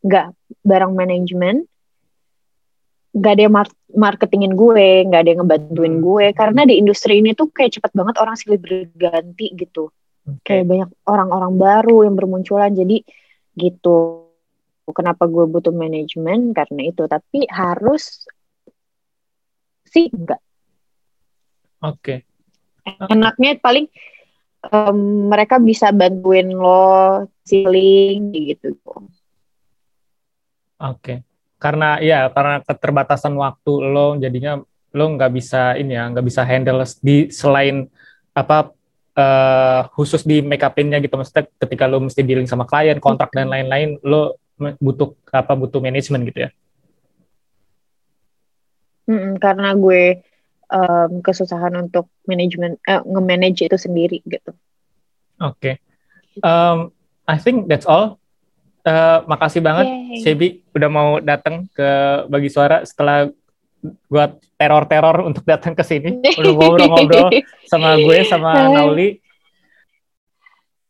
nggak 0.00 0.26
bareng 0.64 0.96
manajemen, 0.96 1.68
nggak 3.12 3.32
ada 3.36 3.42
yang 3.44 3.54
marketingin 3.92 4.56
gue, 4.56 5.12
nggak 5.12 5.20
ada 5.20 5.28
yang 5.28 5.40
ngebantuin 5.44 5.94
hmm. 6.00 6.04
gue 6.08 6.26
karena 6.32 6.60
di 6.64 6.74
industri 6.80 7.20
ini 7.20 7.36
tuh 7.36 7.52
kayak 7.52 7.76
cepet 7.76 7.92
banget 7.92 8.16
orang 8.16 8.36
silih 8.40 8.56
berganti 8.56 9.52
gitu. 9.52 9.92
Okay. 10.24 10.64
Kayak 10.64 10.66
banyak 10.72 10.90
orang-orang 11.04 11.52
baru 11.60 11.96
yang 12.08 12.16
bermunculan 12.16 12.72
jadi 12.72 13.04
gitu. 13.60 14.24
Kenapa 14.88 15.28
gue 15.28 15.44
butuh 15.50 15.74
manajemen 15.74 16.56
karena 16.56 16.88
itu, 16.88 17.04
tapi 17.04 17.44
harus 17.52 18.24
sih 19.84 20.08
enggak. 20.08 20.40
Oke. 21.84 22.00
Okay 22.00 22.25
enaknya 23.10 23.58
paling 23.58 23.90
um, 24.70 25.30
mereka 25.30 25.58
bisa 25.58 25.90
bantuin 25.90 26.50
lo 26.50 27.26
ceiling 27.46 28.32
gitu. 28.34 28.78
Oke. 28.86 29.08
Okay. 30.78 31.18
Karena 31.56 31.98
ya 32.04 32.28
karena 32.30 32.60
keterbatasan 32.62 33.32
waktu 33.34 33.72
lo 33.80 34.20
jadinya 34.20 34.60
lo 34.96 35.04
nggak 35.16 35.32
bisa 35.32 35.74
ini 35.76 35.96
ya 35.96 36.08
nggak 36.12 36.26
bisa 36.26 36.44
handle 36.44 36.84
di 37.00 37.28
selain 37.32 37.88
apa 38.36 38.72
uh, 39.16 39.80
khusus 39.96 40.24
di 40.24 40.44
make 40.44 40.64
upinnya 40.64 41.00
gitu 41.00 41.16
maksudnya 41.16 41.48
ketika 41.56 41.88
lo 41.88 42.04
mesti 42.04 42.20
dealing 42.20 42.48
sama 42.48 42.68
klien 42.68 43.00
kontrak 43.00 43.32
dan 43.32 43.48
lain-lain 43.48 43.96
lo 44.04 44.36
butuh 44.56 45.12
apa 45.32 45.52
butuh 45.56 45.80
manajemen 45.80 46.28
gitu 46.28 46.48
ya. 46.48 46.50
Mm 49.06 49.16
-mm, 49.16 49.32
karena 49.38 49.70
gue 49.76 50.20
um, 50.70 51.22
kesusahan 51.22 51.74
untuk 51.78 52.10
manajemen 52.26 52.78
uh, 52.86 53.02
nge-manage 53.04 53.66
itu 53.66 53.76
sendiri 53.78 54.18
gitu. 54.26 54.52
Oke. 55.42 55.56
Okay. 55.60 55.74
Um, 56.42 56.92
I 57.26 57.36
think 57.38 57.66
that's 57.66 57.86
all. 57.88 58.18
Uh, 58.86 59.26
makasih 59.26 59.66
banget 59.66 59.90
Yay. 59.90 60.22
Shebi 60.22 60.48
udah 60.70 60.86
mau 60.86 61.18
datang 61.18 61.66
ke 61.74 61.90
bagi 62.30 62.46
suara 62.46 62.86
setelah 62.86 63.26
gua 64.06 64.30
teror-teror 64.54 65.26
untuk 65.26 65.42
datang 65.42 65.74
ke 65.74 65.82
sini 65.82 66.22
udah 66.22 66.52
ngobrol-ngobrol 66.54 67.30
sama 67.70 67.98
gue 67.98 68.18
sama 68.30 68.70
Nauli. 68.70 69.18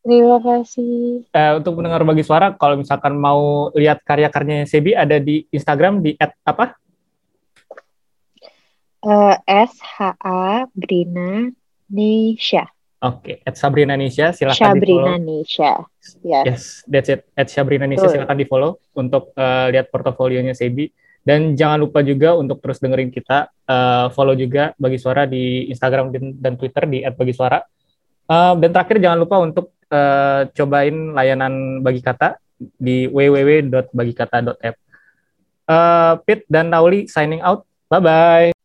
Terima 0.07 0.39
kasih. 0.39 1.27
Uh, 1.35 1.59
untuk 1.59 1.73
mendengar 1.75 1.99
bagi 2.07 2.23
suara, 2.23 2.55
kalau 2.55 2.79
misalkan 2.79 3.19
mau 3.19 3.67
lihat 3.75 3.99
karya-karyanya 4.07 4.63
Sebi 4.63 4.95
ada 4.95 5.19
di 5.19 5.43
Instagram 5.51 5.99
di 5.99 6.15
at 6.15 6.31
apa? 6.47 6.79
Uh, 9.05 9.37
S 9.45 9.77
H 9.77 10.17
A 10.21 10.65
Brina 10.73 11.53
Nisha. 11.91 12.67
Oke, 12.97 13.37
okay. 13.37 13.37
at 13.45 13.53
Sabrina 13.53 13.93
Nisha 13.93 14.33
silakan 14.33 14.57
Sabrina 14.57 15.21
Nisha. 15.21 15.85
Yes. 16.25 16.43
yes, 16.49 16.61
that's 16.89 17.09
it. 17.13 17.29
At 17.37 17.45
Sabrina 17.53 17.85
Nisha 17.85 18.09
silakan 18.09 18.37
di 18.41 18.49
follow 18.49 18.81
untuk 18.97 19.37
uh, 19.37 19.69
lihat 19.69 19.93
portofolionya 19.93 20.57
Sebi 20.57 20.89
Dan 21.27 21.59
jangan 21.59 21.83
lupa 21.83 21.99
juga 22.07 22.39
untuk 22.39 22.63
terus 22.63 22.79
dengerin 22.79 23.11
kita, 23.11 23.51
uh, 23.67 24.07
follow 24.15 24.31
juga 24.31 24.71
Bagi 24.79 24.95
Suara 24.95 25.27
di 25.27 25.67
Instagram 25.67 26.15
dan, 26.39 26.55
Twitter 26.55 26.87
di 26.87 27.03
@bagisuara. 27.03 27.67
Uh, 28.31 28.55
dan 28.63 28.71
terakhir 28.71 29.03
jangan 29.03 29.19
lupa 29.19 29.35
untuk 29.43 29.75
uh, 29.91 30.47
cobain 30.55 31.11
layanan 31.11 31.83
Bagi 31.83 31.99
Kata 31.99 32.39
di 32.79 33.11
www.bagikata.app. 33.11 34.75
Uh, 35.67 36.13
Pit 36.23 36.47
dan 36.47 36.71
Nauli 36.71 37.11
signing 37.11 37.43
out. 37.43 37.67
Bye 37.91 37.99
bye. 37.99 38.56